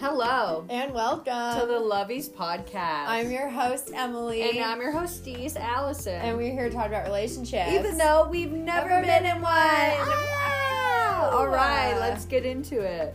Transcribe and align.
Hello 0.00 0.64
And 0.70 0.94
welcome 0.94 1.60
to 1.60 1.66
the 1.66 1.80
Lovies 1.80 2.30
podcast. 2.30 3.06
I'm 3.08 3.30
your 3.32 3.48
host, 3.48 3.90
Emily. 3.92 4.42
and 4.42 4.60
I'm 4.64 4.80
your 4.80 4.92
hostess, 4.92 5.56
Allison. 5.56 6.14
And 6.14 6.36
we're 6.36 6.52
here 6.52 6.68
to 6.68 6.74
talk 6.74 6.86
about 6.86 7.06
relationships. 7.06 7.72
even 7.72 7.98
though 7.98 8.28
we've 8.30 8.52
never, 8.52 8.88
Never 8.88 9.06
been, 9.06 9.22
been 9.24 9.36
in 9.36 9.42
one. 9.42 9.52
Wow. 9.52 11.30
All 11.32 11.48
right, 11.48 11.96
let's 11.98 12.26
get 12.26 12.46
into 12.46 12.80
it. 12.80 13.14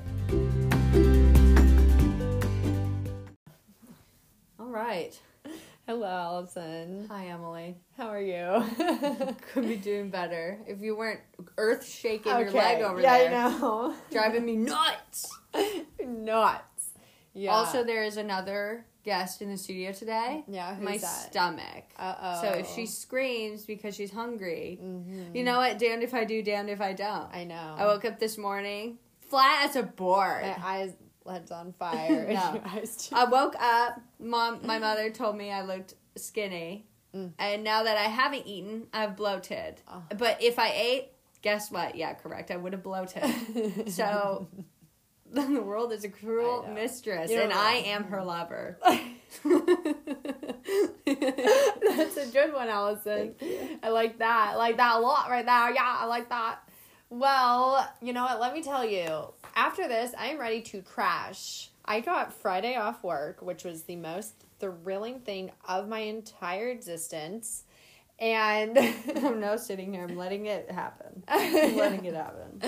All 4.60 4.68
right. 4.68 5.18
Hello, 5.86 6.08
Allison. 6.08 7.08
Hi, 7.10 7.28
Emily. 7.28 7.76
How 7.98 8.08
are 8.08 8.22
you? 8.22 8.64
Could 9.54 9.68
be 9.68 9.76
doing 9.76 10.10
better 10.10 10.60
if 10.66 10.80
you 10.82 10.96
weren't 10.96 11.20
earth 11.58 11.86
shaking 11.86 12.32
your 12.32 12.52
leg 12.52 12.82
over 12.82 13.02
yeah, 13.02 13.18
there, 13.18 13.28
I 13.36 13.50
know. 13.60 13.94
driving 14.12 14.46
me 14.46 14.56
nuts. 14.56 15.30
Nuts. 16.06 16.73
Yeah. 17.34 17.52
Also, 17.52 17.84
there 17.84 18.04
is 18.04 18.18
another 18.18 18.86
guest 19.04 19.42
in 19.42 19.50
the 19.50 19.58
studio 19.58 19.92
today. 19.92 20.44
yeah, 20.48 20.78
my 20.80 20.98
that? 20.98 21.04
stomach. 21.32 21.84
Uh 21.98 22.16
oh. 22.22 22.42
So 22.42 22.48
if 22.60 22.70
she 22.70 22.86
screams 22.86 23.66
because 23.66 23.96
she's 23.96 24.12
hungry, 24.12 24.80
Mhm. 24.82 25.36
you 25.36 25.44
know 25.44 25.58
what? 25.58 25.78
Damned 25.80 26.04
if 26.04 26.14
I 26.14 26.24
do, 26.24 26.42
damned 26.42 26.70
if 26.70 26.80
I 26.82 26.94
don't. 26.94 27.34
I 27.34 27.44
know. 27.44 27.76
I 27.78 27.86
woke 27.86 28.06
up 28.06 28.20
this 28.20 28.38
morning 28.38 28.98
flat 29.30 29.68
as 29.70 29.76
a 29.76 29.84
board. 29.84 30.44
My 30.44 30.56
eyes 30.64 30.94
heads 31.28 31.52
on 31.52 31.74
fire. 31.74 32.28
No. 32.34 32.62
eyes 32.66 32.96
too. 33.08 33.16
I 33.16 33.26
woke 33.26 33.56
up. 33.62 34.00
Mom, 34.20 34.66
my 34.66 34.78
mother 34.80 35.10
told 35.10 35.36
me 35.38 35.52
I 35.52 35.64
looked 35.64 35.96
skinny, 36.16 36.86
Mm. 37.16 37.32
and 37.40 37.64
now 37.64 37.84
that 37.84 37.96
I 37.98 38.04
haven't 38.04 38.48
eaten, 38.48 38.88
I've 38.94 39.16
bloated. 39.16 39.82
Oh. 39.88 40.02
But 40.18 40.42
if 40.42 40.58
I 40.60 40.72
ate, 40.74 41.10
guess 41.44 41.70
what? 41.72 41.96
Yeah, 41.96 42.14
correct. 42.16 42.50
I 42.52 42.58
would 42.58 42.74
have 42.74 42.82
bloated. 42.84 43.92
so 43.92 44.48
the 45.54 45.62
world 45.62 45.92
is 45.92 46.04
a 46.04 46.10
cruel 46.10 46.68
mistress, 46.74 47.32
You 47.32 47.38
don't 47.38 47.46
and 47.46 47.54
know. 47.54 47.60
I 47.60 47.74
am 47.88 48.04
her 48.04 48.24
lover. 48.24 48.78
That's 51.06 52.18
a 52.18 52.28
good 52.32 52.54
one, 52.54 52.70
Allison. 52.70 53.34
I 53.82 53.90
like 53.90 54.20
that. 54.20 54.52
I 54.54 54.56
like 54.58 54.78
that 54.78 54.98
a 54.98 55.00
lot 55.00 55.32
right 55.32 55.46
there. 55.46 55.74
Yeah, 55.74 55.98
I 56.02 56.06
like 56.06 56.30
that. 56.30 56.60
Well, 57.10 57.92
you 58.02 58.14
know 58.14 58.24
what? 58.24 58.40
Let 58.40 58.54
me 58.54 58.62
tell 58.62 58.86
you. 58.86 59.34
After 59.56 59.88
this, 59.88 60.14
I 60.18 60.28
am 60.28 60.40
ready 60.40 60.62
to 60.62 60.82
crash. 60.84 61.70
I 61.84 62.00
got 62.00 62.32
Friday 62.34 62.76
off 62.76 63.04
work, 63.04 63.42
which 63.42 63.64
was 63.64 63.84
the 63.84 63.96
most 63.96 64.34
thrilling 64.60 65.20
thing 65.20 65.52
of 65.68 65.88
my 65.88 66.00
entire 66.00 66.70
existence. 66.70 67.64
And 68.24 68.78
I'm 69.18 69.42
now 69.42 69.58
sitting 69.58 69.92
here. 69.94 70.04
I'm 70.04 70.16
letting 70.16 70.46
it 70.46 70.72
happen. 70.72 71.24
I'm 71.28 71.76
letting 71.76 72.06
it 72.06 72.16
happen. 72.16 72.62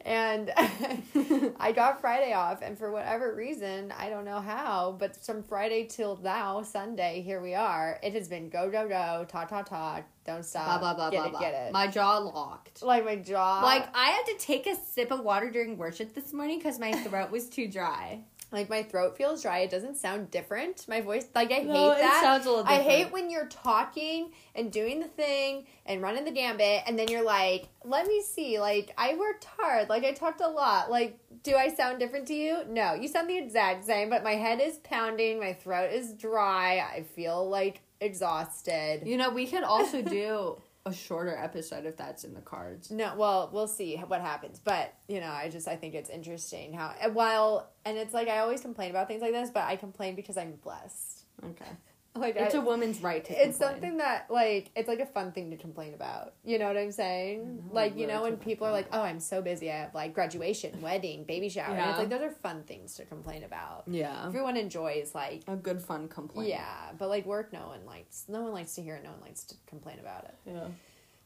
and 0.00 0.50
I 1.60 1.72
got 1.72 2.00
Friday 2.00 2.32
off, 2.32 2.62
and 2.62 2.78
for 2.78 2.90
whatever 2.90 3.34
reason, 3.34 3.92
I 3.98 4.08
don't 4.08 4.24
know 4.24 4.40
how, 4.40 4.96
but 4.98 5.14
from 5.14 5.42
Friday 5.42 5.84
till 5.84 6.18
now, 6.22 6.62
Sunday, 6.62 7.20
here 7.20 7.42
we 7.42 7.54
are. 7.54 8.00
It 8.02 8.14
has 8.14 8.28
been 8.28 8.48
go, 8.48 8.70
go, 8.70 8.88
go, 8.88 9.26
ta, 9.28 9.44
ta, 9.44 9.60
ta, 9.60 10.00
don't 10.24 10.42
stop. 10.42 10.80
Blah 10.80 10.94
blah 10.94 10.94
blah 10.94 11.10
get 11.10 11.18
blah 11.18 11.26
it, 11.26 11.30
blah. 11.32 11.40
Get 11.40 11.54
it. 11.66 11.72
My 11.72 11.86
jaw 11.86 12.16
locked. 12.16 12.82
like 12.82 13.04
my 13.04 13.16
jaw. 13.16 13.60
Like 13.62 13.86
I 13.94 14.06
had 14.06 14.24
to 14.24 14.38
take 14.38 14.66
a 14.66 14.74
sip 14.74 15.10
of 15.10 15.20
water 15.20 15.50
during 15.50 15.76
worship 15.76 16.14
this 16.14 16.32
morning 16.32 16.58
because 16.58 16.78
my 16.78 16.92
throat 16.92 17.30
was 17.30 17.50
too 17.50 17.68
dry. 17.70 18.20
Like 18.52 18.68
my 18.70 18.82
throat 18.82 19.16
feels 19.16 19.42
dry. 19.42 19.58
It 19.60 19.70
doesn't 19.70 19.96
sound 19.96 20.30
different. 20.30 20.86
My 20.88 21.00
voice, 21.00 21.26
like 21.34 21.52
I 21.52 21.58
No, 21.60 21.72
hate 21.72 21.98
it 21.98 22.00
that. 22.00 22.20
sounds 22.22 22.46
a 22.46 22.50
little 22.50 22.66
I 22.66 22.80
hate 22.82 23.12
when 23.12 23.30
you're 23.30 23.46
talking 23.46 24.32
and 24.54 24.70
doing 24.72 25.00
the 25.00 25.08
thing 25.08 25.66
and 25.86 26.02
running 26.02 26.24
the 26.24 26.30
gambit, 26.30 26.82
and 26.86 26.98
then 26.98 27.08
you're 27.08 27.24
like, 27.24 27.68
"Let 27.84 28.06
me 28.06 28.22
see." 28.22 28.58
Like 28.60 28.92
I 28.98 29.14
worked 29.16 29.44
hard. 29.58 29.88
Like 29.88 30.04
I 30.04 30.12
talked 30.12 30.40
a 30.40 30.48
lot. 30.48 30.90
Like, 30.90 31.18
do 31.42 31.56
I 31.56 31.68
sound 31.74 31.98
different 31.98 32.26
to 32.28 32.34
you? 32.34 32.58
No, 32.68 32.94
you 32.94 33.08
sound 33.08 33.28
the 33.28 33.36
exact 33.38 33.84
same. 33.84 34.10
But 34.10 34.22
my 34.24 34.34
head 34.36 34.60
is 34.60 34.78
pounding. 34.78 35.40
My 35.40 35.52
throat 35.52 35.92
is 35.92 36.12
dry. 36.14 36.78
I 36.78 37.02
feel 37.02 37.48
like 37.48 37.80
exhausted. 38.00 39.02
You 39.06 39.16
know, 39.16 39.30
we 39.30 39.46
could 39.46 39.62
also 39.62 40.02
do 40.20 40.56
a 40.86 40.92
shorter 40.92 41.36
episode 41.36 41.86
if 41.86 41.96
that's 41.96 42.24
in 42.24 42.34
the 42.34 42.40
cards. 42.40 42.90
No, 42.90 43.14
well, 43.16 43.48
we'll 43.52 43.68
see 43.68 43.96
what 43.96 44.20
happens. 44.20 44.60
But 44.62 44.94
you 45.08 45.20
know, 45.20 45.30
I 45.30 45.48
just 45.48 45.66
I 45.66 45.76
think 45.76 45.94
it's 45.94 46.10
interesting 46.10 46.74
how 46.74 46.94
while 47.12 47.70
and 47.84 47.96
it's 47.96 48.12
like 48.12 48.28
I 48.28 48.38
always 48.38 48.60
complain 48.60 48.90
about 48.90 49.08
things 49.08 49.22
like 49.22 49.32
this, 49.32 49.50
but 49.50 49.64
I 49.64 49.76
complain 49.76 50.14
because 50.14 50.36
I'm 50.36 50.52
blessed. 50.62 51.24
Okay. 51.42 51.70
Like 52.16 52.36
It's 52.36 52.54
I, 52.54 52.58
a 52.58 52.60
woman's 52.60 53.02
right 53.02 53.24
to 53.24 53.32
it's 53.32 53.58
complain. 53.58 53.72
something 53.72 53.96
that 53.96 54.30
like 54.30 54.70
it's 54.76 54.86
like 54.86 55.00
a 55.00 55.06
fun 55.06 55.32
thing 55.32 55.50
to 55.50 55.56
complain 55.56 55.94
about. 55.94 56.34
You 56.44 56.60
know 56.60 56.68
what 56.68 56.76
I'm 56.76 56.92
saying? 56.92 57.56
know, 57.68 57.74
like 57.74 57.96
you 57.98 58.06
know 58.06 58.22
when 58.22 58.32
took 58.32 58.44
people 58.44 58.68
are 58.68 58.70
like, 58.72 58.86
"Oh, 58.92 59.00
I'm 59.02 59.18
so 59.18 59.42
busy. 59.42 59.68
I 59.68 59.78
have 59.78 59.94
like 59.96 60.14
graduation, 60.14 60.80
wedding, 60.80 61.24
baby 61.24 61.48
shower." 61.48 61.70
And 61.70 61.76
Yeah. 61.78 61.90
it's 61.90 61.98
like 61.98 62.08
those 62.10 62.20
are 62.22 62.30
fun 62.30 62.62
things 62.62 62.94
to 62.96 63.04
complain 63.04 63.42
about. 63.42 63.82
Yeah. 63.88 64.26
Everyone 64.26 64.56
enjoys 64.56 65.12
like 65.12 65.42
A 65.48 65.56
good 65.56 65.82
fun 65.82 66.06
complaint. 66.06 66.50
yeah, 66.50 66.92
but 66.98 67.08
like 67.08 67.26
work, 67.26 67.52
no 67.52 67.66
one 67.66 67.84
likes. 67.84 68.26
No 68.28 68.42
one 68.42 68.52
likes 68.52 68.76
to 68.76 68.82
hear 68.82 68.94
it. 68.94 69.02
No 69.02 69.10
one 69.10 69.20
likes 69.22 69.42
to 69.44 69.56
complain 69.66 69.98
about 69.98 70.24
it. 70.24 70.34
Yeah. 70.46 70.68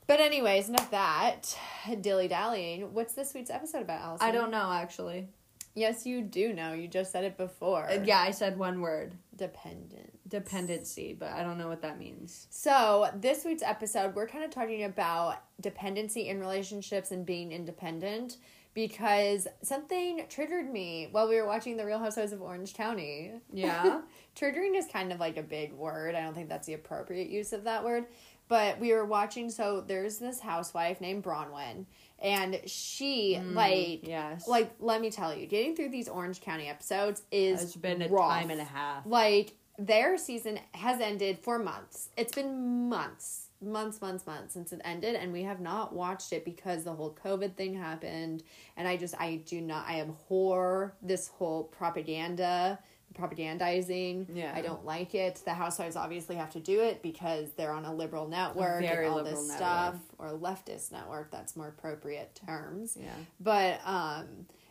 But 0.07 0.21
anyways, 0.21 0.71
enough 0.71 0.91
that 0.93 1.55
dilly 2.01 2.29
dallying. 2.29 2.95
What's 2.95 3.13
this 3.13 3.35
week's 3.35 3.51
episode 3.51 3.83
about, 3.83 4.01
Allison? 4.01 4.27
I 4.27 4.33
don't 4.33 4.51
know 4.51 4.73
actually. 4.73 5.29
Yes, 5.75 6.07
you 6.07 6.23
do 6.23 6.55
know. 6.55 6.73
You 6.73 6.89
just 6.89 7.13
said 7.13 7.25
it 7.25 7.37
before. 7.37 7.89
Uh, 7.91 8.01
yeah, 8.05 8.19
I 8.21 8.31
said 8.33 8.59
one 8.59 8.81
word. 8.81 9.13
Dependent. 9.39 10.29
Dependency, 10.29 11.17
but 11.19 11.31
I 11.31 11.45
don't 11.45 11.59
know 11.59 11.69
what 11.69 11.81
that 11.83 11.99
means. 11.99 12.49
So, 12.51 13.09
this 13.15 13.45
week's 13.45 13.63
episode, 13.63 14.15
we're 14.15 14.27
kind 14.27 14.45
of 14.45 14.51
talking 14.51 14.83
about 14.83 15.43
dependency 15.61 16.29
in 16.29 16.41
relationships 16.41 17.13
and 17.13 17.25
being 17.25 17.53
independent 17.53 18.37
because 18.75 19.47
something 19.63 20.27
triggered 20.29 20.71
me 20.71 21.09
while 21.13 21.29
we 21.29 21.37
were 21.37 21.47
watching 21.47 21.77
The 21.77 21.87
Real 21.87 22.01
Housewives 22.01 22.33
of 22.33 22.43
Orange 22.43 22.75
County. 22.75 23.33
Yeah. 23.53 24.03
Triggering 24.37 24.77
is 24.77 24.87
kind 24.93 25.13
of 25.13 25.21
like 25.21 25.37
a 25.37 25.43
big 25.43 25.73
word. 25.73 26.17
I 26.17 26.21
don't 26.21 26.35
think 26.35 26.49
that's 26.49 26.67
the 26.67 26.75
appropriate 26.75 27.29
use 27.29 27.53
of 27.53 27.65
that 27.65 27.85
word. 27.85 28.07
But 28.49 28.81
we 28.81 28.93
were 28.93 29.05
watching, 29.05 29.51
so 29.51 29.85
there's 29.87 30.19
this 30.19 30.41
housewife 30.41 31.01
named 31.01 31.23
Braunwyn, 31.23 31.85
and 32.21 32.61
she, 32.67 33.35
mm, 33.41 33.55
like, 33.55 34.07
yes. 34.07 34.49
like, 34.49 34.73
let 34.81 35.01
me 35.01 35.11
tell 35.11 35.35
you, 35.35 35.47
getting 35.47 35.77
through 35.77 35.91
these 35.91 36.09
Orange 36.09 36.41
County 36.41 36.69
episodes 36.69 37.23
is 37.31 37.63
it's 37.63 37.77
been 37.77 38.03
a 38.03 38.09
rough. 38.09 38.31
time 38.31 38.51
and 38.51 38.61
a 38.61 38.65
half. 38.65 39.05
Like 39.07 39.55
their 39.79 40.19
season 40.19 40.59
has 40.73 41.01
ended 41.01 41.39
for 41.39 41.59
months. 41.59 42.09
It's 42.17 42.35
been 42.35 42.89
months, 42.89 43.51
months, 43.63 44.01
months, 44.01 44.27
months 44.27 44.55
since 44.55 44.73
it 44.73 44.81
ended, 44.85 45.15
and 45.15 45.33
we 45.33 45.45
have 45.45 45.61
not 45.61 45.95
watched 45.95 46.33
it 46.33 46.45
because 46.45 46.83
the 46.83 46.93
whole 46.93 47.17
COVID 47.25 47.55
thing 47.55 47.75
happened. 47.75 48.43
And 48.77 48.89
I 48.89 48.97
just, 48.97 49.15
I 49.21 49.37
do 49.47 49.61
not, 49.61 49.87
I 49.87 50.01
abhor 50.01 50.95
this 51.01 51.29
whole 51.29 51.65
propaganda, 51.65 52.81
propagandizing. 53.15 54.27
Yeah. 54.35 54.53
I 54.55 54.63
don't 54.63 54.85
like 54.85 55.15
it. 55.15 55.43
The 55.45 55.55
housewives 55.55 55.97
obviously 55.97 56.37
have 56.37 56.51
to 56.51 56.61
do 56.61 56.81
it 56.81 57.03
because 57.03 57.49
they're 57.57 57.73
on 57.73 57.85
a 57.85 57.95
liberal 57.95 58.29
network 58.29 58.81
very 58.83 59.07
and 59.07 59.15
all 59.15 59.23
this 59.25 59.49
network. 59.49 59.57
stuff, 59.57 59.97
or 60.19 60.29
leftist 60.33 60.93
network. 60.93 61.31
That's 61.31 61.57
more 61.57 61.69
appropriate 61.69 62.39
terms 62.47 62.97
Yeah. 63.01 63.11
but 63.41 63.81
um 63.85 64.27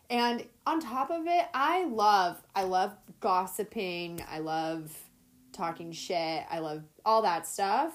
and 0.10 0.46
on 0.66 0.80
top 0.80 1.10
of 1.12 1.28
it 1.28 1.46
i 1.54 1.84
love 1.86 2.42
i 2.56 2.64
love 2.64 2.94
gossiping 3.20 4.24
i 4.32 4.40
love 4.40 4.98
talking 5.52 5.92
shit 5.92 6.44
i 6.50 6.60
love 6.60 6.82
all 7.04 7.22
that 7.24 7.46
stuff 7.46 7.92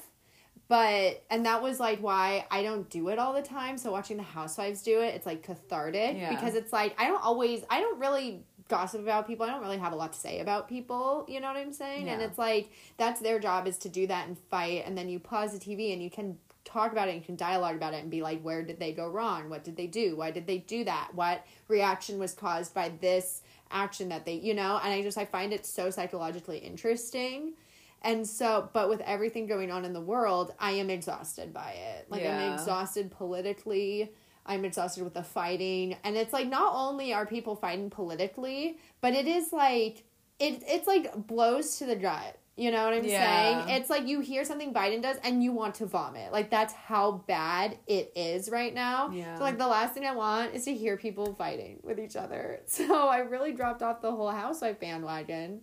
but 0.69 1.23
and 1.31 1.47
that 1.47 1.63
was 1.63 1.81
like 1.81 2.01
why 2.01 2.45
i 2.51 2.63
don't 2.63 2.91
do 2.91 3.09
it 3.09 3.19
all 3.19 3.33
the 3.33 3.41
time 3.43 3.79
so 3.79 3.91
watching 3.91 4.17
the 4.19 4.23
housewives 4.23 4.83
do 4.83 5.01
it 5.01 5.15
it's 5.15 5.25
like 5.27 5.43
cathartic 5.43 6.17
Yeah. 6.19 6.31
because 6.35 6.55
it's 6.55 6.73
like 6.73 6.95
i 7.01 7.07
don't 7.07 7.23
always 7.25 7.63
i 7.71 7.81
don't 7.81 7.99
really 7.99 8.45
gossip 8.73 9.03
about 9.03 9.27
people. 9.27 9.45
I 9.45 9.51
don't 9.51 9.61
really 9.61 9.79
have 9.79 9.93
a 9.93 9.97
lot 9.97 10.15
to 10.15 10.19
say 10.19 10.41
about 10.41 10.67
people 10.67 11.27
you 11.29 11.41
know 11.41 11.49
what 11.49 11.57
i'm 11.57 11.73
saying? 11.73 12.09
And 12.09 12.23
it's 12.23 12.39
like 12.39 12.71
that's 12.97 13.21
their 13.21 13.39
job 13.39 13.67
is 13.67 13.79
to 13.79 13.89
do 13.89 14.07
that 14.07 14.27
and 14.29 14.39
fight 14.51 14.85
and 14.87 14.97
then 14.97 15.09
you 15.09 15.19
pause 15.19 15.53
the 15.53 15.59
tv 15.59 15.93
and 15.93 16.03
you 16.03 16.11
can 16.11 16.39
talk 16.65 16.93
about 16.93 17.09
it 17.09 17.13
and 17.13 17.21
you 17.21 17.27
can 17.27 17.37
dialogue 17.37 17.77
about 17.77 17.93
it 17.93 18.03
and 18.03 18.11
be 18.11 18.23
like 18.23 18.41
where 18.43 18.63
did 18.63 18.79
they 18.79 18.93
go 18.93 19.09
wrong? 19.09 19.51
What 19.51 19.65
did 19.65 19.77
they 19.77 19.87
do? 19.87 20.17
Why 20.17 20.31
did 20.31 20.47
they 20.47 20.59
do 20.59 20.85
that? 20.85 21.11
What 21.15 21.45
reaction 21.69 22.19
was 22.19 22.33
caused 22.35 22.73
by 22.75 22.93
this 23.01 23.43
action 23.71 24.09
that 24.09 24.25
they 24.25 24.35
you 24.35 24.55
know? 24.55 24.81
And 24.83 24.93
i 24.93 25.03
just 25.03 25.19
i 25.19 25.25
find 25.25 25.53
it 25.53 25.67
so 25.67 25.91
psychologically 25.91 26.59
interesting. 26.59 27.55
And 28.03 28.27
so 28.27 28.69
but 28.73 28.89
with 28.89 29.01
everything 29.03 29.47
going 29.47 29.71
on 29.71 29.85
in 29.85 29.93
the 29.93 30.01
world 30.01 30.55
i 30.59 30.73
am 30.73 30.89
exhausted 30.91 31.53
by 31.53 31.73
it. 31.73 32.07
Like 32.09 32.25
i'm 32.25 32.53
exhausted 32.55 33.11
politically 33.11 34.13
i'm 34.47 34.65
exhausted 34.65 35.03
with 35.05 35.15
the 35.15 35.23
fighting 35.23 35.97
and 36.05 36.17
it's 36.17 36.33
like 36.33 36.49
not 36.49 36.73
only 36.75 37.13
are 37.13 37.27
people 37.27 37.55
fighting 37.57 37.91
politically 37.91 38.79
but 39.01 39.15
it 39.15 39.27
is 39.27 39.53
like 39.53 40.05
it 40.39 40.63
it's 40.67 40.87
like 40.87 41.27
blows 41.27 41.79
to 41.79 41.87
the 41.87 41.97
gut 41.97 42.39
you 42.55 42.71
know 42.71 42.85
what 42.85 42.93
I'm 42.93 43.03
Yeah. 43.05 43.65
saying? 43.65 43.81
It's 43.81 43.89
like 43.89 44.07
you 44.07 44.21
hear 44.21 44.45
something 44.45 44.75
Biden 44.75 45.01
does 45.01 45.17
and 45.25 45.43
you 45.43 45.53
want 45.53 45.75
to 45.77 45.87
vomit. 45.87 46.33
Like 46.33 46.51
that's 46.51 46.75
how 46.75 47.13
bad 47.27 47.79
it 47.87 48.13
is 48.15 48.51
right 48.51 48.75
now. 48.75 49.09
Yeah. 49.11 49.39
So 49.39 49.43
like 49.43 49.57
the 49.57 49.67
last 49.67 49.95
thing 49.95 50.05
I 50.05 50.15
want 50.15 50.53
is 50.53 50.67
to 50.67 50.75
hear 50.75 50.99
people 50.99 51.35
fighting 51.35 51.81
with 51.83 51.99
each 51.99 52.15
other. 52.15 52.61
So 52.67 53.09
I 53.09 53.21
really 53.21 53.53
dropped 53.53 53.83
off 53.83 54.03
the 54.03 54.11
whole 54.13 54.31
housewife 54.31 54.79
bandwagon 54.79 55.63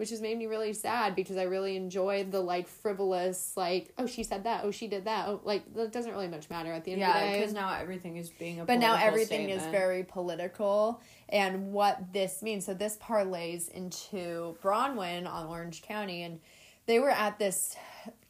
which 0.00 0.08
has 0.08 0.22
made 0.22 0.38
me 0.38 0.46
really 0.46 0.72
sad 0.72 1.14
because 1.14 1.36
I 1.36 1.42
really 1.42 1.76
enjoyed 1.76 2.32
the 2.32 2.40
like 2.40 2.66
frivolous, 2.66 3.52
like, 3.54 3.92
oh, 3.98 4.06
she 4.06 4.22
said 4.24 4.44
that, 4.44 4.62
oh, 4.64 4.70
she 4.70 4.88
did 4.88 5.04
that. 5.04 5.28
Oh, 5.28 5.40
like, 5.44 5.72
that 5.74 5.92
doesn't 5.92 6.10
really 6.10 6.26
much 6.26 6.48
matter 6.48 6.72
at 6.72 6.84
the 6.84 6.92
end 6.92 7.02
of 7.02 7.08
the 7.12 7.18
Yeah, 7.18 7.26
day. 7.32 7.38
because 7.38 7.52
now 7.52 7.74
everything 7.78 8.16
is 8.16 8.30
being 8.30 8.60
a. 8.60 8.64
but 8.64 8.78
now 8.78 8.96
everything 8.96 9.50
is 9.50 9.62
very 9.66 10.02
political 10.02 11.02
and 11.28 11.72
what 11.72 12.12
this 12.14 12.42
means 12.42 12.64
so 12.64 12.72
this 12.72 12.96
parlays 12.96 13.68
into 13.70 14.56
Braunwyn 14.62 15.30
on 15.30 15.46
Orange 15.46 15.82
County 15.82 16.22
and 16.22 16.40
they 16.86 16.98
were 16.98 17.10
at 17.10 17.38
this 17.38 17.76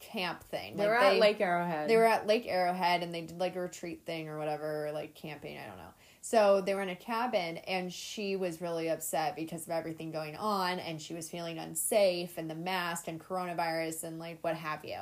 camp 0.01 0.43
thing 0.43 0.75
They 0.75 0.83
Like, 0.83 0.89
were 0.89 0.97
at 0.99 1.19
Lake 1.19 1.39
Arrowhead. 1.39 1.89
they 1.89 1.95
were 1.95 2.05
at 2.05 2.27
Lake 2.27 2.45
Arrowhead 2.47 3.01
and 3.01 3.13
they 3.13 3.21
did 3.21 3.39
like 3.39 3.55
a 3.55 3.61
retreat 3.61 4.01
thing 4.05 4.27
or 4.27 4.37
whatever, 4.37 4.87
or 4.87 4.91
like 4.91 5.15
camping, 5.15 5.57
I 5.57 5.65
don't 5.67 5.77
know. 5.77 5.93
So 6.23 6.61
they 6.61 6.75
were 6.75 6.83
in 6.83 6.89
a 6.89 6.95
cabin 6.95 7.57
and 7.57 7.91
she 7.91 8.35
was 8.35 8.61
really 8.61 8.89
upset 8.89 9.35
because 9.35 9.63
of 9.63 9.71
everything 9.71 10.11
going 10.11 10.35
on 10.35 10.77
and 10.79 11.01
she 11.01 11.15
was 11.15 11.27
feeling 11.29 11.57
unsafe 11.57 12.37
and 12.37 12.49
the 12.49 12.55
mask 12.55 13.07
and 13.07 13.19
coronavirus 13.19 14.03
and 14.03 14.19
like 14.19 14.37
what 14.41 14.55
have 14.55 14.85
you. 14.85 14.99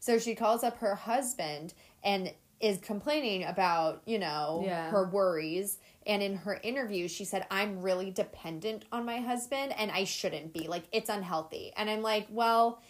So 0.00 0.18
she 0.18 0.34
calls 0.34 0.64
up 0.64 0.78
her 0.78 0.94
husband 0.94 1.74
and 2.02 2.32
is 2.58 2.78
complaining 2.78 3.44
about, 3.44 4.02
you 4.06 4.18
know, 4.18 4.62
Yeah. 4.64 4.88
her 4.90 5.08
worries. 5.08 5.78
And 6.06 6.22
in 6.22 6.36
her 6.36 6.58
interview, 6.62 7.06
she 7.06 7.24
said, 7.24 7.46
I'm 7.50 7.82
really 7.82 8.10
dependent 8.10 8.84
on 8.92 9.04
my 9.04 9.18
husband 9.18 9.74
and 9.76 9.90
I 9.90 10.04
shouldn't 10.04 10.52
be. 10.52 10.68
Like, 10.68 10.84
it's 10.92 11.10
unhealthy. 11.10 11.72
And 11.76 11.90
I'm 11.90 12.02
like, 12.02 12.28
well, 12.30 12.80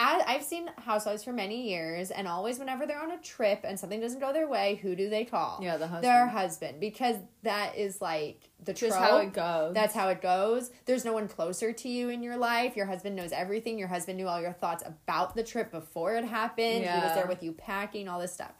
I've 0.00 0.44
seen 0.44 0.70
housewives 0.78 1.24
for 1.24 1.32
many 1.32 1.68
years, 1.68 2.10
and 2.10 2.28
always 2.28 2.58
whenever 2.58 2.86
they're 2.86 3.02
on 3.02 3.10
a 3.10 3.18
trip 3.18 3.60
and 3.64 3.78
something 3.78 4.00
doesn't 4.00 4.20
go 4.20 4.32
their 4.32 4.48
way, 4.48 4.76
who 4.76 4.94
do 4.94 5.10
they 5.10 5.24
call? 5.24 5.58
Yeah, 5.60 5.76
the 5.76 5.88
husband. 5.88 6.04
Their 6.04 6.26
husband, 6.28 6.80
because 6.80 7.16
that 7.42 7.76
is 7.76 8.00
like 8.00 8.48
the 8.64 8.72
just 8.72 8.96
trope. 8.96 9.10
how 9.10 9.18
it 9.18 9.32
goes. 9.32 9.74
That's 9.74 9.94
how 9.94 10.08
it 10.08 10.22
goes. 10.22 10.70
There's 10.84 11.04
no 11.04 11.12
one 11.12 11.26
closer 11.26 11.72
to 11.72 11.88
you 11.88 12.10
in 12.10 12.22
your 12.22 12.36
life. 12.36 12.76
Your 12.76 12.86
husband 12.86 13.16
knows 13.16 13.32
everything. 13.32 13.78
Your 13.78 13.88
husband 13.88 14.18
knew 14.18 14.28
all 14.28 14.40
your 14.40 14.52
thoughts 14.52 14.84
about 14.86 15.34
the 15.34 15.42
trip 15.42 15.72
before 15.72 16.14
it 16.14 16.24
happened. 16.24 16.84
He 16.84 17.06
was 17.06 17.14
there 17.14 17.26
with 17.26 17.42
you 17.42 17.52
packing, 17.52 18.08
all 18.08 18.20
this 18.20 18.32
stuff. 18.32 18.52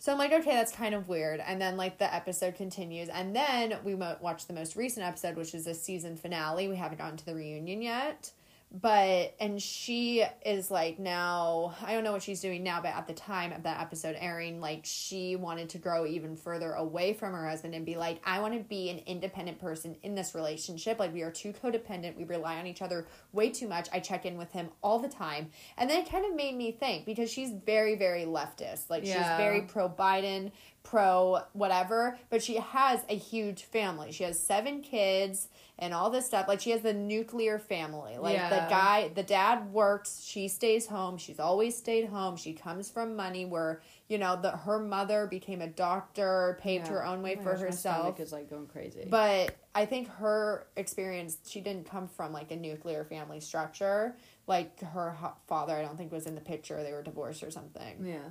So 0.00 0.12
I'm 0.12 0.18
like, 0.18 0.32
okay, 0.32 0.52
that's 0.52 0.70
kind 0.72 0.94
of 0.94 1.08
weird. 1.08 1.40
And 1.40 1.60
then 1.60 1.76
like 1.76 1.98
the 1.98 2.12
episode 2.12 2.54
continues, 2.54 3.08
and 3.08 3.34
then 3.34 3.78
we 3.84 3.94
mo- 3.96 4.16
watch 4.20 4.46
the 4.46 4.52
most 4.54 4.76
recent 4.76 5.04
episode, 5.04 5.36
which 5.36 5.54
is 5.54 5.66
a 5.66 5.74
season 5.74 6.16
finale. 6.16 6.68
We 6.68 6.76
haven't 6.76 6.98
gotten 6.98 7.16
to 7.16 7.26
the 7.26 7.34
reunion 7.34 7.82
yet, 7.82 8.30
but 8.70 9.34
and 9.40 9.60
she 9.62 10.24
is 10.44 10.70
like 10.70 10.98
now 10.98 11.74
I 11.82 11.94
don't 11.94 12.04
know 12.04 12.12
what 12.12 12.22
she's 12.22 12.40
doing 12.40 12.62
now, 12.62 12.82
but 12.82 12.88
at 12.88 13.06
the 13.06 13.14
time 13.14 13.52
of 13.52 13.62
that 13.62 13.80
episode 13.80 14.16
airing, 14.18 14.60
like 14.60 14.82
she 14.84 15.36
wanted 15.36 15.70
to 15.70 15.78
grow 15.78 16.04
even 16.06 16.36
further 16.36 16.72
away 16.72 17.14
from 17.14 17.32
her 17.32 17.48
husband 17.48 17.74
and 17.74 17.86
be 17.86 17.96
like, 17.96 18.20
I 18.24 18.40
want 18.40 18.54
to 18.54 18.60
be 18.60 18.90
an 18.90 18.98
independent 19.06 19.58
person 19.58 19.96
in 20.02 20.14
this 20.14 20.34
relationship. 20.34 20.98
Like 20.98 21.14
we 21.14 21.22
are 21.22 21.30
too 21.30 21.52
codependent. 21.52 22.16
We 22.16 22.24
rely 22.24 22.58
on 22.58 22.66
each 22.66 22.82
other 22.82 23.06
way 23.32 23.48
too 23.48 23.68
much. 23.68 23.88
I 23.92 24.00
check 24.00 24.26
in 24.26 24.36
with 24.36 24.52
him 24.52 24.68
all 24.82 24.98
the 24.98 25.08
time, 25.08 25.50
and 25.78 25.88
then 25.88 26.02
it 26.02 26.10
kind 26.10 26.26
of 26.26 26.34
made 26.34 26.54
me 26.54 26.72
think 26.72 27.06
because 27.06 27.30
she's 27.30 27.52
very 27.64 27.96
very 27.96 28.24
leftist. 28.24 28.90
Like 28.90 29.04
she's 29.04 29.14
very 29.14 29.62
pro 29.62 29.88
Biden, 29.88 30.52
pro 30.82 31.40
whatever, 31.52 32.18
but 32.30 32.42
she 32.42 32.56
has 32.56 33.00
a 33.08 33.14
huge 33.16 33.64
family. 33.64 34.10
She 34.12 34.24
has 34.24 34.38
seven 34.42 34.80
kids 34.80 35.48
and 35.78 35.92
all 35.92 36.08
this 36.10 36.26
stuff. 36.26 36.48
Like 36.48 36.60
she 36.60 36.70
has 36.70 36.80
the 36.80 36.94
nuclear 36.94 37.58
family. 37.58 38.16
Like 38.18 38.36
the 38.50 38.66
guy, 38.70 39.10
the 39.14 39.22
dad 39.22 39.70
works, 39.72 40.22
she 40.24 40.48
stays 40.48 40.86
home. 40.86 41.18
She's 41.18 41.38
always 41.38 41.76
stayed 41.76 42.06
home. 42.08 42.36
She 42.36 42.52
comes 42.54 42.88
from 42.90 43.16
money 43.16 43.44
where, 43.44 43.82
you 44.08 44.16
know, 44.18 44.40
the 44.40 44.50
her 44.52 44.78
mother 44.78 45.26
became 45.26 45.60
a 45.60 45.68
doctor, 45.68 46.58
paved 46.60 46.86
Yeah. 46.86 46.92
her 46.94 47.04
own 47.04 47.22
way 47.22 47.34
Oh 47.34 47.38
my 47.38 47.42
for 47.44 47.52
gosh, 47.52 47.60
herself. 47.60 47.96
stomach 47.98 48.20
is 48.20 48.32
like 48.32 48.48
going 48.48 48.66
crazy. 48.66 49.06
But 49.08 49.56
I 49.74 49.84
think 49.86 50.08
her 50.14 50.66
experience, 50.76 51.36
she 51.46 51.60
didn't 51.60 51.88
come 51.88 52.08
from 52.08 52.32
like 52.32 52.50
a 52.50 52.56
nuclear 52.56 53.04
family 53.04 53.40
structure. 53.40 54.16
Like 54.46 54.80
her 54.80 55.14
father, 55.46 55.76
I 55.76 55.82
don't 55.82 55.98
think 55.98 56.10
was 56.10 56.26
in 56.26 56.34
the 56.34 56.40
picture. 56.40 56.82
They 56.82 56.92
were 56.92 57.02
divorced 57.02 57.42
or 57.42 57.50
something 57.50 58.06
yeah. 58.06 58.30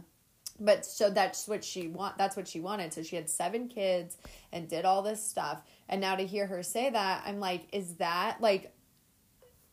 But 0.60 0.86
so 0.86 1.10
that's 1.10 1.48
what 1.48 1.64
she 1.64 1.88
want 1.88 2.18
that's 2.18 2.36
what 2.36 2.48
she 2.48 2.60
wanted. 2.60 2.94
So 2.94 3.04
she 3.04 3.16
had 3.16 3.30
seven 3.30 3.68
kids 3.68 4.18
and 4.52 4.68
did 4.68 4.86
all 4.86 5.02
this 5.02 5.24
stuff. 5.24 5.62
And 5.90 6.02
now 6.02 6.16
to 6.16 6.26
hear 6.26 6.48
her 6.48 6.64
say 6.64 6.90
that 6.90 7.24
i'm 7.26 7.40
like 7.40 7.68
is 7.72 7.96
that 7.96 8.42
like 8.42 8.74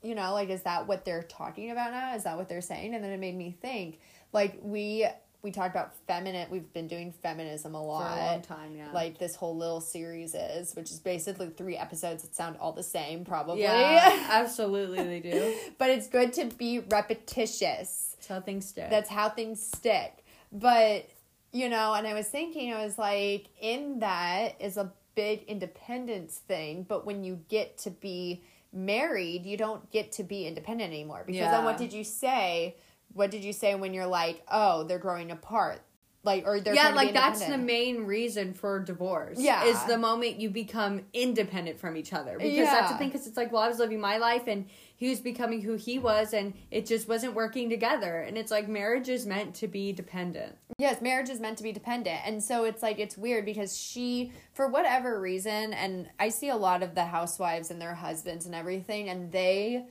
you 0.02 0.14
know 0.14 0.32
like 0.32 0.50
is 0.50 0.62
that 0.62 0.86
what 0.86 1.04
they're 1.04 1.22
talking 1.22 1.70
about 1.70 1.90
now? 1.92 2.14
Is 2.14 2.24
that 2.24 2.36
what 2.36 2.48
they're 2.48 2.60
saying? 2.60 2.94
And 2.94 3.02
then 3.02 3.10
it 3.10 3.20
made 3.20 3.36
me 3.36 3.56
think 3.60 3.98
like 4.32 4.58
we 4.62 5.06
we 5.42 5.50
talked 5.50 5.74
about 5.74 5.94
feminine 6.06 6.48
we've 6.50 6.72
been 6.72 6.88
doing 6.88 7.12
feminism 7.12 7.74
a 7.74 7.82
lot 7.82 8.14
For 8.14 8.18
a 8.18 8.26
long 8.26 8.42
time, 8.42 8.76
yeah. 8.76 8.90
like 8.92 9.18
this 9.18 9.36
whole 9.36 9.56
little 9.56 9.80
series 9.80 10.34
is 10.34 10.74
which 10.74 10.90
is 10.90 10.98
basically 10.98 11.50
three 11.50 11.76
episodes 11.76 12.22
that 12.22 12.34
sound 12.34 12.56
all 12.58 12.72
the 12.72 12.82
same 12.82 13.24
probably. 13.24 13.62
Yeah, 13.62 14.26
absolutely 14.30 15.04
they 15.04 15.20
do. 15.20 15.54
but 15.78 15.90
it's 15.90 16.08
good 16.08 16.32
to 16.34 16.46
be 16.46 16.80
repetitious. 16.80 18.16
That's 18.16 18.26
how 18.28 18.40
things 18.40 18.68
stick. 18.68 18.90
That's 18.90 19.10
how 19.10 19.28
things 19.28 19.62
stick. 19.62 20.23
But, 20.54 21.10
you 21.52 21.68
know, 21.68 21.94
and 21.94 22.06
I 22.06 22.14
was 22.14 22.28
thinking, 22.28 22.72
I 22.72 22.84
was 22.84 22.96
like, 22.96 23.48
in 23.60 23.98
that 23.98 24.54
is 24.60 24.76
a 24.76 24.92
big 25.16 25.42
independence 25.48 26.38
thing. 26.38 26.86
But 26.88 27.04
when 27.04 27.24
you 27.24 27.40
get 27.48 27.76
to 27.78 27.90
be 27.90 28.44
married, 28.72 29.44
you 29.44 29.56
don't 29.56 29.90
get 29.90 30.12
to 30.12 30.22
be 30.22 30.46
independent 30.46 30.92
anymore. 30.92 31.24
Because 31.26 31.50
then 31.50 31.64
what 31.64 31.76
did 31.76 31.92
you 31.92 32.04
say? 32.04 32.76
What 33.12 33.30
did 33.30 33.44
you 33.44 33.52
say 33.52 33.74
when 33.74 33.92
you're 33.94 34.06
like, 34.06 34.42
oh, 34.50 34.84
they're 34.84 34.98
growing 34.98 35.30
apart? 35.30 35.82
Like, 36.24 36.46
or 36.46 36.58
they're 36.58 36.74
yeah, 36.74 36.90
trying 36.90 36.94
to 36.94 37.00
be 37.00 37.04
like 37.06 37.14
that's 37.14 37.44
the 37.46 37.58
main 37.58 38.06
reason 38.06 38.54
for 38.54 38.80
divorce. 38.80 39.38
Yeah. 39.38 39.64
is 39.64 39.82
the 39.84 39.98
moment 39.98 40.40
you 40.40 40.48
become 40.48 41.02
independent 41.12 41.78
from 41.78 41.96
each 41.96 42.12
other. 42.14 42.38
Because 42.38 42.66
that's 42.66 42.88
the 42.88 42.94
Yeah. 42.94 42.98
thing. 42.98 43.08
Because 43.10 43.26
it's 43.26 43.36
like, 43.36 43.52
well, 43.52 43.62
I 43.62 43.68
was 43.68 43.78
living 43.78 44.00
my 44.00 44.16
life, 44.16 44.46
and 44.46 44.66
he 44.96 45.10
was 45.10 45.20
becoming 45.20 45.60
who 45.60 45.74
he 45.74 45.98
was, 45.98 46.32
and 46.32 46.54
it 46.70 46.86
just 46.86 47.08
wasn't 47.08 47.34
working 47.34 47.68
together. 47.68 48.20
And 48.20 48.38
it's 48.38 48.50
like 48.50 48.68
marriage 48.68 49.08
is 49.10 49.26
meant 49.26 49.54
to 49.56 49.68
be 49.68 49.92
dependent. 49.92 50.56
Yes, 50.78 51.02
marriage 51.02 51.28
is 51.28 51.40
meant 51.40 51.58
to 51.58 51.62
be 51.62 51.72
dependent. 51.72 52.20
And 52.24 52.42
so 52.42 52.64
it's 52.64 52.82
like 52.82 52.98
it's 52.98 53.18
weird 53.18 53.44
because 53.44 53.76
she 53.78 54.32
for 54.54 54.66
whatever 54.66 55.20
reason 55.20 55.72
and 55.74 56.08
I 56.18 56.30
see 56.30 56.48
a 56.48 56.56
lot 56.56 56.82
of 56.82 56.94
the 56.94 57.04
housewives 57.04 57.70
and 57.70 57.80
their 57.80 57.94
husbands 57.94 58.46
and 58.46 58.54
everything 58.54 59.08
and 59.08 59.30
they 59.30 59.84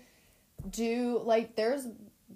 do 0.69 1.21
like 1.23 1.55
there's 1.55 1.87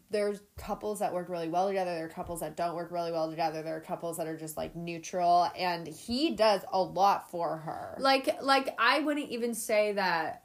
there's 0.09 0.39
couples 0.57 0.99
that 0.99 1.13
work 1.13 1.29
really 1.29 1.49
well 1.49 1.67
together, 1.67 1.93
there 1.95 2.05
are 2.05 2.09
couples 2.09 2.39
that 2.39 2.55
don't 2.55 2.75
work 2.75 2.91
really 2.91 3.11
well 3.11 3.29
together, 3.29 3.61
there 3.61 3.75
are 3.75 3.81
couples 3.81 4.17
that 4.17 4.27
are 4.27 4.37
just 4.37 4.55
like 4.57 4.75
neutral 4.75 5.49
and 5.57 5.87
he 5.87 6.35
does 6.35 6.61
a 6.71 6.81
lot 6.81 7.29
for 7.29 7.57
her. 7.57 7.95
Like, 7.99 8.41
like 8.41 8.75
I 8.79 8.99
wouldn't 9.01 9.29
even 9.29 9.53
say 9.53 9.93
that 9.93 10.43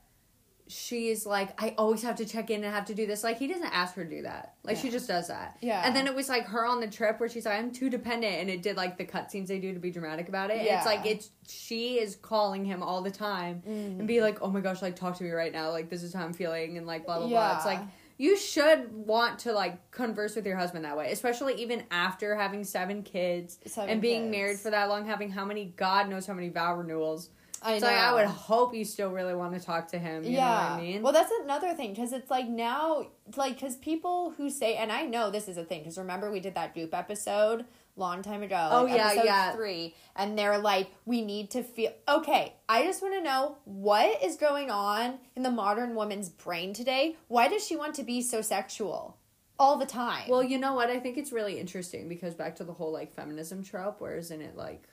she's 0.69 1.27
like 1.27 1.61
I 1.61 1.75
always 1.77 2.03
have 2.03 2.17
to 2.17 2.25
check 2.25 2.49
in 2.49 2.65
and 2.65 2.73
have 2.73 2.87
to 2.87 2.95
do 2.95 3.07
this. 3.07 3.23
Like 3.23 3.39
he 3.39 3.47
doesn't 3.47 3.67
ask 3.75 3.95
her 3.95 4.05
to 4.05 4.11
do 4.11 4.23
that. 4.23 4.55
Like 4.65 4.79
she 4.79 4.91
just 4.91 5.07
does 5.07 5.29
that. 5.29 5.59
Yeah. 5.61 5.83
And 5.85 5.95
then 5.95 6.07
it 6.07 6.15
was 6.15 6.29
like 6.31 6.47
her 6.47 6.65
on 6.65 6.81
the 6.81 6.87
trip 6.89 7.21
where 7.21 7.29
she's 7.29 7.45
like 7.45 7.59
I'm 7.59 7.73
too 7.73 7.91
dependent, 7.91 8.37
and 8.37 8.49
it 8.49 8.63
did 8.63 8.77
like 8.77 8.97
the 8.97 9.05
cutscenes 9.05 9.49
they 9.49 9.59
do 9.59 9.75
to 9.75 9.81
be 9.81 9.91
dramatic 9.91 10.29
about 10.29 10.51
it. 10.51 10.65
Yeah. 10.65 10.79
It's 10.79 10.87
like 10.87 11.05
it's 11.05 11.31
she 11.47 11.99
is 11.99 12.17
calling 12.17 12.65
him 12.65 12.83
all 12.83 13.03
the 13.03 13.11
time 13.11 13.63
Mm-hmm. 13.69 13.99
and 13.99 14.09
be 14.09 14.23
like, 14.23 14.39
oh 14.41 14.51
my 14.51 14.61
gosh, 14.61 14.81
like 14.81 14.97
talk 14.97 15.19
to 15.19 15.25
me 15.25 15.31
right 15.31 15.53
now. 15.53 15.71
Like 15.71 15.91
this 15.91 16.03
is 16.03 16.15
how 16.15 16.25
I'm 16.25 16.33
feeling, 16.33 16.79
and 16.79 16.87
like 16.87 17.05
blah 17.07 17.19
blah 17.19 17.29
blah. 17.29 17.57
It's 17.57 17.67
like. 17.67 17.81
You 18.19 18.37
should 18.37 18.93
want 18.93 19.41
to 19.41 19.53
like 19.53 19.91
converse 19.91 20.37
with 20.37 20.47
your 20.47 20.57
husband 20.57 20.85
that 20.85 20.97
way, 20.97 21.11
especially 21.13 21.55
even 21.55 21.85
after 21.91 22.37
having 22.37 22.65
seven 22.65 23.03
kids 23.03 23.59
Seven 23.67 23.91
and 23.91 24.01
being 24.03 24.25
kids. 24.25 24.31
married 24.31 24.59
for 24.59 24.71
that 24.71 24.89
long, 24.89 25.07
having 25.07 25.31
how 25.31 25.45
many 25.45 25.67
God 25.77 26.09
knows 26.09 26.27
how 26.27 26.35
many 26.35 26.49
vow 26.49 26.75
renewals. 26.75 27.31
I 27.63 27.75
It's 27.75 27.83
like 27.83 27.97
I 27.97 28.13
would 28.15 28.27
hope 28.27 28.75
you 28.75 28.85
still 28.85 29.11
really 29.11 29.35
want 29.35 29.55
to 29.55 29.61
talk 29.61 29.89
to 29.89 29.99
him. 29.99 30.25
You 30.25 30.33
know 30.33 30.41
what 30.41 30.47
I 30.47 30.81
mean? 30.81 31.03
Well, 31.03 31.13
that's 31.13 31.33
another 31.43 31.75
thing 31.75 31.95
because 31.95 32.13
it's 32.13 32.31
like 32.31 32.49
now, 32.49 33.07
like, 33.37 33.55
because 33.55 33.77
people 33.77 34.35
who 34.37 34.51
say, 34.51 34.77
and 34.77 34.91
I 34.91 35.03
know 35.05 35.31
this 35.31 35.49
is 35.49 35.57
a 35.57 35.65
thing 35.65 35.81
because 35.81 35.99
remember 35.99 36.31
we 36.31 36.41
did 36.41 36.55
that 36.55 36.75
Goop 36.75 36.95
episode 36.95 37.65
long 37.97 38.23
time 38.23 38.43
ago. 38.43 38.69
Oh, 38.71 38.85
like, 38.85 38.97
yeah, 38.97 39.07
episode 39.07 39.25
yeah. 39.25 39.53
Three, 39.53 39.95
and 40.17 40.39
they're 40.39 40.59
like, 40.59 40.91
we 41.05 41.23
need 41.23 41.51
to 41.53 41.63
feel 41.63 41.93
okay. 42.09 42.55
I 42.69 42.85
just 42.85 43.03
want 43.03 43.15
to 43.15 43.23
know 43.23 43.59
what 43.65 44.23
is 44.23 44.37
going 44.37 44.71
on 44.71 45.19
in 45.37 45.43
the 45.43 45.51
modern 45.51 45.95
woman's 45.95 46.29
brain 46.29 46.73
today. 46.73 47.17
Why 47.29 47.49
does 47.49 47.67
she 47.67 47.77
want 47.77 47.95
to 47.97 48.03
be 48.03 48.23
so 48.23 48.43
sexual 48.43 49.19
all 49.59 49.77
the 49.77 49.87
time? 49.87 50.29
well, 50.29 50.43
you 50.43 50.59
know 50.59 50.75
what? 50.75 50.91
I 50.91 50.99
think 50.99 51.19
it's 51.19 51.33
really 51.33 51.59
interesting 51.59 52.09
because 52.09 52.35
back 52.35 52.57
to 52.57 52.65
the 52.65 52.73
whole 52.73 52.93
like 52.93 53.13
feminism 53.15 53.63
trope, 53.63 54.01
where 54.01 54.17
isn't 54.17 54.41
it 54.41 54.57
like, 54.57 54.89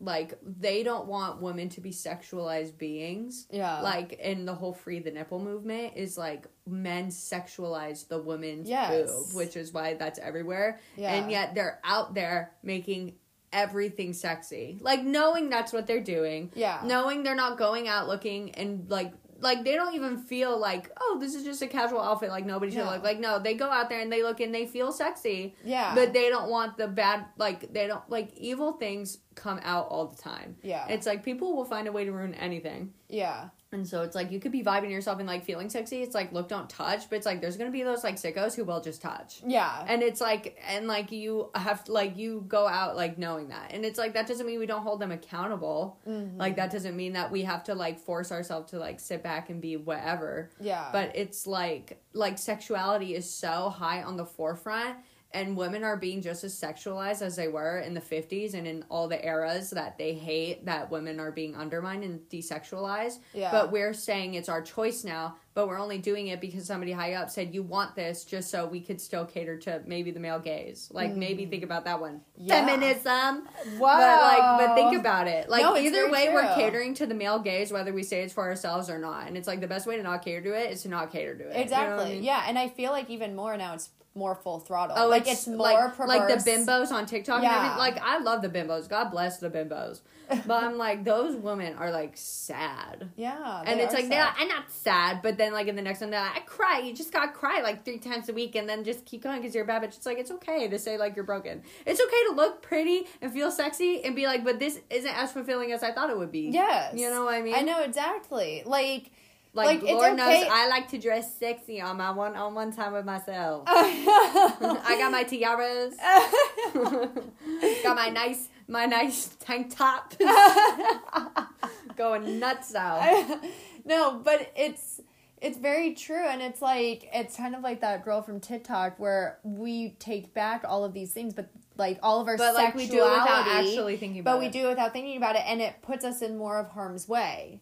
like 0.00 0.34
they 0.42 0.82
don't 0.82 1.06
want 1.06 1.42
women 1.42 1.68
to 1.70 1.80
be 1.80 1.90
sexualized 1.90 2.78
beings. 2.78 3.46
yeah, 3.50 3.80
Like, 3.80 4.12
in 4.12 4.46
the 4.46 4.54
whole 4.54 4.72
free 4.72 5.00
the 5.00 5.10
nipple 5.10 5.40
movement 5.40 5.94
is 5.96 6.16
like 6.16 6.46
men 6.66 7.08
sexualize 7.08 8.06
the 8.08 8.20
woman's 8.20 8.68
Yes. 8.68 9.10
boob, 9.10 9.34
which 9.36 9.56
is 9.56 9.72
why 9.72 9.94
that's 9.94 10.18
everywhere. 10.18 10.80
Yeah. 10.96 11.12
And 11.14 11.30
yet 11.30 11.54
they're 11.54 11.80
out 11.82 12.14
there 12.14 12.52
making 12.62 13.14
everything 13.52 14.12
sexy. 14.12 14.78
Like 14.80 15.02
knowing 15.02 15.48
that's 15.50 15.72
what 15.72 15.86
they're 15.86 16.00
doing. 16.04 16.52
yeah, 16.54 16.80
knowing 16.84 17.22
they're 17.22 17.34
not 17.34 17.58
going 17.58 17.88
out 17.88 18.06
looking 18.06 18.54
and 18.54 18.88
like 18.90 19.12
like 19.40 19.64
they 19.64 19.74
don't 19.74 19.94
even 19.94 20.18
feel 20.18 20.58
like 20.58 20.90
oh 21.00 21.16
this 21.20 21.34
is 21.34 21.44
just 21.44 21.62
a 21.62 21.66
casual 21.66 22.00
outfit 22.00 22.30
like 22.30 22.44
nobody 22.44 22.72
should 22.72 22.84
No. 22.84 22.90
look 22.90 23.02
like 23.04 23.20
no 23.20 23.38
they 23.38 23.54
go 23.54 23.70
out 23.70 23.88
there 23.88 24.00
and 24.00 24.10
they 24.12 24.22
look 24.22 24.40
and 24.40 24.54
they 24.54 24.66
feel 24.66 24.90
sexy 24.92 25.54
yeah, 25.64 25.94
but 25.94 26.12
they 26.12 26.28
don't 26.28 26.50
want 26.50 26.76
the 26.76 26.88
bad 26.88 27.26
like 27.36 27.72
they 27.72 27.86
don't 27.86 28.08
like 28.10 28.36
evil 28.36 28.72
things 28.72 29.18
come 29.34 29.60
out 29.62 29.86
all 29.88 30.06
the 30.08 30.20
time. 30.20 30.56
Yeah. 30.62 30.88
It's 30.88 31.06
like 31.06 31.22
people 31.24 31.54
will 31.54 31.64
find 31.64 31.86
a 31.86 31.92
way 31.92 32.04
to 32.04 32.10
ruin 32.10 32.34
anything. 32.34 32.92
Yeah. 33.08 33.50
And 33.70 33.86
so 33.86 34.02
it's 34.02 34.14
like 34.14 34.32
you 34.32 34.40
could 34.40 34.52
be 34.52 34.62
vibing 34.62 34.90
yourself 34.90 35.18
and 35.18 35.28
like 35.28 35.44
feeling 35.44 35.68
sexy. 35.68 36.02
It's 36.02 36.14
like 36.14 36.32
look, 36.32 36.48
don't 36.48 36.70
touch, 36.70 37.10
but 37.10 37.16
it's 37.16 37.26
like 37.26 37.42
there's 37.42 37.58
gonna 37.58 37.70
be 37.70 37.82
those 37.82 38.02
like 38.02 38.16
sickos 38.16 38.56
who 38.56 38.64
will 38.64 38.80
just 38.80 39.02
touch. 39.02 39.42
Yeah. 39.46 39.84
And 39.86 40.02
it's 40.02 40.22
like 40.22 40.58
and 40.66 40.86
like 40.86 41.12
you 41.12 41.50
have 41.54 41.84
to 41.84 41.92
like 41.92 42.16
you 42.16 42.44
go 42.48 42.66
out 42.66 42.96
like 42.96 43.18
knowing 43.18 43.48
that. 43.48 43.72
And 43.72 43.84
it's 43.84 43.98
like 43.98 44.14
that 44.14 44.26
doesn't 44.26 44.46
mean 44.46 44.58
we 44.58 44.64
don't 44.66 44.82
hold 44.82 45.00
them 45.00 45.12
accountable. 45.12 45.98
Mm-hmm. 46.08 46.38
Like 46.38 46.56
that 46.56 46.70
doesn't 46.70 46.96
mean 46.96 47.12
that 47.12 47.30
we 47.30 47.42
have 47.42 47.64
to 47.64 47.74
like 47.74 47.98
force 47.98 48.32
ourselves 48.32 48.70
to 48.70 48.78
like 48.78 49.00
sit 49.00 49.22
back 49.22 49.50
and 49.50 49.60
be 49.60 49.76
whatever. 49.76 50.50
yeah. 50.60 50.88
But 50.90 51.14
it's 51.14 51.46
like 51.46 52.02
like 52.14 52.38
sexuality 52.38 53.14
is 53.14 53.28
so 53.30 53.68
high 53.68 54.02
on 54.02 54.16
the 54.16 54.24
forefront 54.26 54.96
and 55.32 55.56
women 55.56 55.84
are 55.84 55.96
being 55.96 56.22
just 56.22 56.42
as 56.42 56.58
sexualized 56.58 57.20
as 57.20 57.36
they 57.36 57.48
were 57.48 57.78
in 57.80 57.92
the 57.92 58.00
50s 58.00 58.54
and 58.54 58.66
in 58.66 58.82
all 58.88 59.08
the 59.08 59.24
eras 59.24 59.70
that 59.70 59.98
they 59.98 60.14
hate 60.14 60.64
that 60.64 60.90
women 60.90 61.20
are 61.20 61.30
being 61.30 61.54
undermined 61.54 62.02
and 62.02 62.20
desexualized. 62.30 63.18
Yeah. 63.34 63.50
But 63.50 63.70
we're 63.70 63.92
saying 63.92 64.34
it's 64.34 64.48
our 64.48 64.62
choice 64.62 65.04
now, 65.04 65.36
but 65.52 65.68
we're 65.68 65.78
only 65.78 65.98
doing 65.98 66.28
it 66.28 66.40
because 66.40 66.64
somebody 66.64 66.92
high 66.92 67.12
up 67.12 67.28
said 67.28 67.52
you 67.52 67.62
want 67.62 67.94
this 67.94 68.24
just 68.24 68.50
so 68.50 68.64
we 68.66 68.80
could 68.80 69.00
still 69.00 69.26
cater 69.26 69.58
to 69.58 69.82
maybe 69.84 70.10
the 70.12 70.20
male 70.20 70.38
gaze. 70.38 70.88
Like 70.90 71.14
maybe 71.14 71.44
think 71.44 71.62
about 71.62 71.84
that 71.84 72.00
one. 72.00 72.14
Mm. 72.14 72.20
Yeah. 72.38 72.66
Feminism. 72.66 73.48
wow. 73.78 73.98
But 73.98 74.22
like 74.22 74.66
but 74.68 74.74
think 74.74 74.98
about 74.98 75.28
it. 75.28 75.50
Like 75.50 75.62
No, 75.62 75.76
either 75.76 76.10
way 76.10 76.32
we're 76.32 76.54
catering 76.54 76.94
to 76.94 77.06
the 77.06 77.14
male 77.14 77.38
gaze 77.38 77.70
whether 77.70 77.92
we 77.92 78.02
say 78.02 78.22
it's 78.22 78.32
for 78.32 78.44
ourselves 78.44 78.88
or 78.88 78.98
not. 78.98 79.26
And 79.26 79.36
it's 79.36 79.46
like 79.46 79.60
the 79.60 79.68
best 79.68 79.86
way 79.86 79.98
to 79.98 80.02
not 80.02 80.24
cater 80.24 80.40
to 80.42 80.54
it 80.54 80.72
is 80.72 80.82
to 80.84 80.88
not 80.88 81.12
cater 81.12 81.36
to 81.36 81.44
it. 81.44 81.48
You 81.48 81.54
know 81.54 81.60
Exactly. 81.60 82.04
I 82.04 82.08
mean? 82.14 82.22
Yeah, 82.22 82.44
and 82.48 82.58
I 82.58 82.68
feel 82.68 82.92
like 82.92 83.10
even 83.10 83.36
more 83.36 83.54
now 83.58 83.74
it's 83.74 83.90
more 84.18 84.34
full 84.34 84.58
throttle. 84.58 84.96
Oh, 84.98 85.08
like 85.08 85.26
it's, 85.28 85.46
more 85.46 85.58
like, 85.58 85.96
perverse. 85.96 86.08
like 86.08 86.28
the 86.28 86.50
bimbos 86.50 86.90
on 86.90 87.06
TikTok. 87.06 87.42
Yeah. 87.42 87.76
Like 87.78 87.98
I 88.02 88.18
love 88.18 88.42
the 88.42 88.48
bimbos. 88.48 88.88
God 88.88 89.10
bless 89.10 89.38
the 89.38 89.48
bimbos. 89.48 90.00
But 90.46 90.62
I'm 90.62 90.76
like 90.76 91.04
those 91.04 91.36
women 91.36 91.74
are 91.76 91.90
like 91.90 92.12
sad. 92.14 93.08
Yeah, 93.16 93.62
And 93.64 93.80
it's 93.80 93.94
like, 93.94 94.04
sad. 94.04 94.12
yeah, 94.12 94.34
I'm 94.36 94.48
not 94.48 94.70
sad, 94.70 95.22
but 95.22 95.38
then 95.38 95.52
like 95.54 95.68
in 95.68 95.76
the 95.76 95.80
next 95.82 96.00
one, 96.02 96.10
they're 96.10 96.20
like, 96.20 96.36
I 96.36 96.40
cry. 96.40 96.80
You 96.80 96.94
just 96.94 97.12
gotta 97.12 97.32
cry 97.32 97.62
like 97.62 97.84
three 97.84 97.98
times 97.98 98.28
a 98.28 98.34
week, 98.34 98.54
and 98.54 98.68
then 98.68 98.84
just 98.84 99.06
keep 99.06 99.22
going 99.22 99.40
because 99.40 99.54
you're 99.54 99.64
a 99.64 99.66
bad 99.66 99.82
bitch. 99.82 99.96
It's 99.96 100.04
like 100.04 100.18
it's 100.18 100.30
okay 100.32 100.68
to 100.68 100.78
say 100.78 100.98
like 100.98 101.16
you're 101.16 101.24
broken. 101.24 101.62
It's 101.86 102.00
okay 102.00 102.22
to 102.28 102.34
look 102.34 102.60
pretty 102.60 103.06
and 103.22 103.32
feel 103.32 103.50
sexy 103.50 104.04
and 104.04 104.14
be 104.14 104.26
like, 104.26 104.44
but 104.44 104.58
this 104.58 104.80
isn't 104.90 105.16
as 105.18 105.32
fulfilling 105.32 105.72
as 105.72 105.82
I 105.82 105.92
thought 105.92 106.10
it 106.10 106.18
would 106.18 106.32
be. 106.32 106.50
Yes. 106.52 106.94
you 106.94 107.08
know 107.08 107.24
what 107.24 107.34
I 107.34 107.40
mean. 107.40 107.54
I 107.54 107.62
know 107.62 107.82
exactly. 107.82 108.62
Like 108.66 109.10
Like, 109.54 109.82
Like, 109.82 109.90
Lord 109.90 110.16
knows, 110.16 110.44
I 110.50 110.68
like 110.68 110.88
to 110.88 110.98
dress 110.98 111.36
sexy 111.36 111.80
on 111.80 111.96
my 111.96 112.10
one 112.10 112.36
on 112.36 112.54
one 112.54 112.72
time 112.72 112.92
with 112.92 113.04
myself. 113.04 113.64
I 113.66 114.96
got 114.98 115.10
my 115.10 115.24
tiaras. 115.24 115.96
got 117.82 117.96
my 117.96 118.10
nice 118.10 118.48
my 118.68 118.84
nice 118.86 119.36
tank 119.40 119.74
top. 119.74 120.14
Going 121.96 122.38
nuts 122.38 122.74
out. 122.74 123.40
no, 123.84 124.20
but 124.22 124.52
it's 124.54 125.00
it's 125.40 125.58
very 125.58 125.94
true 125.94 126.26
and 126.26 126.42
it's 126.42 126.60
like 126.60 127.08
it's 127.12 127.36
kind 127.36 127.54
of 127.54 127.62
like 127.62 127.80
that 127.80 128.04
girl 128.04 128.22
from 128.22 128.40
TikTok 128.40 128.98
where 128.98 129.38
we 129.42 129.90
take 129.98 130.34
back 130.34 130.64
all 130.66 130.84
of 130.84 130.92
these 130.92 131.12
things 131.12 131.32
but 131.32 131.48
like 131.76 131.98
all 132.02 132.20
of 132.20 132.28
our 132.28 132.36
But 132.36 132.54
like 132.54 132.74
we 132.74 132.86
do 132.86 132.98
it 132.98 133.10
without 133.10 133.46
actually 133.46 133.96
thinking 133.96 134.20
about 134.20 134.32
but 134.34 134.40
we 134.40 134.48
do 134.48 134.66
it 134.66 134.70
without 134.70 134.92
thinking 134.92 135.16
about 135.16 135.36
it 135.36 135.42
and 135.46 135.60
it 135.60 135.80
puts 135.82 136.04
us 136.04 136.22
in 136.22 136.36
more 136.36 136.58
of 136.58 136.68
harm's 136.70 137.08
way. 137.08 137.60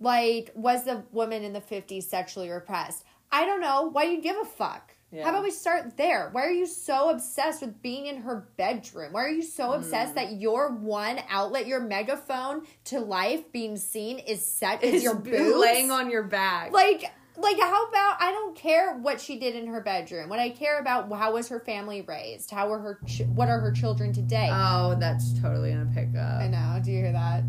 Like 0.00 0.50
was 0.54 0.84
the 0.84 1.04
woman 1.12 1.42
in 1.42 1.52
the 1.52 1.60
50s 1.60 2.04
sexually 2.04 2.50
repressed? 2.50 3.04
I 3.32 3.44
don't 3.46 3.60
know. 3.60 3.88
Why 3.90 4.04
you 4.04 4.20
give 4.20 4.36
a 4.36 4.44
fuck? 4.44 4.92
Yeah. 5.12 5.22
How 5.24 5.30
about 5.30 5.44
we 5.44 5.50
start 5.50 5.96
there? 5.96 6.28
Why 6.32 6.42
are 6.44 6.50
you 6.50 6.66
so 6.66 7.10
obsessed 7.10 7.60
with 7.62 7.80
being 7.80 8.06
in 8.06 8.18
her 8.22 8.48
bedroom? 8.56 9.12
Why 9.12 9.22
are 9.24 9.30
you 9.30 9.42
so 9.42 9.72
obsessed 9.72 10.12
Mm. 10.12 10.14
that 10.16 10.32
your 10.40 10.72
one 10.72 11.20
outlet, 11.30 11.66
your 11.66 11.80
megaphone 11.80 12.62
to 12.86 13.00
life 13.00 13.50
being 13.52 13.76
seen 13.76 14.18
is 14.18 14.44
set 14.44 14.82
is 14.82 15.02
your 15.02 15.14
boobs? 15.16 15.56
laying 15.58 15.90
on 15.90 16.10
your 16.10 16.24
back. 16.24 16.72
like 16.72 17.04
like 17.38 17.58
how 17.60 17.86
about 17.86 18.16
I 18.20 18.30
don't 18.32 18.56
care 18.56 18.96
what 18.98 19.20
she 19.20 19.38
did 19.38 19.54
in 19.54 19.66
her 19.68 19.80
bedroom. 19.80 20.28
What 20.28 20.38
I 20.38 20.50
care 20.50 20.78
about 20.80 21.12
how 21.12 21.34
was 21.34 21.48
her 21.48 21.60
family 21.60 22.00
raised? 22.02 22.50
How 22.50 22.68
were 22.68 22.78
her 22.78 22.98
ch- 23.06 23.22
what 23.34 23.48
are 23.48 23.60
her 23.60 23.72
children 23.72 24.12
today? 24.12 24.48
oh, 24.50 24.96
that's 24.98 25.38
totally 25.40 25.70
gonna 25.72 25.90
pick 25.94 26.08
up. 26.16 26.40
I 26.40 26.48
know. 26.48 26.80
Do 26.82 26.90
you 26.90 26.98
hear 27.02 27.12
that? 27.12 27.44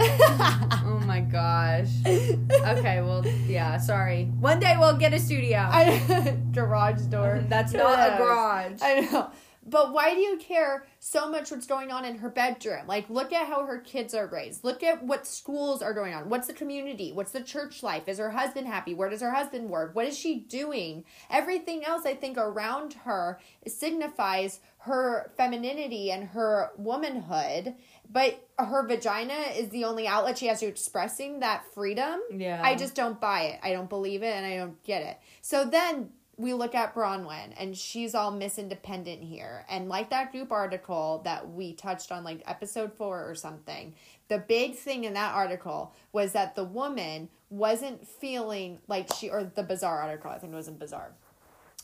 Oh 0.00 1.02
my 1.06 1.20
gosh. 1.20 1.88
Okay, 2.06 3.00
well, 3.02 3.26
yeah. 3.46 3.78
Sorry. 3.78 4.24
One 4.40 4.60
day 4.60 4.76
we'll 4.78 4.96
get 4.96 5.12
a 5.12 5.18
studio. 5.18 5.58
I, 5.58 6.36
garage 6.52 7.02
door. 7.02 7.44
That's 7.48 7.72
not 7.72 7.98
a 7.98 8.16
garage. 8.18 8.80
I 8.82 9.00
know. 9.00 9.30
But 9.66 9.94
why 9.94 10.12
do 10.14 10.20
you 10.20 10.36
care 10.36 10.86
so 11.00 11.30
much 11.30 11.50
what's 11.50 11.66
going 11.66 11.90
on 11.90 12.04
in 12.04 12.18
her 12.18 12.28
bedroom? 12.28 12.86
Like, 12.86 13.08
look 13.08 13.32
at 13.32 13.46
how 13.46 13.64
her 13.64 13.78
kids 13.78 14.12
are 14.12 14.26
raised. 14.26 14.62
Look 14.62 14.82
at 14.82 15.02
what 15.02 15.26
schools 15.26 15.80
are 15.80 15.94
going 15.94 16.12
on. 16.12 16.28
What's 16.28 16.48
the 16.48 16.52
community? 16.52 17.12
What's 17.12 17.32
the 17.32 17.40
church 17.42 17.82
life? 17.82 18.06
Is 18.06 18.18
her 18.18 18.30
husband 18.30 18.66
happy? 18.66 18.92
Where 18.92 19.08
does 19.08 19.22
her 19.22 19.30
husband 19.30 19.70
work? 19.70 19.94
What 19.94 20.06
is 20.06 20.18
she 20.18 20.40
doing? 20.40 21.04
Everything 21.30 21.82
else, 21.82 22.04
I 22.04 22.14
think, 22.14 22.36
around 22.36 22.92
her 23.04 23.40
signifies 23.66 24.60
her 24.84 25.32
femininity 25.36 26.10
and 26.10 26.28
her 26.28 26.70
womanhood. 26.76 27.74
But 28.10 28.46
her 28.58 28.86
vagina 28.86 29.44
is 29.56 29.70
the 29.70 29.84
only 29.84 30.06
outlet 30.06 30.38
she 30.38 30.46
has 30.46 30.60
to 30.60 30.66
expressing 30.66 31.40
that 31.40 31.64
freedom. 31.72 32.20
Yeah. 32.30 32.60
I 32.62 32.74
just 32.74 32.94
don't 32.94 33.18
buy 33.20 33.44
it. 33.44 33.60
I 33.62 33.72
don't 33.72 33.88
believe 33.88 34.22
it 34.22 34.34
and 34.34 34.44
I 34.44 34.56
don't 34.56 34.82
get 34.84 35.02
it. 35.02 35.18
So 35.40 35.64
then 35.64 36.10
we 36.36 36.52
look 36.52 36.74
at 36.74 36.94
Braunwyn 36.94 37.54
and 37.56 37.76
she's 37.76 38.14
all 38.14 38.30
Miss 38.30 38.58
Independent 38.58 39.22
here. 39.22 39.64
And 39.70 39.88
like 39.88 40.10
that 40.10 40.32
group 40.32 40.52
article 40.52 41.22
that 41.24 41.50
we 41.50 41.72
touched 41.72 42.12
on, 42.12 42.22
like 42.22 42.42
episode 42.46 42.92
four 42.92 43.28
or 43.28 43.34
something, 43.34 43.94
the 44.28 44.38
big 44.38 44.74
thing 44.74 45.04
in 45.04 45.14
that 45.14 45.34
article 45.34 45.94
was 46.12 46.32
that 46.32 46.56
the 46.56 46.64
woman 46.64 47.30
wasn't 47.48 48.06
feeling 48.06 48.80
like 48.86 49.12
she, 49.14 49.30
or 49.30 49.44
the 49.44 49.62
Bazaar 49.62 50.02
article, 50.02 50.30
I 50.30 50.38
think 50.38 50.52
it 50.52 50.56
was 50.56 50.68
in 50.68 50.76
Bazaar 50.76 51.12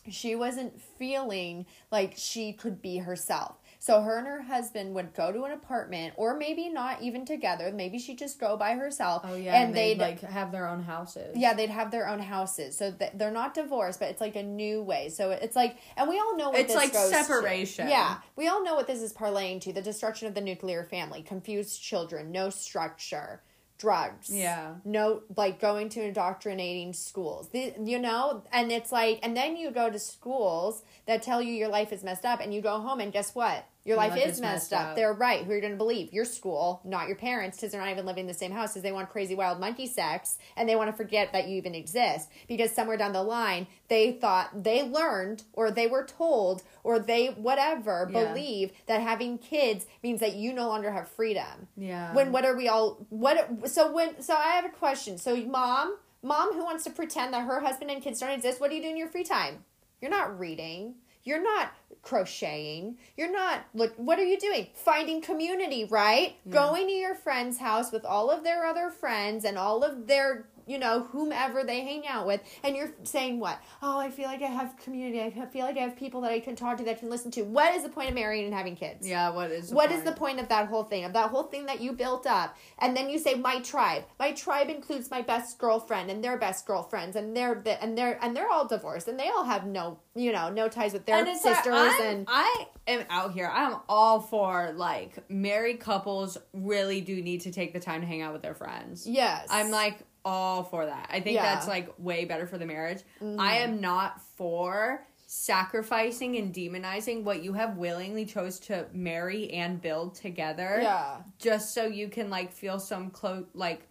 she 0.09 0.35
wasn't 0.35 0.81
feeling 0.81 1.67
like 1.91 2.15
she 2.17 2.53
could 2.53 2.81
be 2.81 2.99
herself. 2.99 3.57
So 3.83 4.03
her 4.03 4.19
and 4.19 4.27
her 4.27 4.43
husband 4.43 4.95
would 4.95 5.15
go 5.15 5.33
to 5.33 5.45
an 5.45 5.53
apartment, 5.53 6.13
or 6.17 6.37
maybe 6.37 6.69
not 6.69 7.01
even 7.01 7.25
together. 7.25 7.73
Maybe 7.75 7.99
she'd 7.99 8.19
just 8.19 8.39
go 8.39 8.55
by 8.59 8.75
herself. 8.75 9.23
Oh 9.25 9.35
yeah, 9.35 9.55
and, 9.55 9.69
and 9.69 9.75
they'd 9.75 9.95
they'd 9.99 10.03
like 10.03 10.21
have 10.21 10.53
their 10.53 10.69
own 10.69 10.83
houses. 10.83 11.35
yeah, 11.35 11.55
they'd 11.55 11.71
have 11.71 11.91
their 11.91 12.07
own 12.07 12.19
houses. 12.19 12.77
So 12.77 12.93
th- 12.93 13.13
they're 13.15 13.31
not 13.31 13.55
divorced, 13.55 13.99
but 13.99 14.11
it's 14.11 14.21
like 14.21 14.37
a 14.37 14.43
new 14.43 14.83
way. 14.83 15.09
So 15.09 15.31
it's 15.31 15.57
like, 15.57 15.77
and 15.97 16.09
we 16.11 16.19
all 16.19 16.37
know 16.37 16.51
what 16.51 16.61
It's 16.61 16.75
this 16.75 16.77
like 16.77 16.93
goes 16.93 17.11
to. 17.11 17.17
separation. 17.25 17.89
Yeah, 17.89 18.19
we 18.37 18.49
all 18.49 18.63
know 18.63 18.75
what 18.75 18.87
this 18.87 19.01
is 19.01 19.15
parlaying 19.15 19.63
to: 19.63 19.73
the 19.73 19.81
destruction 19.83 20.29
of 20.29 20.35
the 20.35 20.43
nuclear 20.43 20.85
family, 20.85 21.23
confused 21.23 21.81
children, 21.83 22.31
no 22.31 22.51
structure, 22.51 23.43
drugs. 23.81 24.29
Yeah. 24.31 24.75
no 24.85 25.23
like 25.37 25.59
going 25.59 25.89
to 25.89 26.03
indoctrinating 26.03 26.93
schools. 26.93 27.49
The, 27.49 27.75
you 27.83 27.99
know, 27.99 28.45
and 28.53 28.71
it's 28.71 28.93
like, 28.93 29.19
and 29.23 29.37
then 29.37 29.57
you 29.57 29.71
go 29.71 29.91
to 29.91 29.99
schools 29.99 30.83
that 31.07 31.23
tell 31.23 31.41
you 31.41 31.53
your 31.53 31.69
life 31.69 31.93
is 31.93 32.05
messed 32.05 32.25
up, 32.25 32.41
and 32.41 32.53
you 32.55 32.61
go 32.61 32.79
home 32.79 33.01
and 33.01 33.13
guess 33.13 33.35
what? 33.35 33.67
Your 33.85 33.97
life, 33.97 34.15
is 34.17 34.41
messed, 34.41 34.73
up. 34.75 34.95
They're 34.95 35.13
right. 35.13 35.45
Who 35.45 35.53
are 35.53 35.55
you 35.55 35.61
going 35.61 35.73
to 35.73 35.79
believe? 35.79 36.13
Your 36.13 36.27
school, 36.27 36.83
not 36.85 37.07
your 37.09 37.17
parents, 37.17 37.57
because 37.57 37.73
they're 37.73 37.81
not 37.81 37.91
even 37.91 38.05
living 38.05 38.23
in 38.23 38.27
the 38.27 38.35
same 38.35 38.53
house. 38.53 38.73
Because 38.73 38.83
they 38.83 38.93
want 38.93 39.09
crazy 39.09 39.35
wild 39.35 39.59
monkey 39.59 39.87
sex, 39.87 40.37
and 40.57 40.69
they 40.69 40.77
want 40.77 40.91
to 40.91 40.97
forget 40.97 41.33
that 41.33 41.49
you 41.49 41.57
even 41.57 41.75
exist. 41.75 42.29
Because 42.47 42.73
somewhere 42.73 42.99
down 42.99 43.13
the 43.15 43.23
line, 43.23 43.67
they 43.89 44.13
thought 44.13 44.65
they 44.65 44.83
learned, 44.83 45.45
or 45.55 45.71
they 45.71 45.87
were 45.87 46.05
told, 46.05 46.63
or 46.85 46.99
they 46.99 47.29
whatever 47.29 48.09
Yeah. 48.13 48.33
believe 48.33 48.73
that 48.87 49.01
having 49.01 49.39
kids 49.39 49.87
means 50.03 50.21
that 50.21 50.35
you 50.35 50.53
no 50.53 50.69
longer 50.69 50.91
have 50.93 51.09
freedom. 51.09 51.69
Yeah. 51.77 52.13
When 52.13 52.33
what 52.33 52.45
are 52.45 52.55
we 52.57 52.69
all? 52.69 53.07
What? 53.09 53.71
So 53.71 53.91
when? 53.91 54.21
So 54.21 54.35
I 54.35 54.51
have 54.51 54.67
a 54.67 54.69
question. 54.71 55.17
So 55.17 55.35
mom, 55.37 55.97
mom 56.23 56.53
who 56.53 56.65
wants 56.65 56.85
to 56.85 56.91
pretend 56.91 57.33
that 57.33 57.47
her 57.47 57.61
husband 57.61 57.91
and 57.91 58.03
kids 58.03 58.21
don't 58.21 58.31
exist. 58.31 58.61
What 58.61 58.69
do 58.69 58.77
you 58.77 58.83
do 58.83 58.89
in 58.91 58.99
your 58.99 59.09
free 59.09 59.25
time? 59.25 59.65
You're 60.03 60.11
not 60.11 60.39
reading. 60.39 60.97
You're 61.25 61.43
not 61.43 61.73
crocheting. 62.03 62.97
You're 63.17 63.33
not 63.33 63.65
look 63.75 63.93
what 63.97 64.19
are 64.19 64.25
you 64.25 64.39
doing? 64.39 64.69
Finding 64.75 65.21
community, 65.21 65.85
right? 65.85 66.37
Going 66.49 66.87
to 66.87 66.93
your 66.93 67.15
friend's 67.15 67.59
house 67.59 67.93
with 67.93 68.05
all 68.05 68.31
of 68.31 68.45
their 68.45 68.65
other 68.65 68.91
friends 68.91 69.45
and 69.45 69.59
all 69.59 69.85
of 69.85 70.07
their 70.07 70.47
you 70.71 70.79
know, 70.79 71.09
whomever 71.11 71.65
they 71.65 71.81
hang 71.81 72.07
out 72.07 72.29
with, 72.29 72.41
and 72.63 72.77
you're 72.77 72.93
saying 73.03 73.41
what? 73.41 73.61
Oh, 73.83 73.99
I 73.99 74.11
feel 74.11 74.27
like 74.27 74.41
I 74.41 74.47
have 74.47 74.77
community. 74.77 75.21
I 75.21 75.47
feel 75.47 75.67
like 75.67 75.77
I 75.77 75.81
have 75.81 75.97
people 75.97 76.21
that 76.21 76.31
I 76.31 76.39
can 76.39 76.55
talk 76.55 76.79
to, 76.79 76.85
that 76.85 76.91
I 76.91 76.95
can 76.95 77.11
listen 77.11 77.33
to. 77.33 77.43
What 77.43 77.75
is 77.75 77.83
the 77.83 77.89
point 77.89 78.09
of 78.09 78.15
marrying 78.15 78.45
and 78.45 78.55
having 78.55 78.77
kids? 78.77 79.07
yeah. 79.07 79.31
What 79.31 79.51
is? 79.51 79.73
What 79.73 79.91
is 79.91 80.03
the 80.03 80.13
point 80.13 80.39
of 80.39 80.49
that 80.49 80.69
whole 80.69 80.85
thing? 80.85 81.05
Of 81.05 81.13
that 81.15 81.31
whole 81.31 81.43
thing 81.43 81.67
that 81.67 81.81
you 81.81 81.93
built 81.93 82.25
up, 82.27 82.57
and 82.79 82.97
then 82.97 83.11
you 83.11 83.19
say 83.19 83.35
my 83.35 83.61
tribe. 83.61 84.05
My 84.19 84.31
tribe 84.33 84.69
includes 84.69 85.11
my 85.11 85.23
best 85.23 85.59
girlfriend 85.59 86.11
and 86.11 86.23
their 86.23 86.39
best 86.39 86.67
girlfriends, 86.67 87.17
and 87.17 87.37
they're 87.37 87.57
the, 87.57 87.83
and 87.83 87.99
they're 87.99 88.23
and 88.23 88.37
they're 88.37 88.51
all 88.51 88.69
divorced, 88.69 89.09
and 89.09 89.19
they 89.19 89.29
all 89.29 89.45
have 89.45 89.67
no 89.67 89.99
you 90.15 90.33
know 90.33 90.51
no 90.51 90.69
ties 90.69 90.93
with 90.93 91.07
their 91.07 91.17
and 91.17 91.27
like, 91.27 91.37
sisters 91.37 91.93
and 92.01 92.27
I 92.29 92.67
am 92.87 93.05
out 93.11 93.33
here. 93.33 93.51
I'm 93.53 93.77
all 93.89 94.21
for 94.21 94.73
like 94.77 95.29
married 95.29 95.81
couples 95.81 96.39
really 96.53 97.01
do 97.01 97.21
need 97.23 97.41
to 97.43 97.53
take 97.53 97.73
the 97.73 97.81
time 97.81 98.01
to 98.03 98.07
hang 98.07 98.23
out 98.23 98.33
with 98.33 98.43
their 98.43 98.55
friends. 98.55 99.07
yes, 99.07 99.49
I'm 99.51 99.71
like 99.71 99.99
all 100.25 100.65
for 100.65 100.87
that. 100.87 101.09
I 101.11 101.21
think 101.21 101.35
Yeah. 101.35 101.45
Mm-hmm. 101.45 101.55
that's 101.55 101.69
like 101.69 101.93
way 101.99 102.25
better 102.25 102.47
for 102.47 102.59
the 102.59 102.67
marriage. 102.67 103.03
I 103.21 103.59
am 103.59 103.81
not 103.81 104.21
for 104.37 105.07
sacrificing 105.27 106.37
and 106.37 106.53
demonizing 106.53 107.23
what 107.23 107.43
you 107.43 107.53
have 107.53 107.77
willingly 107.77 108.25
chose 108.27 108.59
to 108.59 108.87
marry 108.93 109.51
and 109.53 109.81
build 109.81 110.15
together 110.17 110.81
Yeah. 110.83 111.19
just 111.39 111.73
so 111.73 111.87
you 111.87 112.09
can 112.09 112.31
like 112.31 112.53
feel 112.53 112.81
some 112.81 113.11
close 113.11 113.45
like 113.55 113.87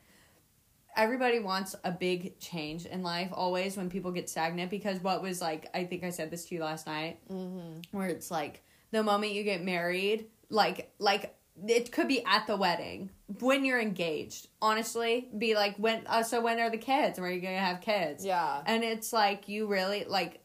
everybody 0.98 1.40
wants 1.40 1.76
a 1.86 1.92
big 1.92 2.38
change 2.40 2.86
in 2.86 3.04
life 3.04 3.30
always 3.32 3.78
when 3.78 3.90
people 3.90 4.12
get 4.12 4.30
stagnant 4.30 4.70
because 4.70 5.00
what 5.02 5.22
was 5.22 5.40
like 5.40 5.70
i 5.74 5.86
think 5.86 6.04
i 6.04 6.10
said 6.10 6.30
this 6.30 6.44
to 6.46 6.56
you 6.56 6.62
last 6.62 6.86
night 6.88 7.20
Mm-hmm. 7.32 7.98
where 7.98 8.08
it's 8.08 8.30
like 8.30 8.62
the 8.92 9.02
moment 9.02 9.32
you 9.32 9.44
get 9.44 9.64
married 9.64 10.26
like 10.50 10.92
like 11.00 11.36
it 11.68 11.92
could 11.92 12.08
be 12.08 12.24
at 12.26 12.48
the 12.48 12.56
wedding. 12.56 13.10
When 13.40 13.66
you're 13.66 13.80
engaged 13.82 14.48
honestly 14.62 15.30
be 15.38 15.56
like 15.56 15.76
when 15.78 16.04
uh, 16.08 16.24
so 16.24 16.42
when 16.42 16.60
are 16.60 16.70
the 16.70 16.78
kids? 16.78 17.20
When 17.20 17.30
are 17.30 17.34
you 17.34 17.42
gonna 17.42 17.58
have 17.58 17.82
kids? 17.82 18.26
Yeah. 18.26 18.62
and 18.66 18.84
it's 18.84 19.14
like 19.14 19.48
you 19.48 19.68
really 19.68 20.06
like 20.08 20.42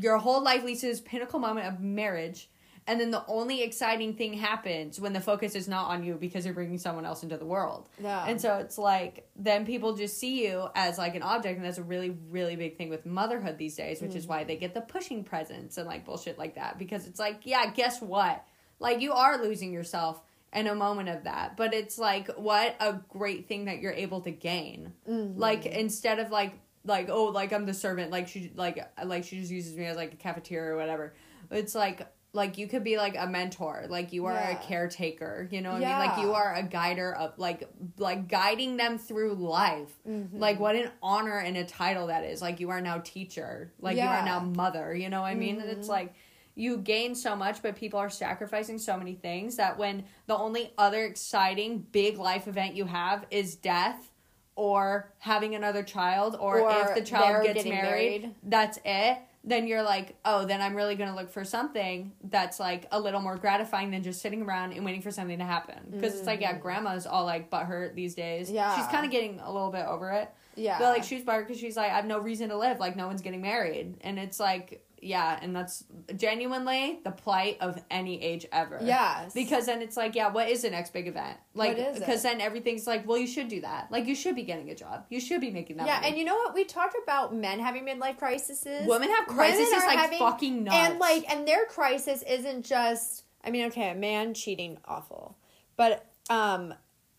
your 0.00 0.18
whole 0.18 0.42
life 0.42 0.64
leads 0.64 0.80
to 0.80 0.86
this 0.88 1.00
pinnacle 1.00 1.38
moment 1.38 1.66
of 1.66 1.80
marriage 1.80 2.48
and 2.88 3.00
then 3.00 3.10
the 3.10 3.24
only 3.26 3.62
exciting 3.62 4.14
thing 4.14 4.34
happens 4.34 5.00
when 5.00 5.12
the 5.12 5.20
focus 5.20 5.56
is 5.56 5.66
not 5.66 5.88
on 5.88 6.04
you 6.04 6.14
because 6.14 6.44
you're 6.44 6.54
bringing 6.54 6.78
someone 6.78 7.04
else 7.04 7.24
into 7.24 7.36
the 7.36 7.44
world. 7.44 7.88
Yeah. 8.00 8.24
and 8.26 8.40
so 8.40 8.58
it's 8.58 8.78
like 8.78 9.28
then 9.34 9.66
people 9.66 9.94
just 9.96 10.18
see 10.18 10.46
you 10.46 10.68
as 10.74 10.96
like 10.98 11.14
an 11.16 11.22
object 11.22 11.56
and 11.56 11.64
that's 11.64 11.78
a 11.78 11.82
really 11.82 12.16
really 12.30 12.54
big 12.56 12.76
thing 12.76 12.88
with 12.88 13.04
motherhood 13.04 13.58
these 13.58 13.74
days 13.76 14.00
which 14.00 14.14
is 14.14 14.26
why 14.26 14.44
they 14.44 14.56
get 14.56 14.74
the 14.74 14.80
pushing 14.82 15.24
presents 15.24 15.78
and 15.78 15.86
like 15.86 16.04
bullshit 16.04 16.38
like 16.38 16.54
that. 16.56 16.78
Because 16.78 17.06
it's 17.06 17.18
like 17.18 17.40
yeah 17.44 17.70
guess 17.70 18.00
what? 18.00 18.44
Like 18.78 19.00
you 19.00 19.12
are 19.12 19.42
losing 19.42 19.72
yourself 19.72 20.20
in 20.52 20.66
a 20.66 20.74
moment 20.74 21.08
of 21.08 21.24
that. 21.24 21.56
But 21.56 21.74
it's 21.74 21.98
like 21.98 22.28
what 22.36 22.76
a 22.80 22.94
great 23.08 23.48
thing 23.48 23.66
that 23.66 23.80
you're 23.80 23.92
able 23.92 24.20
to 24.22 24.30
gain. 24.30 24.92
Like 25.06 25.66
instead 25.66 26.18
of 26.18 26.30
like 26.30 26.54
like 26.84 27.08
oh 27.10 27.24
like 27.24 27.52
i'm 27.52 27.66
the 27.66 27.74
servant 27.74 28.12
like 28.12 28.28
she 28.28 28.52
like 28.54 28.78
like 29.04 29.24
she 29.24 29.40
just 29.40 29.50
uses 29.50 29.76
me 29.76 29.86
as 29.86 29.96
like 29.96 30.12
a 30.12 30.16
cafeteria 30.16 30.72
or 30.72 30.76
whatever. 30.76 31.14
It's 31.50 31.74
like 31.74 32.06
like 32.32 32.58
you 32.58 32.68
could 32.68 32.84
be 32.84 32.98
like 32.98 33.16
a 33.18 33.26
mentor. 33.26 33.86
Like 33.88 34.12
you 34.12 34.26
are 34.26 34.34
Yeah. 34.34 34.50
a 34.50 34.62
caretaker. 34.62 35.48
You 35.50 35.62
know 35.62 35.72
what 35.72 35.82
i 35.82 35.86
mean? 35.86 36.08
Like 36.10 36.18
you 36.20 36.32
are 36.34 36.54
a 36.54 36.62
guider 36.62 37.12
of 37.14 37.38
like 37.38 37.68
like 37.98 38.28
guiding 38.28 38.76
them 38.76 38.98
through 38.98 39.34
life. 39.34 39.92
Mm-hmm. 40.08 40.38
like 40.38 40.60
what 40.60 40.76
an 40.76 40.90
honor 41.02 41.38
and 41.38 41.56
a 41.56 41.64
title 41.64 42.08
that 42.08 42.24
is. 42.24 42.40
Like 42.42 42.60
you 42.60 42.70
are 42.70 42.80
now 42.80 42.98
teacher. 42.98 43.72
Like 43.80 43.96
you 43.96 44.02
are 44.02 44.24
now 44.24 44.40
mother. 44.40 44.94
You 44.94 45.08
know 45.08 45.22
what 45.22 45.28
i 45.28 45.34
mean? 45.34 45.56
And 45.60 45.68
Mm-hmm. 45.70 45.80
it's 45.80 45.88
like 45.88 46.14
you 46.58 46.78
gain 46.78 47.14
so 47.14 47.36
much 47.36 47.62
but 47.62 47.76
people 47.76 48.00
are 48.00 48.08
sacrificing 48.10 48.78
so 48.78 48.96
many 48.96 49.14
things 49.14 49.56
that 49.56 49.76
when 49.78 50.02
the 50.26 50.36
only 50.36 50.72
other 50.78 51.04
exciting 51.04 51.78
big 51.92 52.16
life 52.18 52.48
event 52.48 52.74
you 52.74 52.86
have 52.86 53.24
is 53.30 53.54
death 53.54 54.10
or 54.54 55.12
having 55.18 55.54
another 55.54 55.82
child 55.82 56.34
or, 56.40 56.60
Or 56.60 56.88
if 56.88 56.94
the 56.94 57.02
child 57.02 57.44
gets 57.44 57.64
married, 57.66 58.22
married. 58.22 58.34
that's 58.44 58.78
it 58.84 59.18
then 59.44 59.68
you're 59.68 59.82
like 59.82 60.16
oh 60.24 60.44
then 60.44 60.60
i'm 60.62 60.74
really 60.74 60.96
going 60.96 61.08
to 61.10 61.14
look 61.14 61.30
for 61.30 61.44
something 61.44 62.10
that's 62.24 62.58
like 62.58 62.86
a 62.90 62.98
little 62.98 63.20
more 63.20 63.36
gratifying 63.36 63.90
than 63.92 64.02
just 64.02 64.20
sitting 64.22 64.42
around 64.42 64.72
and 64.72 64.84
waiting 64.84 65.02
for 65.02 65.10
something 65.12 65.38
to 65.38 65.44
happen 65.44 65.76
because 65.92 66.16
it's 66.16 66.26
like 66.26 66.40
yeah 66.40 66.56
grandma's 66.56 67.06
all 67.06 67.24
like 67.24 67.48
butthurt 67.50 67.94
these 67.94 68.14
days 68.14 68.50
Mm. 68.50 68.54
Yeah. 68.54 68.76
she's 68.76 68.86
kind 68.86 69.04
of 69.04 69.12
getting 69.12 69.38
a 69.40 69.52
little 69.52 69.70
bit 69.70 69.84
over 69.86 70.10
it 70.10 70.30
Yeah. 70.56 70.78
but 70.78 70.88
like 70.88 71.04
she's 71.04 71.22
butthurt 71.22 71.46
because 71.46 71.60
she's 71.60 71.76
like 71.76 71.92
i 71.92 71.94
have 71.94 72.06
no 72.06 72.18
reason 72.18 72.48
to 72.48 72.56
live 72.56 72.80
like 72.80 72.96
no 72.96 73.06
one's 73.06 73.22
getting 73.22 73.42
married 73.42 73.94
and 74.00 74.18
it's 74.18 74.40
like 74.40 74.84
yeah 75.06 75.38
and 75.40 75.54
that's 75.54 75.84
genuinely 76.16 77.00
the 77.04 77.10
plight 77.10 77.56
of 77.60 77.82
any 77.90 78.22
age 78.22 78.44
ever 78.52 78.78
Yes. 78.82 79.32
because 79.32 79.66
then 79.66 79.80
it's 79.82 79.96
like 79.96 80.14
yeah 80.14 80.28
what 80.28 80.48
is 80.48 80.62
the 80.62 80.70
next 80.70 80.92
big 80.92 81.06
event 81.08 81.38
like 81.54 81.78
What 81.78 81.86
is 81.88 81.96
it? 81.96 82.00
because 82.00 82.22
then 82.22 82.40
everything's 82.40 82.86
like 82.86 83.06
well 83.06 83.16
you 83.18 83.26
should 83.26 83.48
do 83.48 83.60
that 83.60 83.90
like 83.90 84.06
you 84.06 84.14
should 84.14 84.34
be 84.34 84.42
getting 84.42 84.70
a 84.70 84.74
job 84.74 85.04
you 85.08 85.20
should 85.20 85.40
be 85.40 85.50
making 85.50 85.76
that 85.78 85.86
yeah, 85.86 85.94
money. 85.96 86.08
and 86.08 86.18
you 86.18 86.24
know 86.24 86.34
what? 86.36 86.54
We 86.54 86.64
talked 86.64 86.96
about 87.02 87.34
men 87.34 87.58
having 87.60 87.84
midlife 87.86 88.18
crises. 88.18 88.66
women 88.86 89.08
have 89.10 89.26
crises 89.26 89.72
are 89.72 89.86
like 89.86 89.98
having- 89.98 90.18
fucking 90.18 90.64
nuts 90.64 90.76
And 90.76 90.98
like, 90.98 91.24
and 91.32 91.46
their 91.46 91.64
crisis 91.66 92.22
isn't 92.28 92.64
just. 92.64 93.24
I 93.44 93.50
mean, 93.50 93.66
okay, 93.66 93.90
a 93.90 93.94
man 93.94 94.34
cheating, 94.34 94.78
awful, 94.86 95.36
but 95.76 96.04
um, 96.28 96.74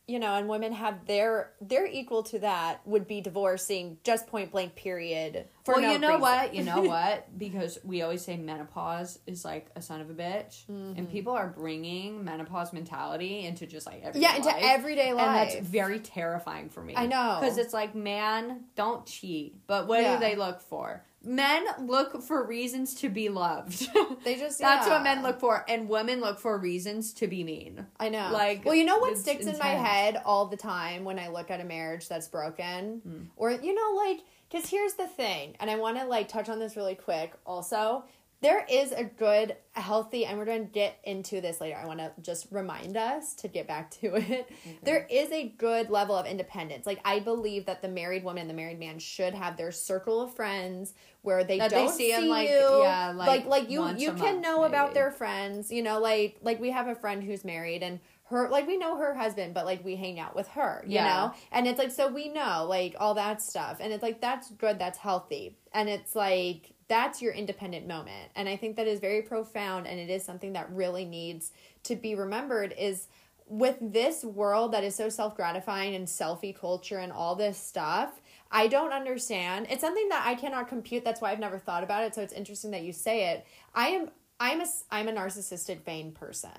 you 0.08 0.20
know, 0.20 0.36
and 0.36 0.48
women 0.48 0.72
have 0.72 1.06
their 1.06 1.52
their 1.60 1.86
equal 1.86 2.24
to 2.24 2.40
that 2.40 2.80
would 2.88 3.08
be 3.08 3.20
divorcing 3.20 3.98
just 4.04 4.26
point 4.28 4.52
blank 4.52 4.76
period. 4.76 5.48
For 5.66 5.74
well, 5.74 5.82
no 5.82 5.92
you 5.92 6.00
know 6.00 6.08
reason. 6.10 6.22
what? 6.22 6.54
You 6.56 6.64
know 6.64 6.82
what? 6.84 7.38
Because 7.38 7.78
we 7.84 8.02
always 8.02 8.24
say 8.24 8.38
menopause 8.38 9.20
is 9.28 9.44
like 9.44 9.68
a 9.76 9.82
son 9.82 10.00
of 10.02 10.10
a 10.10 10.14
bitch, 10.14 10.66
Mm-hmm. 10.72 10.94
and 10.98 11.12
people 11.12 11.34
are 11.34 11.48
bringing 11.48 12.24
menopause 12.24 12.72
mentality 12.74 13.46
into 13.46 13.66
just 13.68 13.86
like 13.86 14.02
everyday 14.02 14.20
Yeah, 14.22 14.36
into 14.38 14.48
life. 14.48 14.62
everyday 14.64 15.14
life. 15.14 15.28
and 15.28 15.36
that's 15.36 15.68
very 15.68 16.00
terrifying 16.00 16.70
for 16.70 16.82
me. 16.82 16.94
I 16.96 17.06
know. 17.06 17.38
because 17.42 17.58
it's 17.58 17.74
like, 17.74 17.94
man, 17.94 18.62
don't 18.76 19.06
cheat. 19.06 19.68
But 19.68 19.88
what 19.88 20.02
Yeah. 20.02 20.14
do 20.14 20.20
they 20.22 20.36
look 20.36 20.62
for? 20.62 21.04
Men 21.28 21.66
look 21.86 22.22
for 22.24 22.46
reasons 22.48 22.96
to 23.02 23.10
be 23.10 23.28
loved. 23.28 23.88
They 24.24 24.36
just 24.36 24.60
that's 24.60 24.88
yeah. 24.88 24.94
what 24.94 25.04
men 25.04 25.24
look 25.24 25.40
for, 25.40 25.64
and 25.70 25.88
women 25.90 26.22
look 26.22 26.40
for 26.40 26.58
reasons 26.58 27.14
to 27.16 27.28
be 27.28 27.44
mean. 27.44 27.86
I 28.00 28.10
know. 28.10 28.30
Like, 28.32 28.64
well, 28.66 28.76
you 28.76 28.84
know 28.86 28.98
what 28.98 29.18
sticks 29.18 29.46
in 29.46 29.58
my 29.58 29.68
head 29.68 30.22
all 30.26 30.46
the 30.48 30.58
time 30.58 31.04
when 31.04 31.20
I 31.20 31.28
look 31.28 31.52
at 31.52 31.62
a 31.62 31.66
marriage 31.66 32.08
that's 32.08 32.28
broken, 32.28 33.02
Hmm. 33.04 33.24
or 33.36 33.52
you 33.52 33.74
know, 33.76 34.02
like, 34.06 34.20
because 34.50 34.70
here's 34.70 34.94
the 34.94 35.08
thing, 35.08 35.56
and 35.60 35.70
I 35.70 35.76
want 35.76 35.98
to 35.98 36.06
like 36.06 36.28
touch 36.30 36.50
on 36.50 36.60
this 36.60 36.76
really 36.76 36.96
quick. 36.96 37.34
Also, 37.46 38.06
there 38.42 38.64
is 38.70 38.92
a 38.92 39.04
good, 39.04 39.56
healthy, 39.74 40.26
and 40.26 40.38
we're 40.38 40.46
going 40.46 40.66
to 40.68 40.72
get 40.72 41.00
into 41.04 41.42
this 41.42 41.60
later. 41.60 41.76
I 41.82 41.88
want 41.88 42.00
to 42.00 42.12
just 42.22 42.48
remind 42.52 42.96
us 42.96 43.34
to 43.36 43.48
get 43.48 43.68
back 43.68 43.90
to 44.02 44.16
it. 44.16 44.50
Mm-hmm. 44.50 44.72
There 44.84 45.08
is 45.10 45.32
a 45.32 45.48
good 45.48 45.90
level 45.90 46.16
of 46.16 46.26
independence. 46.28 46.86
Like, 46.86 47.00
I 47.04 47.20
believe 47.20 47.66
that 47.66 47.82
the 47.82 47.88
married 47.88 48.24
woman 48.24 48.42
and 48.42 48.50
the 48.50 48.54
married 48.54 48.80
man 48.80 49.00
should 49.00 49.34
have 49.34 49.58
their 49.58 49.72
circle 49.72 50.22
of 50.22 50.36
friends 50.36 50.94
where 51.24 51.44
they 51.44 51.58
That 51.58 51.72
don't 51.72 51.90
see 51.90 52.08
see, 52.08 52.14
'em, 52.14 52.28
like, 52.28 52.48
you. 52.50 52.56
yeah, 52.84 53.12
like, 53.16 53.28
like, 53.28 53.46
like 53.48 53.70
you, 53.72 53.88
you 53.98 54.12
can 54.14 54.36
month, 54.36 54.42
know 54.42 54.64
about 54.66 54.94
their 54.94 55.12
friends 55.12 55.72
you 55.72 55.82
know 55.82 56.00
like 56.00 56.38
like 56.42 56.60
we 56.62 56.70
have 56.72 56.88
a 56.88 56.96
friend 56.96 57.22
who's 57.24 57.44
married 57.44 57.84
and 57.84 58.00
her 58.26 58.48
like 58.50 58.66
we 58.68 58.78
know 58.78 58.98
her 58.98 59.14
husband 59.14 59.54
but 59.54 59.66
like 59.66 59.84
we 59.84 59.96
hang 59.96 60.20
out 60.20 60.36
with 60.36 60.48
her 60.50 60.84
you 60.86 60.94
Yeah. 60.96 61.06
know 61.08 61.34
and 61.52 61.68
it's 61.68 61.78
like 61.80 61.92
so 61.92 62.08
we 62.08 62.30
know 62.30 62.66
like 62.70 62.96
all 63.00 63.16
that 63.16 63.42
stuff 63.42 63.78
and 63.82 63.92
it's 63.92 64.04
like 64.04 64.22
that's 64.22 64.52
good 64.52 64.80
that's 64.80 64.98
healthy 64.98 65.58
and 65.74 65.90
it's 65.90 66.16
like 66.16 66.72
that's 66.88 67.22
your 67.22 67.34
independent 67.34 67.88
moment 67.88 68.32
and 68.36 68.48
i 68.48 68.56
think 68.56 68.76
that 68.76 68.88
is 68.88 69.00
very 69.00 69.22
profound 69.22 69.88
and 69.88 70.00
it 70.00 70.10
is 70.10 70.24
something 70.24 70.54
that 70.54 70.70
really 70.72 71.06
needs 71.06 71.52
to 71.84 71.96
be 71.96 72.16
remembered 72.16 72.74
is 72.78 73.08
with 73.50 73.78
this 73.82 74.26
world 74.26 74.74
that 74.74 74.84
is 74.84 74.94
so 74.94 75.08
self-gratifying 75.08 75.96
and 75.96 76.08
selfie 76.08 76.56
culture 76.56 76.98
and 76.98 77.12
all 77.12 77.36
this 77.36 77.58
stuff 77.58 78.22
I 78.52 78.68
don't 78.68 78.94
understand. 78.94 79.68
It's 79.70 79.82
something 79.82 80.08
that 80.10 80.24
I 80.26 80.36
cannot 80.36 80.68
compute. 80.68 81.04
That's 81.04 81.22
why 81.22 81.32
I've 81.32 81.40
never 81.40 81.60
thought 81.60 81.84
about 81.84 82.04
it. 82.04 82.16
So 82.16 82.22
it's 82.22 82.34
interesting 82.34 82.72
that 82.72 82.84
you 82.84 82.94
say 82.94 83.32
it. 83.32 83.46
I 83.74 83.90
am 83.90 84.10
I'm 84.40 84.62
a 84.62 84.66
I'm 84.92 85.08
a 85.08 85.14
narcissistic 85.14 85.84
vain 85.84 86.12
person. 86.12 86.52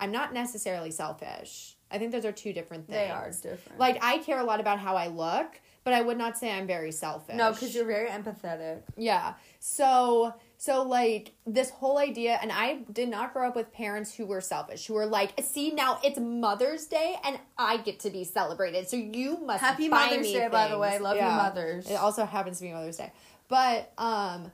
I'm 0.00 0.12
not 0.12 0.34
necessarily 0.34 0.90
selfish. 0.90 1.76
I 1.90 1.98
think 1.98 2.12
those 2.12 2.24
are 2.24 2.32
two 2.32 2.52
different 2.52 2.86
things. 2.86 2.98
They 2.98 3.10
are 3.10 3.30
different. 3.30 3.78
Like 3.78 4.02
I 4.02 4.18
care 4.18 4.38
a 4.38 4.44
lot 4.44 4.60
about 4.60 4.78
how 4.78 4.96
I 4.96 5.06
look, 5.06 5.60
but 5.86 5.94
I 5.94 6.02
would 6.02 6.18
not 6.18 6.36
say 6.36 6.50
I'm 6.50 6.66
very 6.66 6.90
selfish. 6.90 7.36
no, 7.36 7.52
because 7.52 7.72
you're 7.72 7.86
very 7.86 8.08
empathetic. 8.08 8.80
Yeah. 8.96 9.34
So 9.60 10.34
so 10.56 10.82
like 10.82 11.30
this 11.46 11.70
whole 11.70 11.96
idea 11.96 12.40
and 12.42 12.50
I 12.50 12.80
did 12.92 13.08
not 13.08 13.32
grow 13.32 13.46
up 13.46 13.54
with 13.54 13.72
parents 13.72 14.12
who 14.12 14.26
were 14.26 14.40
selfish, 14.40 14.88
who 14.88 14.94
were 14.94 15.06
like, 15.06 15.40
see 15.40 15.70
now 15.70 16.00
it's 16.02 16.18
Mother's 16.18 16.86
Day 16.86 17.14
and 17.22 17.38
I 17.56 17.76
get 17.76 18.00
to 18.00 18.10
be 18.10 18.24
celebrated. 18.24 18.88
So 18.88 18.96
you 18.96 19.38
must 19.38 19.62
Happy 19.62 19.88
Mother's 19.88 20.26
Day, 20.26 20.48
by 20.48 20.64
the 20.64 20.70
things." 20.70 20.80
way. 20.80 20.98
Love 20.98 21.16
your 21.18 21.26
mothers. 21.26 21.88
It 21.88 21.94
also 21.94 22.24
happens 22.24 22.58
to 22.58 22.64
be 22.64 22.72
Mother's 22.72 22.96
Day. 22.96 23.12
But 23.46 23.92
um 23.96 24.50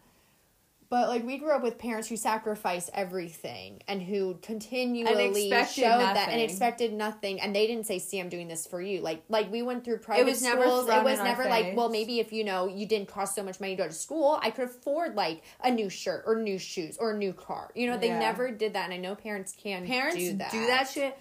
but 0.93 1.09
like 1.09 1.25
we 1.25 1.39
grew 1.39 1.51
up 1.51 1.63
with 1.63 1.79
parents 1.79 2.07
who 2.07 2.19
sacrificed 2.19 2.91
everything 2.93 3.83
and 3.89 4.03
who 4.03 4.37
continually 4.43 5.47
expected 5.47 5.85
showed 5.85 5.89
that 5.89 6.29
and 6.29 6.39
expected 6.39 6.93
nothing 6.93 7.41
and 7.41 7.57
they 7.57 7.67
didn't 7.67 7.87
say 7.87 7.99
see 7.99 8.21
I'm 8.21 8.29
doing 8.29 8.47
this 8.47 8.67
for 8.67 8.79
you 8.79 9.01
like 9.01 9.23
like 9.31 9.51
we 9.51 9.63
went 9.63 9.85
through 9.85 10.01
private 10.01 10.27
was 10.27 10.43
never 10.43 10.61
schools 10.65 10.89
it 10.91 11.03
was 11.03 11.19
never 11.19 11.45
like 11.45 11.65
face. 11.65 11.77
well 11.79 11.89
maybe 11.89 12.21
if 12.21 12.31
you 12.31 12.45
know 12.45 12.69
you 12.69 12.85
didn't 12.85 13.09
cost 13.09 13.35
so 13.35 13.43
much 13.43 13.59
money 13.59 13.75
to 13.75 13.83
go 13.83 13.89
to 13.89 13.95
school 13.95 14.39
I 14.43 14.51
could 14.51 14.67
afford 14.67 15.15
like 15.15 15.43
a 15.65 15.71
new 15.71 15.89
shirt 15.89 16.25
or 16.27 16.37
new 16.37 16.59
shoes 16.59 16.99
or 16.99 17.13
a 17.13 17.17
new 17.17 17.33
car 17.33 17.71
you 17.75 17.87
know 17.87 17.97
they 17.97 18.09
Yeah. 18.09 18.19
never 18.19 18.51
did 18.51 18.75
that 18.75 18.85
and 18.85 18.93
I 18.93 18.99
know 18.99 19.15
parents 19.15 19.55
can 19.57 19.87
Parents 19.87 20.17
do 20.17 20.35
that 20.35 20.51
do 20.51 20.67
that 20.67 20.91
shit. 20.91 21.19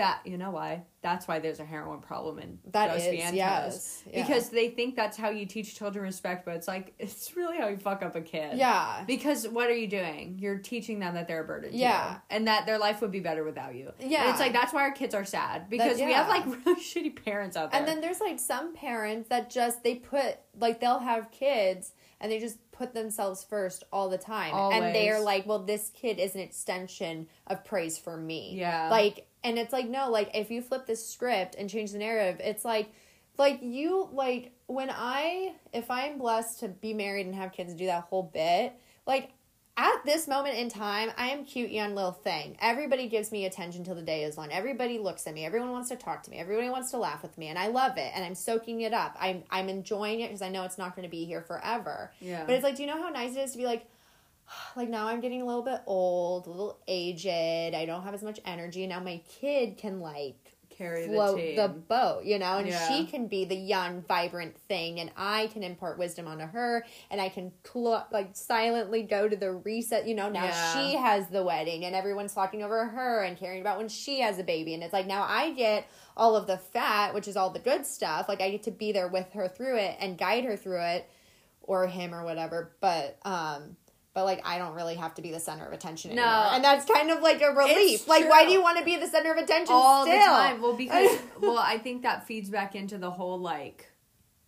That 0.00 0.20
you 0.24 0.38
know 0.38 0.50
why? 0.50 0.82
That's 1.02 1.28
why 1.28 1.40
there's 1.40 1.60
a 1.60 1.64
heroin 1.64 2.00
problem 2.00 2.38
in 2.38 2.58
That 2.72 2.88
Dos 2.88 3.02
is, 3.04 3.14
Vientos. 3.20 3.34
yes, 3.34 4.02
yeah. 4.10 4.26
Because 4.26 4.48
they 4.48 4.68
think 4.68 4.96
that's 4.96 5.16
how 5.16 5.28
you 5.28 5.44
teach 5.44 5.76
children 5.76 6.04
respect, 6.04 6.46
but 6.46 6.56
it's 6.56 6.66
like 6.66 6.94
it's 6.98 7.36
really 7.36 7.58
how 7.58 7.68
you 7.68 7.76
fuck 7.76 8.02
up 8.02 8.16
a 8.16 8.22
kid. 8.22 8.56
yeah 8.56 9.04
Because 9.06 9.46
what 9.46 9.68
are 9.68 9.74
you 9.74 9.86
doing? 9.86 10.38
You're 10.40 10.58
teaching 10.58 10.98
them 10.98 11.14
that 11.14 11.28
they're 11.28 11.42
a 11.42 11.46
burden. 11.46 11.70
Yeah. 11.74 12.18
and 12.30 12.46
that 12.46 12.64
their 12.64 12.78
life 12.78 13.02
would 13.02 13.10
be 13.12 13.20
better 13.20 13.44
without 13.44 13.74
you. 13.74 13.92
Yeah. 14.00 14.22
And 14.22 14.30
it's 14.30 14.40
like 14.40 14.54
that's 14.54 14.72
why 14.72 14.82
our 14.82 14.92
kids 14.92 15.14
are 15.14 15.24
sad 15.26 15.68
because 15.68 15.98
we 15.98 16.12
have 16.14 16.28
like 16.28 16.46
really 16.66 16.80
shitty 16.80 17.22
parents 17.22 17.56
out 17.58 17.70
there. 17.72 17.78
And 17.80 17.88
then 17.88 18.00
there's 18.00 18.20
like 18.20 18.38
some 18.38 18.74
parents 18.74 19.28
that 19.28 19.50
just 19.50 19.82
they 19.84 19.96
put 19.96 20.38
like 20.58 20.80
they'll 20.80 20.98
have 20.98 21.30
kids 21.30 21.92
and 22.20 22.32
they 22.32 22.38
just 22.38 22.58
put 22.72 22.94
themselves 22.94 23.44
first 23.44 23.84
all 23.92 24.08
the 24.08 24.18
time. 24.18 24.54
And 24.54 24.94
they're 24.94 25.20
like, 25.20 25.46
well, 25.46 25.58
this 25.58 25.90
kid 25.94 26.18
is 26.18 26.34
an 26.34 26.40
extension 26.40 27.26
of 27.46 27.64
praise 27.64 27.98
for 27.98 28.16
me. 28.16 28.56
Yeah. 28.58 28.88
Like 28.90 29.26
and 29.42 29.58
it's 29.58 29.72
like 29.72 29.88
no, 29.88 30.10
like 30.10 30.30
if 30.34 30.50
you 30.50 30.62
flip 30.62 30.86
this 30.86 31.06
script 31.06 31.54
and 31.56 31.68
change 31.68 31.92
the 31.92 31.98
narrative, 31.98 32.40
it's 32.44 32.64
like 32.64 32.90
like 33.38 33.60
you 33.62 34.08
like 34.12 34.52
when 34.66 34.90
I 34.90 35.54
if 35.72 35.90
I'm 35.90 36.18
blessed 36.18 36.60
to 36.60 36.68
be 36.68 36.94
married 36.94 37.26
and 37.26 37.34
have 37.34 37.52
kids 37.52 37.70
and 37.70 37.78
do 37.78 37.86
that 37.86 38.04
whole 38.04 38.22
bit, 38.22 38.74
like 39.06 39.30
at 39.76 40.04
this 40.04 40.28
moment 40.28 40.56
in 40.56 40.68
time, 40.68 41.10
I 41.16 41.30
am 41.30 41.46
cute 41.46 41.70
young 41.70 41.94
little 41.94 42.12
thing. 42.12 42.58
Everybody 42.60 43.08
gives 43.08 43.32
me 43.32 43.46
attention 43.46 43.82
till 43.82 43.94
the 43.94 44.02
day 44.02 44.24
is 44.24 44.36
long. 44.36 44.52
Everybody 44.52 44.98
looks 44.98 45.26
at 45.26 45.32
me. 45.32 45.46
Everyone 45.46 45.70
wants 45.70 45.88
to 45.88 45.96
talk 45.96 46.22
to 46.24 46.30
me. 46.30 46.36
Everybody 46.36 46.68
wants 46.68 46.90
to 46.90 46.98
laugh 46.98 47.22
with 47.22 47.38
me, 47.38 47.48
and 47.48 47.58
I 47.58 47.68
love 47.68 47.96
it. 47.96 48.12
And 48.14 48.22
I'm 48.22 48.34
soaking 48.34 48.82
it 48.82 48.92
up. 48.92 49.16
I'm 49.18 49.42
I'm 49.50 49.70
enjoying 49.70 50.20
it 50.20 50.28
because 50.28 50.42
I 50.42 50.50
know 50.50 50.64
it's 50.64 50.76
not 50.76 50.94
going 50.94 51.04
to 51.04 51.10
be 51.10 51.24
here 51.24 51.40
forever. 51.40 52.12
Yeah. 52.20 52.44
But 52.44 52.56
it's 52.56 52.64
like, 52.64 52.76
do 52.76 52.82
you 52.82 52.88
know 52.88 53.00
how 53.00 53.08
nice 53.08 53.36
it 53.36 53.40
is 53.40 53.52
to 53.52 53.58
be 53.58 53.64
like, 53.64 53.86
like 54.76 54.88
now 54.88 55.06
I'm 55.06 55.20
getting 55.20 55.42
a 55.42 55.46
little 55.46 55.62
bit 55.62 55.80
old, 55.86 56.46
a 56.46 56.50
little 56.50 56.78
aged. 56.88 57.26
I 57.28 57.84
don't 57.86 58.02
have 58.02 58.14
as 58.14 58.22
much 58.22 58.40
energy. 58.44 58.86
Now 58.86 59.00
my 59.00 59.20
kid 59.28 59.78
can 59.78 60.00
like 60.00 60.36
Carry 60.70 61.08
float 61.08 61.36
the 61.36 61.56
the, 61.56 61.68
boat, 61.68 62.24
you 62.24 62.38
know, 62.38 62.56
and 62.56 62.68
Yeah. 62.68 62.88
she 62.88 63.04
can 63.04 63.26
be 63.26 63.44
the 63.44 63.54
young, 63.56 64.00
vibrant 64.08 64.56
thing, 64.66 64.98
and 64.98 65.10
I 65.14 65.48
can 65.48 65.62
impart 65.62 65.98
wisdom 65.98 66.26
onto 66.26 66.46
her, 66.46 66.86
and 67.10 67.20
I 67.20 67.28
can 67.28 67.52
cl- 67.70 68.06
like 68.10 68.30
silently 68.34 69.02
go 69.02 69.28
to 69.28 69.36
the 69.36 69.52
reset. 69.52 70.06
You 70.06 70.14
know, 70.14 70.30
now 70.30 70.44
Yeah. 70.44 70.72
she 70.72 70.96
has 70.96 71.28
the 71.28 71.42
wedding, 71.44 71.84
and 71.84 71.94
everyone's 71.94 72.32
talking 72.32 72.62
over 72.62 72.86
her 72.86 73.22
and 73.24 73.36
caring 73.36 73.60
about 73.60 73.76
when 73.76 73.88
she 73.90 74.20
has 74.20 74.38
a 74.38 74.42
baby, 74.42 74.72
and 74.72 74.82
it's 74.82 74.94
like 74.94 75.06
now 75.06 75.26
I 75.28 75.52
get 75.52 75.86
all 76.16 76.34
of 76.34 76.46
the 76.46 76.56
fat, 76.56 77.12
which 77.12 77.28
is 77.28 77.36
all 77.36 77.50
the 77.50 77.58
good 77.58 77.84
stuff. 77.84 78.26
Like 78.26 78.40
I 78.40 78.50
get 78.50 78.62
to 78.62 78.70
be 78.70 78.90
there 78.90 79.08
with 79.08 79.30
her 79.34 79.48
through 79.48 79.76
it 79.76 79.96
and 80.00 80.16
guide 80.16 80.44
her 80.44 80.56
through 80.56 80.80
it, 80.80 81.10
or 81.60 81.88
him 81.88 82.14
or 82.14 82.24
whatever. 82.24 82.74
But 82.80 83.18
um. 83.26 83.76
But 84.12 84.24
like 84.24 84.40
I 84.44 84.58
don't 84.58 84.74
really 84.74 84.96
have 84.96 85.14
to 85.14 85.22
be 85.22 85.30
the 85.30 85.38
center 85.38 85.64
of 85.64 85.72
attention 85.72 86.14
No. 86.16 86.22
anymore, 86.22 86.46
and 86.54 86.64
that's 86.64 86.84
kind 86.90 87.10
of 87.10 87.22
like 87.22 87.40
a 87.42 87.52
relief. 87.52 88.00
It's 88.00 88.08
Like, 88.08 88.28
why 88.28 88.44
do 88.44 88.50
you 88.50 88.60
want 88.60 88.78
to 88.78 88.84
be 88.84 88.96
the 88.96 89.06
center 89.06 89.30
of 89.32 89.38
attention 89.38 89.72
all 89.72 90.04
still? 90.04 90.18
the 90.18 90.24
time. 90.24 90.60
Well, 90.60 90.74
because 90.74 91.16
well, 91.40 91.58
I 91.58 91.78
think 91.78 92.02
that 92.02 92.26
feeds 92.26 92.50
back 92.50 92.74
into 92.74 92.98
the 92.98 93.10
whole 93.10 93.38
like 93.38 93.86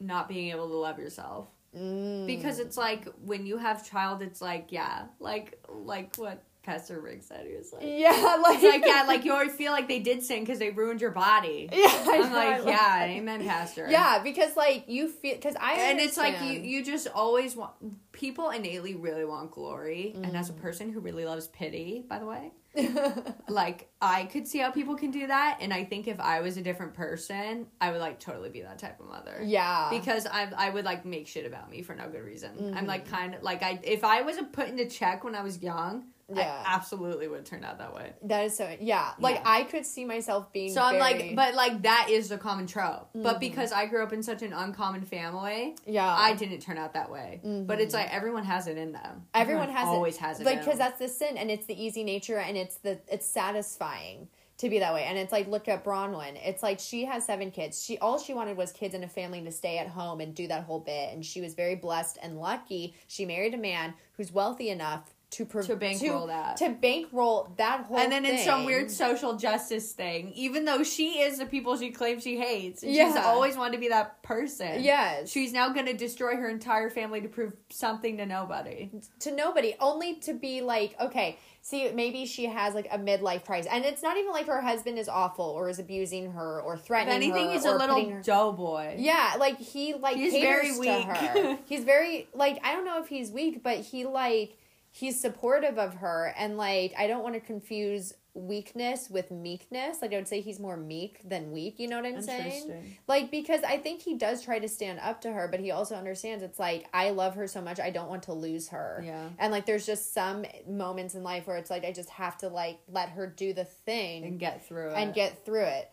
not 0.01 0.29
being 0.29 0.51
able 0.51 0.69
to 0.69 0.75
love 0.75 0.99
yourself. 0.99 1.49
Mm. 1.77 2.27
Because 2.27 2.59
it's 2.59 2.77
like 2.77 3.07
when 3.25 3.47
you 3.47 3.57
have 3.57 3.89
child, 3.89 4.21
it's 4.21 4.43
like 4.43 4.73
yeah, 4.73 5.05
like 5.21 5.63
like 5.69 6.17
what 6.17 6.43
Pastor 6.63 7.01
Rick 7.01 7.23
said. 7.25 7.47
He 7.49 7.57
was 7.57 7.73
like, 7.73 7.83
Yeah, 7.85 8.11
like, 8.43 8.63
like 8.63 8.85
yeah, 8.87 9.05
like 9.07 9.25
you 9.25 9.33
always 9.33 9.53
feel 9.53 9.73
like 9.73 9.89
they 9.89 9.99
did 9.99 10.23
sin 10.23 10.41
because 10.41 10.59
they 10.59 10.71
ruined 10.71 11.01
your 11.01 11.11
body. 11.11 11.69
yeah, 11.73 12.05
I'm 12.07 12.31
know, 12.31 12.37
like 12.37 12.65
yeah, 12.67 13.05
amen, 13.05 13.45
Pastor. 13.45 13.89
yeah, 13.91 14.21
because 14.23 14.57
like 14.57 14.85
you 14.89 15.09
feel 15.09 15.35
because 15.35 15.57
I 15.61 15.75
and 15.91 15.99
it's 16.01 16.17
like 16.17 16.41
you 16.43 16.61
you 16.61 16.85
just 16.85 17.09
always 17.09 17.57
want 17.57 17.73
people 18.13 18.51
innately 18.51 18.95
really 18.95 19.25
want 19.25 19.51
glory 19.51 20.13
and 20.15 20.33
Mm. 20.33 20.39
as 20.39 20.51
a 20.51 20.53
person 20.53 20.93
who 20.93 21.01
really 21.01 21.25
loves 21.25 21.49
pity 21.49 22.05
by 22.09 22.19
the 22.19 22.27
way 22.27 22.53
like 23.49 23.89
i 24.01 24.25
could 24.27 24.47
see 24.47 24.59
how 24.59 24.71
people 24.71 24.95
can 24.97 25.11
do 25.11 25.27
that 25.27 25.59
and 25.61 25.73
i 25.75 25.83
think 25.85 26.07
if 26.09 26.21
i 26.21 26.41
was 26.41 26.57
a 26.57 26.63
different 26.63 26.95
person 26.95 27.67
i 27.81 27.91
would 27.91 28.01
like 28.01 28.19
totally 28.21 28.51
be 28.51 28.63
that 28.63 28.79
type 28.79 29.01
of 29.01 29.07
mother 29.07 29.41
yeah, 29.45 29.89
because 29.91 30.27
I 30.27 30.49
I 30.57 30.71
would 30.71 30.85
like 30.85 31.05
make 31.05 31.27
shit 31.27 31.47
about 31.47 31.71
me 31.71 31.83
for 31.83 31.95
no 31.95 32.09
good 32.09 32.23
reason. 32.23 32.75
I'm 32.77 32.87
like 32.87 33.05
Mm-hmm. 33.07 33.15
kind 33.15 33.35
of 33.35 33.43
like 33.43 33.63
I 33.63 33.81
if 33.83 34.05
I 34.05 34.23
wasn't 34.23 34.53
put 34.53 34.69
into 34.69 34.87
check 34.89 35.25
when 35.25 35.35
I 35.35 35.43
was 35.43 35.63
young, 35.63 36.05
Yeah. 36.35 36.63
I 36.67 36.75
absolutely 36.75 37.29
would 37.29 37.45
turn 37.45 37.65
out 37.65 37.79
that 37.79 37.95
way. 37.95 38.13
that 38.25 38.45
is 38.45 38.57
so 38.57 38.75
yeah. 38.81 39.13
Like 39.19 39.37
Yeah. 39.37 39.43
I 39.45 39.63
could 39.65 39.85
see 39.85 40.05
myself 40.05 40.53
being. 40.53 40.73
So 40.73 40.81
I'm 40.81 40.99
like, 40.99 41.35
but 41.37 41.55
like 41.55 41.83
that 41.83 42.09
is 42.11 42.29
the 42.29 42.39
common 42.39 42.67
trope. 42.67 43.09
Mm-hmm. 43.09 43.23
But 43.23 43.41
because 43.41 43.73
I 43.73 43.87
grew 43.87 44.03
up 44.03 44.13
in 44.13 44.23
such 44.23 44.43
an 44.43 44.53
uncommon 44.53 45.03
family, 45.03 45.77
yeah, 45.87 46.15
I 46.15 46.35
didn't 46.35 46.61
turn 46.61 46.79
out 46.79 46.95
that 46.95 47.11
way. 47.11 47.41
But 47.43 47.81
it's 47.81 47.95
like 47.95 48.13
everyone 48.13 48.45
has 48.45 48.67
it 48.67 48.79
in 48.79 48.93
them. 48.93 49.03
Mm-hmm. 49.03 49.21
Everyone 49.35 49.69
has 49.71 49.87
always 49.89 50.17
it. 50.17 50.21
has 50.21 50.41
it. 50.41 50.47
like 50.47 50.61
because 50.61 50.79
that's 50.79 50.99
the 50.99 51.09
sin, 51.09 51.37
and 51.37 51.51
it's 51.51 51.67
the 51.67 51.83
easy 51.83 52.05
nature, 52.05 52.39
and 52.39 52.57
it's 52.57 52.77
the 52.77 52.99
it's 53.09 53.27
satisfying 53.27 54.29
to 54.59 54.69
be 54.71 54.79
that 54.79 54.95
way. 54.95 55.05
And 55.05 55.19
it's 55.19 55.33
like 55.33 55.49
look 55.49 55.69
at 55.69 55.85
Braunwyn. 55.85 56.39
It's 56.45 56.63
like 56.63 56.79
she 56.79 57.05
has 57.05 57.27
seven 57.27 57.51
kids. 57.51 57.83
She 57.85 57.99
all 57.99 58.19
she 58.19 58.33
wanted 58.33 58.57
was 58.57 58.71
kids 58.73 58.95
and 58.95 59.05
a 59.05 59.09
family 59.09 59.43
to 59.43 59.51
stay 59.51 59.79
at 59.79 59.89
home 59.89 60.21
and 60.21 60.35
do 60.35 60.47
that 60.49 60.65
whole 60.65 60.81
bit. 60.81 61.13
And 61.13 61.25
she 61.25 61.41
was 61.41 61.55
very 61.55 61.75
blessed 61.75 62.19
and 62.23 62.39
lucky. 62.39 62.95
She 63.09 63.25
married 63.25 63.55
a 63.55 63.59
man 63.59 63.95
who's 64.17 64.31
wealthy 64.33 64.71
enough 64.71 65.15
to 65.33 65.45
To 65.47 65.77
bankroll 65.77 66.27
that. 66.29 66.57
to 66.59 66.69
bankroll 66.71 67.49
that 67.57 67.85
whole. 67.87 67.97
Thing. 67.97 68.05
And 68.05 68.13
then 68.13 68.25
it's 68.27 68.45
some 68.45 68.65
weird 68.65 68.91
social 68.91 69.35
justice 69.37 69.93
thing. 69.93 70.31
Even 70.35 70.65
though 70.67 70.83
she 70.85 71.21
is 71.21 71.39
the 71.39 71.47
people 71.47 71.77
she 71.77 71.91
claims 71.91 72.23
she 72.23 72.37
hates, 72.39 72.83
and 72.83 72.91
she's 72.93 72.99
Yeah. 73.15 73.23
always 73.25 73.57
wanted 73.57 73.73
to 73.73 73.79
be 73.79 73.89
that 73.89 74.23
person. 74.23 74.83
Yes. 74.83 75.31
she's 75.31 75.53
now 75.53 75.71
going 75.71 75.87
to 75.87 75.95
destroy 75.95 76.37
her 76.37 76.49
entire 76.49 76.91
family 76.91 77.21
to 77.23 77.29
prove 77.29 77.53
something 77.71 78.19
to 78.19 78.27
nobody. 78.27 78.91
to 79.21 79.31
nobody 79.35 79.75
only 79.81 80.17
to 80.17 80.35
be 80.35 80.61
like 80.61 80.95
okay 81.01 81.39
see 81.65 81.91
maybe 81.93 82.27
she 82.27 82.45
has 82.47 82.75
like 82.75 82.89
a 82.93 82.99
midlife 82.99 83.45
crisis 83.45 83.71
and 83.73 83.85
it's 83.85 84.03
not 84.03 84.17
even 84.17 84.33
like 84.33 84.47
her 84.47 84.61
husband 84.61 84.99
is 84.99 85.09
awful 85.09 85.45
or 85.45 85.69
is 85.69 85.79
abusing 85.79 86.33
her 86.33 86.61
or 86.61 86.75
If 86.75 86.81
threatening 86.83 87.15
anything, 87.17 87.47
her 87.47 87.53
he's 87.53 87.65
a 87.65 87.75
little 87.75 88.11
her- 88.11 88.21
doughboy. 88.23 88.97
yeah 88.99 89.35
like 89.39 89.59
he 89.59 89.95
like 89.95 90.17
He's 90.17 90.33
very 90.33 90.73
to 90.73 90.79
weak. 90.81 91.59
he's 91.67 91.85
very 91.85 92.29
like 92.35 92.59
i 92.65 92.73
don't 92.75 92.85
know 92.85 93.01
if 93.01 93.09
he's 93.09 93.31
weak 93.31 93.63
but 93.63 93.79
he 93.79 94.05
like 94.05 94.57
he's 94.95 95.19
supportive 95.19 95.79
of 95.79 95.95
her 95.95 96.33
and 96.37 96.57
like 96.57 96.93
i 96.99 97.07
don't 97.09 97.23
want 97.23 97.35
to 97.35 97.41
confuse 97.41 98.13
weakness 98.35 99.11
with 99.11 99.31
meekness 99.31 100.01
like 100.01 100.13
i 100.13 100.17
would 100.17 100.27
say 100.29 100.41
he's 100.41 100.59
more 100.59 100.77
meek 100.77 101.21
than 101.29 101.51
weak 101.53 101.79
you 101.79 101.87
know 101.89 101.97
what 101.97 102.07
i'm 102.07 102.23
saying 102.23 102.97
like 103.07 103.31
because 103.31 103.63
i 103.63 103.77
think 103.77 104.01
he 104.01 104.15
does 104.17 104.43
try 104.43 104.59
to 104.59 104.69
stand 104.69 104.99
up 105.01 105.21
to 105.21 105.31
her 105.31 105.49
but 105.49 105.61
he 105.61 105.71
also 105.71 105.95
understands 105.95 106.43
it's 106.43 106.59
like 106.59 106.87
i 106.95 107.11
love 107.11 107.35
her 107.35 107.47
so 107.47 107.61
much 107.61 107.79
i 107.81 107.91
don't 107.91 108.09
want 108.09 108.23
to 108.23 108.33
lose 108.33 108.69
her 108.69 109.03
Yeah. 109.05 109.29
and 109.39 109.51
like 109.53 109.67
there's 109.67 109.85
just 109.85 110.15
some 110.15 110.45
moments 110.67 111.15
in 111.15 111.23
life 111.23 111.47
where 111.47 111.57
it's 111.59 111.71
like 111.71 111.85
i 111.85 111.93
just 111.93 112.09
have 112.11 112.39
to 112.39 112.49
like 112.49 112.79
let 112.91 113.11
her 113.11 113.27
do 113.27 113.53
the 113.53 113.65
thing 113.67 114.25
And 114.25 114.39
get 114.39 114.67
through 114.67 114.91
it. 114.91 114.95
and 114.97 115.13
get 115.15 115.45
through 115.45 115.65
it. 115.65 115.91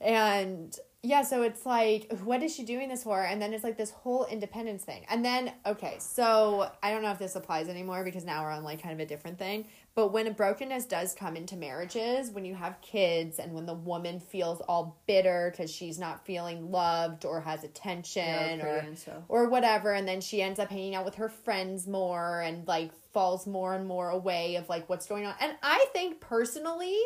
And 0.00 0.76
yeah, 1.04 1.22
so 1.22 1.42
it's 1.42 1.66
like, 1.66 2.10
what 2.24 2.42
is 2.42 2.54
she 2.54 2.64
doing 2.64 2.88
this 2.88 3.02
for? 3.04 3.22
And 3.22 3.40
then 3.40 3.52
it's 3.52 3.62
like 3.62 3.76
this 3.76 3.90
whole 3.90 4.24
independence 4.24 4.84
thing. 4.84 5.04
And 5.10 5.22
then, 5.22 5.52
okay, 5.66 5.96
so 5.98 6.70
I 6.82 6.90
don't 6.90 7.02
know 7.02 7.10
if 7.10 7.18
this 7.18 7.36
applies 7.36 7.68
anymore 7.68 8.04
because 8.04 8.24
now 8.24 8.42
we're 8.42 8.50
on 8.50 8.64
like 8.64 8.82
kind 8.82 8.94
of 8.94 9.00
a 9.00 9.06
different 9.06 9.38
thing. 9.38 9.66
But 9.94 10.08
when 10.12 10.26
a 10.26 10.30
brokenness 10.30 10.86
does 10.86 11.14
come 11.14 11.36
into 11.36 11.56
marriages, 11.56 12.30
when 12.30 12.46
you 12.46 12.54
have 12.54 12.80
kids 12.80 13.38
and 13.38 13.52
when 13.52 13.66
the 13.66 13.74
woman 13.74 14.18
feels 14.18 14.60
all 14.62 14.98
bitter 15.06 15.50
because 15.52 15.70
she's 15.70 15.98
not 15.98 16.24
feeling 16.24 16.70
loved 16.70 17.26
or 17.26 17.40
has 17.42 17.64
attention 17.64 18.24
Yeah, 18.58 18.64
or 18.66 18.96
so. 18.96 19.22
or 19.28 19.48
whatever 19.50 19.92
and 19.92 20.08
then 20.08 20.20
she 20.22 20.40
ends 20.40 20.58
up 20.58 20.70
hanging 20.70 20.94
out 20.94 21.04
with 21.04 21.16
her 21.16 21.28
friends 21.28 21.86
more 21.86 22.40
and 22.40 22.66
like 22.66 22.92
falls 23.12 23.46
more 23.46 23.74
and 23.74 23.86
more 23.86 24.08
away 24.10 24.56
of 24.56 24.68
like 24.68 24.88
what's 24.88 25.06
going 25.06 25.26
on 25.26 25.34
and 25.40 25.52
i 25.62 25.86
think 25.92 26.20
personally 26.20 26.98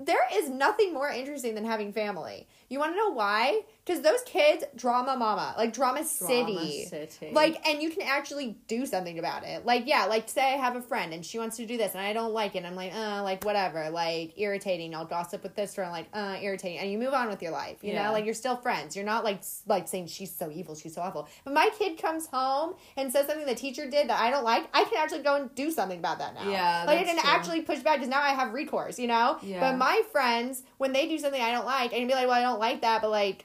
there 0.00 0.20
is 0.34 0.48
nothing 0.48 0.94
more 0.94 1.08
interesting 1.10 1.54
than 1.54 1.64
having 1.64 1.92
family 1.92 2.46
you 2.68 2.78
want 2.78 2.92
to 2.92 2.96
know 2.96 3.10
why 3.10 3.62
because 3.84 4.02
those 4.02 4.20
kids 4.26 4.62
drama 4.76 5.16
mama 5.16 5.54
like 5.56 5.72
drama, 5.72 6.04
city. 6.04 6.84
City. 6.84 7.30
like 7.32 7.66
and 7.66 7.82
you 7.82 7.90
can 7.90 8.02
actually 8.02 8.56
do 8.66 8.84
something 8.84 9.18
about 9.18 9.42
it 9.44 9.64
like 9.64 9.86
yeah 9.86 10.04
like 10.04 10.28
say 10.28 10.42
i 10.54 10.56
have 10.56 10.76
a 10.76 10.82
friend 10.82 11.12
and 11.14 11.24
she 11.24 11.38
wants 11.38 11.56
to 11.56 11.64
do 11.66 11.76
this 11.78 11.92
and 11.94 12.02
i 12.02 12.12
don't 12.12 12.32
like 12.32 12.54
it 12.56 12.64
i'm 12.64 12.74
like 12.74 12.92
uh 12.94 13.22
like 13.22 13.42
whatever 13.44 13.88
like 13.90 14.34
irritating 14.38 14.94
i'll 14.94 15.06
gossip 15.06 15.42
with 15.42 15.54
this 15.54 15.74
friend 15.74 15.90
like 15.92 16.06
uh 16.12 16.36
irritating 16.42 16.78
and 16.78 16.90
you 16.92 16.98
move 16.98 17.14
on 17.14 17.28
with 17.28 17.40
your 17.42 17.52
life 17.52 17.78
you 17.82 17.92
Yeah. 17.92 18.06
know 18.06 18.12
like 18.12 18.24
you're 18.26 18.34
still 18.34 18.56
friends 18.56 18.94
you're 18.94 19.04
not 19.06 19.24
like 19.24 19.42
like 19.66 19.88
saying 19.88 20.08
she's 20.08 20.34
so 20.34 20.50
evil 20.50 20.74
she's 20.74 20.94
so 20.94 21.00
awful 21.02 21.28
but 21.44 21.54
my 21.54 21.70
kid 21.78 21.96
comes 22.00 22.26
home 22.26 22.74
and 22.96 23.10
says 23.12 23.26
something 23.26 23.46
the 23.46 23.54
teacher 23.54 23.88
did 23.88 24.08
that 24.10 24.20
i 24.20 24.30
don't 24.30 24.44
like 24.44 24.68
i 24.74 24.84
can 24.84 24.98
actually 24.98 25.22
go 25.22 25.36
and 25.36 25.54
do 25.54 25.70
something 25.70 25.98
about 25.98 26.18
that 26.18 26.34
now 26.34 26.50
Yeah, 26.50 26.84
like 26.86 26.98
i 26.98 27.04
can 27.04 27.18
actually 27.24 27.62
push 27.62 27.78
back 27.80 27.96
because 27.96 28.08
now 28.10 28.20
i 28.20 28.30
have 28.30 28.52
recourse 28.52 28.98
you 28.98 29.06
know 29.06 29.38
Yeah. 29.42 29.60
but 29.60 29.78
my 29.78 30.02
friends 30.12 30.62
when 30.78 30.92
they 30.92 31.06
do 31.08 31.18
something 31.18 31.40
i 31.40 31.52
don't 31.52 31.66
like 31.66 31.92
and 31.92 32.08
be 32.08 32.14
like 32.14 32.26
well 32.26 32.36
i 32.36 32.42
don't 32.42 32.58
like 32.58 32.80
that 32.80 33.02
but 33.02 33.10
like 33.10 33.44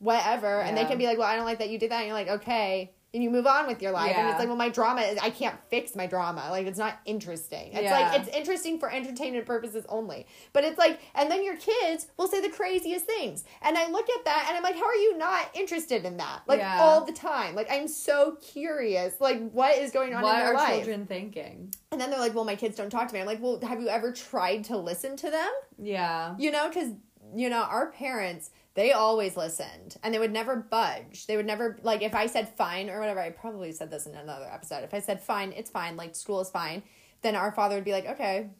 whatever 0.00 0.60
and 0.60 0.76
they 0.76 0.84
can 0.84 0.98
be 0.98 1.06
like 1.06 1.18
well 1.18 1.26
i 1.26 1.36
don't 1.36 1.44
like 1.44 1.58
that 1.58 1.70
you 1.70 1.78
did 1.78 1.90
that 1.90 1.98
and 1.98 2.06
you're 2.06 2.14
like 2.14 2.28
okay 2.28 2.90
and 3.14 3.22
you 3.22 3.30
move 3.30 3.46
on 3.46 3.66
with 3.66 3.80
your 3.80 3.90
life 3.90 4.14
and 4.14 4.28
it's 4.28 4.38
like 4.38 4.48
well 4.48 4.56
my 4.56 4.68
drama 4.68 5.00
is 5.00 5.18
i 5.22 5.30
can't 5.30 5.56
fix 5.70 5.96
my 5.96 6.06
drama 6.06 6.46
like 6.50 6.66
it's 6.66 6.78
not 6.78 6.98
interesting 7.06 7.72
it's 7.72 7.82
Yeah. 7.82 7.98
like 7.98 8.20
it's 8.20 8.28
interesting 8.36 8.78
for 8.78 8.90
entertainment 8.90 9.46
purposes 9.46 9.86
only 9.88 10.26
but 10.52 10.62
it's 10.64 10.76
like 10.78 11.00
and 11.14 11.30
then 11.30 11.42
your 11.42 11.56
kids 11.56 12.06
will 12.18 12.28
say 12.28 12.40
the 12.42 12.50
craziest 12.50 13.06
things 13.06 13.44
and 13.62 13.78
i 13.78 13.86
look 13.88 14.06
at 14.10 14.24
that 14.26 14.44
and 14.48 14.56
i'm 14.58 14.62
like 14.62 14.74
how 14.76 14.84
are 14.86 14.94
you 14.94 15.16
not 15.16 15.50
interested 15.54 16.04
in 16.04 16.18
that 16.18 16.42
like 16.46 16.58
Yeah. 16.60 16.78
all 16.80 17.04
the 17.04 17.12
time 17.12 17.54
like 17.54 17.68
i'm 17.70 17.88
so 17.88 18.36
curious 18.42 19.14
like 19.20 19.50
what 19.52 19.76
is 19.78 19.90
going 19.90 20.14
on 20.14 20.22
what 20.22 20.34
in 20.34 20.44
their 20.44 20.54
life? 20.54 20.62
What 20.68 20.70
are 20.72 20.76
children 20.76 21.06
thinking? 21.06 21.72
and 21.90 22.00
then 22.00 22.10
they're 22.10 22.20
like 22.20 22.34
well 22.34 22.44
my 22.44 22.56
kids 22.56 22.76
don't 22.76 22.90
talk 22.90 23.08
to 23.08 23.14
me 23.14 23.20
i'm 23.20 23.26
like 23.26 23.40
well 23.42 23.58
have 23.62 23.80
you 23.80 23.88
ever 23.88 24.12
tried 24.12 24.64
to 24.64 24.76
listen 24.76 25.16
to 25.16 25.30
them 25.30 25.50
Yeah. 25.78 26.34
you 26.38 26.50
know, 26.50 26.68
because, 26.68 26.90
you 27.34 27.48
know, 27.50 27.62
our 27.62 27.90
parents, 27.92 28.50
they 28.78 28.92
always 28.92 29.36
listened 29.36 29.96
and 30.04 30.14
they 30.14 30.20
would 30.20 30.30
never 30.30 30.54
budge. 30.54 31.26
They 31.26 31.36
would 31.36 31.46
never, 31.46 31.80
like, 31.82 32.00
if 32.00 32.14
I 32.14 32.26
said 32.26 32.48
fine 32.56 32.88
or 32.88 33.00
whatever, 33.00 33.18
I 33.18 33.30
probably 33.30 33.72
said 33.72 33.90
this 33.90 34.06
in 34.06 34.14
another 34.14 34.48
episode. 34.48 34.84
If 34.84 34.94
I 34.94 35.00
said 35.00 35.20
fine, 35.20 35.50
it's 35.50 35.68
fine, 35.68 35.96
like, 35.96 36.14
school 36.14 36.40
is 36.40 36.48
fine, 36.48 36.84
then 37.22 37.34
our 37.34 37.50
father 37.50 37.74
would 37.74 37.84
be 37.84 37.90
like, 37.90 38.06
okay. 38.06 38.50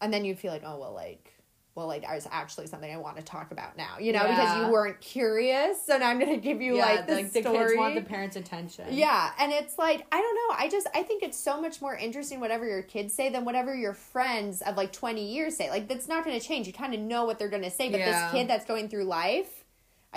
And 0.00 0.10
then 0.10 0.24
you'd 0.24 0.38
feel 0.38 0.50
like, 0.50 0.62
oh, 0.64 0.78
well, 0.78 0.94
like, 0.94 1.34
well, 1.78 1.86
like, 1.86 2.02
there's 2.02 2.26
actually 2.30 2.66
something 2.66 2.92
I 2.92 2.96
want 2.96 3.16
to 3.18 3.22
talk 3.22 3.52
about 3.52 3.76
now, 3.76 3.98
you 4.00 4.12
know, 4.12 4.22
because 4.26 4.58
you 4.66 4.72
weren't 4.72 5.00
curious. 5.00 5.80
So 5.86 5.96
now 5.96 6.08
I'm 6.08 6.18
going 6.18 6.32
to 6.34 6.40
give 6.40 6.60
you, 6.60 6.76
yeah, 6.76 6.84
like, 6.84 7.06
the 7.06 7.14
like 7.14 7.32
the 7.32 7.40
story. 7.42 7.68
kids 7.68 7.72
want 7.78 7.94
the 7.94 8.02
parents' 8.02 8.34
attention. 8.34 8.86
Yeah, 8.90 9.30
and 9.38 9.52
it's 9.52 9.78
like 9.78 10.04
I 10.10 10.20
don't 10.20 10.34
know. 10.34 10.56
I 10.58 10.68
just 10.68 10.88
I 10.94 11.04
think 11.04 11.22
it's 11.22 11.38
so 11.38 11.60
much 11.60 11.80
more 11.80 11.94
interesting 11.94 12.40
whatever 12.40 12.66
your 12.66 12.82
kids 12.82 13.14
say 13.14 13.28
than 13.28 13.44
whatever 13.44 13.74
your 13.74 13.94
friends 13.94 14.60
of 14.62 14.76
like 14.76 14.92
twenty 14.92 15.32
years 15.32 15.56
say. 15.56 15.70
Like 15.70 15.86
that's 15.88 16.08
not 16.08 16.24
going 16.24 16.38
to 16.38 16.44
change. 16.44 16.66
You 16.66 16.72
kind 16.72 16.94
of 16.94 17.00
know 17.00 17.24
what 17.24 17.38
they're 17.38 17.48
going 17.48 17.62
to 17.62 17.70
say, 17.70 17.90
but 17.90 18.00
Yeah. 18.00 18.22
this 18.22 18.32
kid 18.32 18.48
that's 18.50 18.64
going 18.64 18.88
through 18.88 19.04
life, 19.04 19.57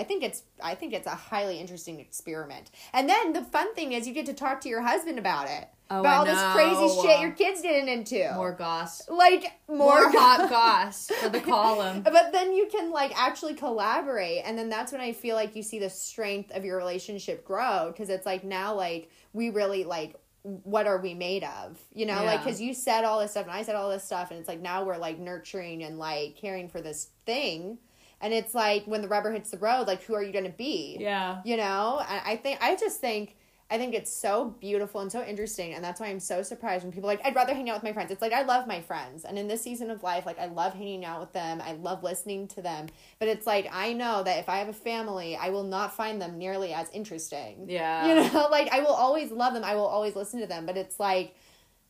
I 0.02 0.04
think 0.04 0.24
it's 0.24 0.42
I 0.64 0.74
think 0.74 0.94
it's 0.94 1.06
a 1.06 1.12
highly 1.12 1.60
interesting 1.60 2.00
experiment. 2.00 2.72
And 2.92 3.08
then 3.08 3.34
the 3.34 3.44
fun 3.44 3.76
thing 3.76 3.94
is 3.94 4.08
you 4.08 4.16
get 4.16 4.26
to 4.26 4.34
talk 4.34 4.62
to 4.62 4.70
your 4.70 4.82
husband 4.82 5.20
about 5.20 5.48
it. 5.48 5.70
Oh, 5.92 6.00
about 6.00 6.28
I 6.28 6.32
all 6.32 6.56
this 6.56 6.90
crazy 6.90 7.08
shit 7.08 7.20
your 7.20 7.34
kids 7.34 7.62
getting 7.62 7.88
into. 7.88 8.34
More 8.34 8.52
goss. 8.52 9.08
like 9.10 9.44
more, 9.68 9.78
More 9.78 10.12
hot 10.12 10.50
goss 10.50 11.12
for 11.20 11.30
the 11.30 11.40
column. 11.40 12.02
But 12.12 12.32
then 12.32 12.52
you 12.54 12.68
can 12.72 12.92
like 12.92 13.12
actually 13.16 13.54
collaborate, 13.54 14.42
and 14.44 14.58
then 14.58 14.70
that's 14.70 14.92
when 14.92 15.02
I 15.02 15.14
feel 15.14 15.36
like 15.36 15.56
you 15.56 15.62
see 15.62 15.78
the 15.78 15.90
strength 15.92 16.50
of 16.50 16.66
your 16.66 16.78
relationship 16.78 17.46
grow 17.46 17.92
because 17.92 18.10
it's 18.10 18.26
like 18.26 18.44
now 18.44 18.74
like 18.74 19.12
we 19.34 19.52
really 19.52 19.84
like 19.84 20.16
what 20.42 20.88
are 20.88 20.98
we 20.98 21.14
made 21.14 21.44
of 21.44 21.80
you 21.94 22.04
know 22.04 22.24
like 22.24 22.44
because 22.44 22.60
you 22.60 22.74
said 22.74 23.04
all 23.04 23.20
this 23.20 23.30
stuff 23.30 23.44
and 23.44 23.52
i 23.52 23.62
said 23.62 23.76
all 23.76 23.92
this 23.92 24.04
stuff 24.04 24.32
and 24.32 24.40
it's 24.40 24.48
like 24.48 24.60
now 24.60 24.84
we're 24.84 24.98
like 24.98 25.20
nurturing 25.20 25.84
and 25.84 26.00
like 26.00 26.36
caring 26.36 26.68
for 26.68 26.82
this 26.82 27.10
thing 27.28 27.78
and 28.22 28.34
it's 28.34 28.54
like 28.54 28.86
when 28.86 29.02
the 29.02 29.08
rubber 29.08 29.32
hits 29.32 29.52
the 29.52 29.58
road 29.58 29.88
like 29.88 30.04
who 30.04 30.14
are 30.14 30.24
you 30.24 30.32
gonna 30.32 30.50
be? 30.50 30.98
Yeah. 31.00 31.42
you 31.44 31.58
know? 31.58 32.02
And 32.08 32.22
i 32.26 32.36
think 32.36 32.60
i 32.62 32.76
just 32.76 33.00
think 33.00 33.36
i 33.70 33.78
think 33.78 33.94
it's 33.94 34.12
so 34.12 34.56
beautiful 34.60 35.02
and 35.02 35.12
so 35.12 35.24
interesting. 35.24 35.74
And 35.74 35.84
that's 35.84 36.00
why 36.00 36.08
i'm 36.08 36.20
so 36.20 36.42
surprised 36.44 36.84
when 36.84 36.92
people 36.92 37.10
are 37.10 37.14
like 37.14 37.26
i'd 37.26 37.36
rather 37.36 37.54
hang 37.54 37.70
out 37.70 37.76
with 37.78 37.84
my 37.84 37.94
friends. 37.94 38.12
It's 38.12 38.22
like 38.22 38.34
i 38.34 38.44
love 38.44 38.68
my 38.68 38.82
friends. 38.82 39.26
And 39.26 39.38
in 39.40 39.48
this 39.48 39.62
season 39.62 39.90
of 39.90 40.04
life 40.04 40.26
like 40.26 40.40
i 40.40 40.46
love 40.46 40.74
hanging 40.74 41.06
out 41.06 41.20
with 41.20 41.34
them. 41.34 41.62
I 41.64 41.74
love 41.74 42.04
listening 42.04 42.48
to 42.50 42.62
them. 42.62 42.88
But 43.20 43.28
it's 43.28 43.48
like 43.48 43.68
i 43.72 43.94
know 43.94 44.24
that 44.24 44.40
if 44.40 44.50
i 44.50 44.58
have 44.58 44.70
a 44.70 44.74
family 44.74 45.36
i 45.36 45.50
will 45.50 45.64
not 45.64 45.96
find 45.96 46.22
them 46.22 46.38
nearly 46.38 46.74
as 46.74 46.90
interesting. 46.92 47.66
Yeah. 47.70 48.08
you 48.08 48.16
know? 48.16 48.48
Like 48.52 48.70
i 48.72 48.80
will 48.82 48.88
always 49.06 49.32
love 49.32 49.54
them. 49.54 49.64
I 49.64 49.76
will 49.76 49.86
always 49.86 50.16
listen 50.16 50.40
to 50.42 50.48
them. 50.48 50.66
But 50.66 50.78
it's 50.78 51.00
like 51.00 51.36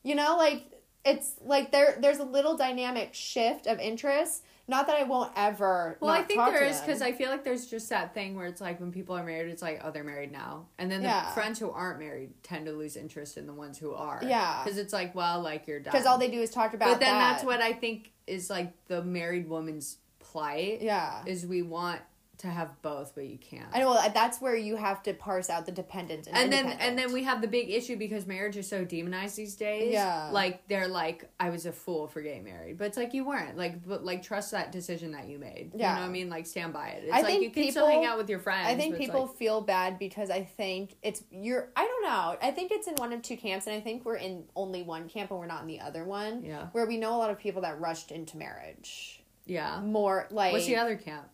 you 0.03 0.15
know 0.15 0.35
like 0.37 0.63
it's 1.03 1.35
like 1.41 1.71
there 1.71 1.97
there's 1.99 2.19
a 2.19 2.23
little 2.23 2.55
dynamic 2.57 3.13
shift 3.13 3.65
of 3.65 3.79
interest 3.79 4.43
not 4.71 4.87
that 4.87 4.95
i 4.95 5.03
won't 5.03 5.31
ever 5.35 5.97
Well, 6.01 6.09
I 6.09 6.23
think 6.23 6.39
there 6.39 6.63
is 6.63 6.79
because 6.79 7.01
I 7.03 7.11
feel 7.11 7.29
like 7.29 7.43
there's 7.43 7.67
just 7.67 7.89
that 7.89 8.13
thing 8.15 8.35
where 8.35 8.47
it's 8.47 8.61
like 8.61 8.79
when 8.79 8.91
people 8.91 9.15
are 9.15 9.23
married, 9.23 9.49
it's 9.51 9.61
like, 9.61 9.81
oh, 9.83 9.91
they're 9.91 10.03
married 10.03 10.31
now. 10.31 10.65
And 10.79 10.89
then 10.91 11.01
the 11.01 11.07
Yeah. 11.09 11.31
friends 11.33 11.59
who 11.59 11.69
aren't 11.69 11.99
married 11.99 12.31
tend 12.41 12.65
to 12.65 12.71
lose 12.71 12.95
interest 12.97 13.37
in 13.37 13.45
the 13.45 13.53
ones 13.53 13.77
who 13.77 13.93
are. 13.93 14.19
Yeah. 14.23 14.61
Because 14.63 14.77
it's 14.79 14.93
like, 14.93 15.13
well, 15.13 15.41
like 15.41 15.67
you're 15.67 15.79
done. 15.79 15.91
because 15.91 16.07
all 16.07 16.17
they 16.17 16.31
do 16.31 16.41
is 16.41 16.49
talk 16.49 16.73
about 16.73 16.89
But 16.89 16.99
then 17.01 17.13
that. 17.13 17.31
that's 17.33 17.43
what 17.43 17.61
I 17.61 17.73
think 17.73 18.11
is 18.25 18.49
like 18.49 18.71
the 18.87 19.03
married 19.03 19.47
woman's 19.49 19.97
plight. 20.19 20.81
yeah 20.81 21.21
Is 21.25 21.45
we 21.45 21.61
want 21.61 21.99
to 22.41 22.47
have 22.47 22.81
both, 22.81 23.13
but 23.15 23.25
you 23.25 23.37
can't. 23.37 23.67
I 23.73 23.79
know 23.79 23.97
that's 24.13 24.41
where 24.41 24.55
you 24.55 24.75
have 24.75 25.01
to 25.03 25.13
parse 25.13 25.49
out 25.49 25.65
the 25.65 25.71
dependent 25.71 26.27
and, 26.27 26.35
and 26.37 26.51
then 26.51 26.65
and 26.79 26.97
then 26.97 27.13
we 27.13 27.23
have 27.23 27.41
the 27.41 27.47
big 27.47 27.69
issue 27.69 27.95
because 27.95 28.25
marriage 28.25 28.57
is 28.57 28.67
so 28.67 28.83
demonized 28.83 29.35
these 29.37 29.55
days. 29.55 29.93
Yeah. 29.93 30.29
Like 30.31 30.67
they're 30.67 30.87
like, 30.87 31.29
I 31.39 31.49
was 31.49 31.65
a 31.65 31.71
fool 31.71 32.07
for 32.07 32.21
getting 32.21 32.43
married. 32.43 32.77
But 32.77 32.87
it's 32.87 32.97
like 32.97 33.13
you 33.13 33.23
weren't. 33.25 33.57
Like 33.57 33.85
but 33.87 34.03
like 34.03 34.23
trust 34.23 34.51
that 34.51 34.71
decision 34.71 35.11
that 35.11 35.27
you 35.27 35.39
made. 35.39 35.71
Yeah, 35.75 35.91
You 35.91 35.95
know 35.95 36.01
what 36.01 36.09
I 36.09 36.11
mean? 36.11 36.29
Like 36.29 36.45
stand 36.45 36.73
by 36.73 36.89
it. 36.89 37.03
It's 37.05 37.13
I 37.13 37.17
like 37.17 37.25
think 37.27 37.43
you 37.43 37.49
can 37.51 37.71
still 37.71 37.87
hang 37.87 38.05
out 38.05 38.17
with 38.17 38.29
your 38.29 38.39
friends. 38.39 38.67
I 38.67 38.75
think 38.75 38.97
people 38.97 39.27
like- 39.27 39.35
feel 39.37 39.61
bad 39.61 39.99
because 39.99 40.29
I 40.29 40.43
think 40.43 40.95
it's 41.01 41.23
you're 41.31 41.69
I 41.75 41.85
don't 41.85 42.03
know. 42.03 42.37
I 42.41 42.51
think 42.51 42.71
it's 42.71 42.87
in 42.87 42.95
one 42.95 43.13
of 43.13 43.21
two 43.21 43.37
camps 43.37 43.67
and 43.67 43.75
I 43.75 43.79
think 43.79 44.05
we're 44.05 44.15
in 44.15 44.45
only 44.55 44.83
one 44.83 45.07
camp 45.07 45.31
and 45.31 45.39
we're 45.39 45.45
not 45.45 45.61
in 45.61 45.67
the 45.67 45.79
other 45.79 46.03
one. 46.03 46.43
Yeah. 46.43 46.67
Where 46.71 46.85
we 46.85 46.97
know 46.97 47.15
a 47.15 47.19
lot 47.19 47.29
of 47.29 47.37
people 47.39 47.61
that 47.61 47.79
rushed 47.79 48.11
into 48.11 48.37
marriage. 48.37 49.23
Yeah. 49.45 49.81
More 49.81 50.27
like 50.31 50.53
What's 50.53 50.65
the 50.65 50.77
other 50.77 50.95
camp? 50.95 51.27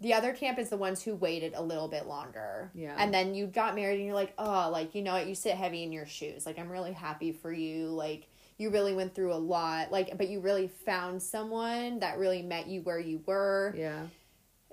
The 0.00 0.14
other 0.14 0.32
camp 0.32 0.58
is 0.58 0.68
the 0.68 0.76
ones 0.76 1.02
who 1.02 1.14
waited 1.14 1.54
a 1.54 1.62
little 1.62 1.88
bit 1.88 2.06
longer. 2.06 2.70
Yeah. 2.74 2.94
And 2.98 3.12
then 3.12 3.34
you 3.34 3.46
got 3.46 3.74
married 3.74 3.96
and 3.96 4.06
you're 4.06 4.14
like, 4.14 4.34
oh, 4.38 4.68
like, 4.70 4.94
you 4.94 5.02
know 5.02 5.12
what, 5.12 5.26
you 5.26 5.34
sit 5.34 5.54
heavy 5.54 5.82
in 5.82 5.92
your 5.92 6.06
shoes. 6.06 6.46
Like, 6.46 6.58
I'm 6.58 6.70
really 6.70 6.92
happy 6.92 7.32
for 7.32 7.52
you. 7.52 7.88
Like, 7.88 8.28
you 8.58 8.70
really 8.70 8.94
went 8.94 9.14
through 9.14 9.32
a 9.32 9.36
lot. 9.36 9.90
Like, 9.92 10.16
but 10.16 10.28
you 10.28 10.40
really 10.40 10.68
found 10.68 11.22
someone 11.22 12.00
that 12.00 12.18
really 12.18 12.42
met 12.42 12.66
you 12.66 12.82
where 12.82 12.98
you 12.98 13.20
were. 13.26 13.74
Yeah. 13.76 14.02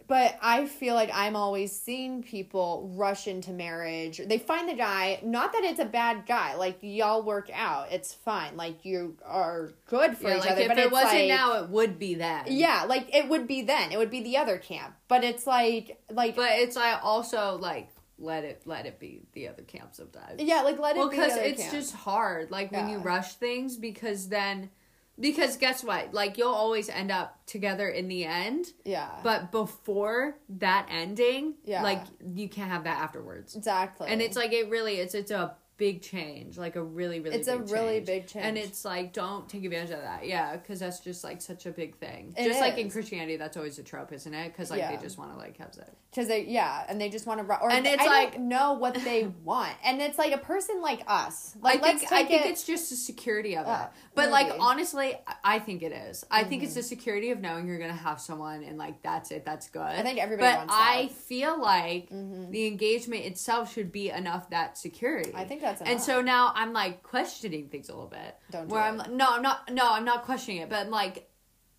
But 0.08 0.38
I 0.42 0.66
feel 0.68 0.94
like 0.94 1.10
I'm 1.14 1.36
always 1.36 1.72
seeing 1.72 2.22
people 2.22 2.92
rush 2.96 3.28
into 3.28 3.52
marriage. 3.52 4.22
They 4.24 4.38
find 4.38 4.70
the 4.70 4.76
guy, 4.76 5.20
not 5.24 5.52
that 5.54 5.64
it's 5.64 5.80
a 5.80 5.86
bad 5.86 6.26
guy. 6.28 6.56
Like, 6.56 6.78
y'all 6.82 7.24
work 7.24 7.50
out. 7.54 7.92
It's 7.92 8.14
fine. 8.14 8.56
Like, 8.56 8.86
you 8.86 9.18
are 9.26 9.72
good 9.88 10.16
for 10.18 10.30
Yeah, 10.30 10.36
each 10.38 10.42
like 10.42 10.52
other. 10.52 10.62
if 10.62 10.68
but 10.68 10.78
it 10.80 10.92
wasn't 10.92 11.14
like, 11.14 11.28
now, 11.28 11.64
it 11.64 11.70
would 11.70 11.98
be 11.98 12.14
then. 12.16 12.46
Yeah, 12.48 12.86
like, 12.88 13.16
it 13.16 13.28
would 13.30 13.48
be 13.48 13.64
then. 13.64 13.92
It 13.92 13.98
would 13.98 14.12
be 14.12 14.22
the 14.22 14.38
other 14.38 14.58
camp. 14.58 14.94
But 15.08 15.24
it's 15.24 15.48
like, 15.48 16.00
like, 16.12 16.36
But 16.36 16.52
it's 16.54 16.76
like 16.76 17.00
also 17.04 17.58
like 17.58 17.90
let 18.18 18.44
it 18.44 18.62
let 18.66 18.86
it 18.86 19.00
be 19.00 19.22
the 19.34 19.48
other 19.48 19.64
camp 19.64 19.90
sometimes. 19.94 20.42
Yeah, 20.42 20.62
like 20.62 20.80
let 20.80 20.96
it 20.96 21.00
well 21.00 21.10
be. 21.10 21.18
the 21.18 21.24
because 21.24 21.38
it's 21.38 21.62
camp. 21.62 21.74
just 21.74 21.94
hard 21.96 22.50
like 22.52 22.72
when 22.72 22.90
you 22.90 22.98
rush 23.00 23.34
things 23.36 23.76
because 23.76 24.30
then 24.30 24.70
because 25.20 25.58
guess 25.58 25.84
what 25.84 26.14
like 26.14 26.38
you'll 26.38 26.50
always 26.54 26.90
end 26.90 27.12
up 27.12 27.40
together 27.46 27.88
in 27.90 28.08
the 28.08 28.26
end 28.26 28.66
yeah, 28.84 29.10
but 29.24 29.52
before 29.52 30.38
that 30.50 30.88
ending 30.90 31.56
Yeah. 31.66 31.84
like 31.84 32.04
you 32.34 32.50
can't 32.50 32.70
have 32.70 32.84
that 32.84 33.00
afterwards 33.02 33.56
exactly. 33.56 34.08
and 34.10 34.22
it's 34.22 34.36
like 34.36 34.52
it 34.52 34.70
really 34.70 34.96
it's 34.96 35.16
it's 35.16 35.32
a 35.32 35.56
big 35.78 36.02
change 36.02 36.58
like 36.58 36.76
a 36.78 36.82
really 36.84 37.20
really 37.20 37.36
It's 37.36 37.48
a 37.50 37.58
big 37.58 37.70
really 37.70 37.96
change. 37.96 38.06
big 38.06 38.28
change. 38.28 38.46
and 38.46 38.58
it's 38.58 38.86
like 38.86 39.12
don't 39.12 39.50
take 39.50 39.66
advantage 39.66 39.92
of 39.92 40.02
that 40.02 40.26
yeah 40.26 40.56
because 40.56 40.80
that's 40.80 41.00
just 41.02 41.24
like 41.24 41.42
such 41.42 41.66
a 41.66 41.72
big 41.72 41.98
thing 41.98 42.34
It 42.38 42.46
just 42.46 42.62
like 42.62 42.78
in 42.78 42.90
christianity 42.90 43.36
that's 43.36 43.58
always 43.58 43.78
a 43.78 43.84
trope 43.84 44.14
isn't 44.14 44.34
it 44.34 44.54
because 44.54 44.70
like 44.72 44.80
Yeah. 44.80 44.96
they 44.96 45.02
just 45.04 45.18
want 45.18 45.32
to 45.34 45.38
like 45.38 45.58
have 45.58 45.74
sex 45.74 45.90
because 46.12 46.30
they 46.30 46.46
yeah, 46.46 46.86
and 46.88 47.02
they 47.02 47.10
just 47.10 47.28
want 47.28 47.46
to 47.46 47.60
or 47.62 47.70
And 47.70 47.86
it's 47.86 48.02
I 48.02 48.06
like- 48.08 48.40
know 48.40 48.72
what 48.74 48.94
they 48.96 49.24
want, 49.44 49.74
and 49.84 50.02
it's 50.02 50.18
like 50.18 50.32
a 50.32 50.38
person 50.38 50.82
like 50.82 51.02
us. 51.08 51.58
Like 51.62 51.80
I 51.80 51.82
let's 51.82 52.00
think 52.00 52.12
I 52.14 52.24
think 52.24 52.46
it- 52.46 52.52
it's 52.52 52.64
just 52.64 52.90
the 52.90 52.96
security 52.96 53.58
of 53.58 53.68
Uh, 53.68 53.88
it. 53.92 54.00
But 54.16 54.30
like 54.32 54.54
honestly, 54.58 55.14
I- 55.44 55.60
think 55.60 55.84
it 55.84 55.92
is. 55.92 56.24
I 56.32 56.46
think 56.46 56.64
it's 56.64 56.74
the 56.76 56.84
security 56.84 57.32
of 57.32 57.42
knowing 57.42 57.68
you're 57.68 57.80
gonna 57.80 57.92
have 57.94 58.22
someone 58.22 58.64
and 58.64 58.78
like 58.78 59.02
that's 59.02 59.30
it, 59.32 59.44
that's 59.44 59.68
good. 59.70 59.82
I 59.82 60.04
think 60.04 60.20
everybody 60.20 60.56
But 60.68 60.74
I 60.74 61.10
feel 61.10 61.60
like 61.60 62.08
the 62.10 62.66
engagement 62.68 63.26
itself 63.26 63.74
should 63.74 63.92
be 63.92 64.10
enough 64.10 64.50
that 64.52 64.78
security. 64.78 65.34
I 65.36 65.44
think 65.44 65.64
that's 65.66 65.82
And 65.82 66.02
so 66.02 66.22
now 66.22 66.52
I'm 66.56 66.74
like 66.74 67.04
questioning 67.04 67.70
things 67.70 67.90
a 67.90 67.94
little 67.94 68.10
bit. 68.10 68.36
Don't 68.52 68.68
do 68.68 68.74
where 68.74 68.84
it. 68.84 68.88
I'm 68.88 68.98
like, 68.98 69.12
no, 69.12 69.28
I'm 69.30 69.42
not 69.42 69.72
no, 69.72 69.92
I'm 69.92 70.06
not 70.06 70.24
questioning 70.24 70.62
it, 70.62 70.70
but 70.70 70.86
I'm 70.86 70.92
like 70.92 71.30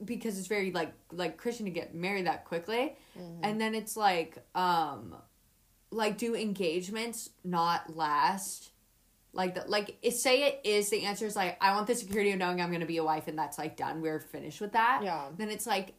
because 0.04 0.38
it's 0.38 0.48
very 0.48 0.72
like 0.72 0.92
like 1.12 1.36
Christian 1.36 1.64
to 1.66 1.70
get 1.70 1.94
married 1.94 2.26
that 2.26 2.44
quickly. 2.44 2.96
Mm-hmm. 3.18 3.40
And 3.44 3.60
then 3.60 3.74
it's 3.74 3.96
like 3.96 4.38
um 4.54 5.16
like 5.90 6.18
do 6.18 6.34
engagements 6.34 7.30
not 7.44 7.96
last 7.96 8.70
like 9.32 9.54
the, 9.54 9.64
like 9.68 9.96
it, 10.02 10.12
say 10.12 10.44
it 10.44 10.60
is 10.64 10.90
the 10.90 11.04
answer 11.04 11.26
is 11.26 11.36
like 11.36 11.56
I 11.60 11.74
want 11.74 11.86
the 11.86 11.94
security 11.94 12.32
of 12.32 12.38
knowing 12.38 12.60
I'm 12.60 12.72
gonna 12.72 12.86
be 12.86 12.96
a 12.96 13.04
wife 13.04 13.28
and 13.28 13.38
that's 13.38 13.58
like 13.58 13.76
done 13.76 14.00
we're 14.00 14.20
finished 14.20 14.60
with 14.60 14.72
that 14.72 15.00
Yeah. 15.02 15.28
then 15.36 15.50
it's 15.50 15.66
like 15.66 15.94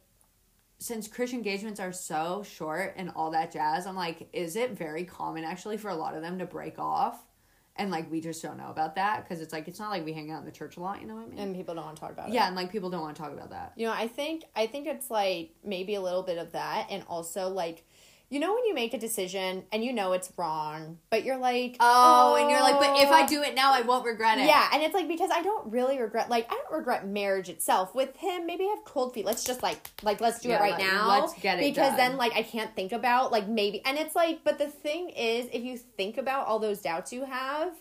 since 0.80 1.08
Christian 1.08 1.38
engagements 1.38 1.80
are 1.80 1.92
so 1.92 2.44
short 2.44 2.94
and 2.96 3.10
all 3.16 3.30
that 3.30 3.52
jazz 3.52 3.86
I'm 3.86 3.96
like 3.96 4.28
is 4.32 4.56
it 4.56 4.72
very 4.72 5.04
common 5.04 5.44
actually 5.44 5.76
for 5.76 5.88
a 5.88 5.94
lot 5.94 6.14
of 6.14 6.22
them 6.22 6.38
to 6.38 6.46
break 6.46 6.78
off 6.78 7.20
and 7.78 7.90
like 7.90 8.10
we 8.10 8.20
just 8.20 8.42
don't 8.42 8.56
know 8.58 8.68
about 8.68 8.96
that 8.96 9.22
because 9.24 9.40
it's 9.40 9.52
like 9.52 9.68
it's 9.68 9.78
not 9.78 9.90
like 9.90 10.04
we 10.04 10.12
hang 10.12 10.30
out 10.30 10.40
in 10.40 10.44
the 10.44 10.52
church 10.52 10.76
a 10.76 10.80
lot 10.80 11.00
you 11.00 11.06
know 11.06 11.14
what 11.14 11.24
I 11.24 11.28
mean 11.28 11.38
and 11.38 11.54
people 11.56 11.74
don't 11.74 11.84
want 11.84 11.96
to 11.96 12.00
talk 12.00 12.12
about 12.12 12.28
it. 12.28 12.34
yeah 12.34 12.46
and 12.46 12.56
like 12.56 12.70
people 12.70 12.90
don't 12.90 13.00
want 13.00 13.16
to 13.16 13.22
talk 13.22 13.32
about 13.32 13.50
that 13.50 13.72
You 13.76 13.86
know, 13.86 13.92
I 13.92 14.08
think 14.08 14.44
I 14.56 14.66
think 14.66 14.86
it's 14.86 15.10
like 15.10 15.52
maybe 15.64 15.94
a 15.94 16.00
little 16.00 16.22
bit 16.22 16.38
of 16.38 16.52
that, 16.52 16.88
and 16.90 17.02
also 17.08 17.48
like, 17.48 17.84
you 18.30 18.40
know, 18.40 18.52
when 18.54 18.64
you 18.66 18.74
make 18.74 18.92
a 18.92 18.98
decision 18.98 19.64
and 19.72 19.82
you 19.82 19.92
know 19.92 20.12
it's 20.12 20.30
wrong, 20.36 20.98
but 21.08 21.24
you're 21.24 21.38
like, 21.38 21.76
oh, 21.80 22.36
and 22.38 22.50
you're 22.50 22.60
like 22.60 22.78
but 22.78 23.02
if 23.02 23.08
I 23.08 23.22
oh. 23.22 23.26
do 23.26 23.42
it 23.42 23.54
now 23.54 23.72
I 23.72 23.80
won't 23.80 24.04
regret 24.04 24.38
it 24.38 24.46
Yeah, 24.46 24.68
and 24.72 24.82
it's 24.82 24.94
like 24.94 25.08
because 25.08 25.30
I 25.32 25.42
don't 25.42 25.70
really 25.72 25.98
regret 25.98 26.28
like 26.28 26.46
I 26.50 26.54
don't 26.54 26.76
regret 26.78 27.06
marriage 27.06 27.48
itself. 27.48 27.94
With 27.94 28.16
him, 28.16 28.46
maybe 28.46 28.64
I 28.64 28.74
have 28.76 28.84
cold 28.84 29.14
feet. 29.14 29.24
Let's 29.24 29.44
just 29.44 29.62
like 29.62 29.90
like 30.02 30.20
let's 30.20 30.40
do 30.40 30.50
Yeah, 30.50 30.58
it 30.58 30.60
right 30.60 30.72
like, 30.72 30.82
now. 30.82 31.08
let's 31.08 31.34
get 31.40 31.58
it 31.58 31.62
because 31.62 31.90
done. 31.90 31.96
then 31.96 32.16
like 32.18 32.34
I 32.34 32.42
can't 32.42 32.74
think 32.76 32.92
about 32.92 33.32
like 33.32 33.48
maybe 33.48 33.82
and 33.84 33.96
it's 33.96 34.14
like 34.14 34.44
but 34.44 34.58
the 34.58 34.68
thing 34.68 35.08
is 35.10 35.48
if 35.52 35.62
you 35.62 35.78
think 35.78 36.18
about 36.18 36.46
all 36.46 36.58
those 36.58 36.80
doubts 36.82 37.12
you 37.12 37.24
have 37.24 37.72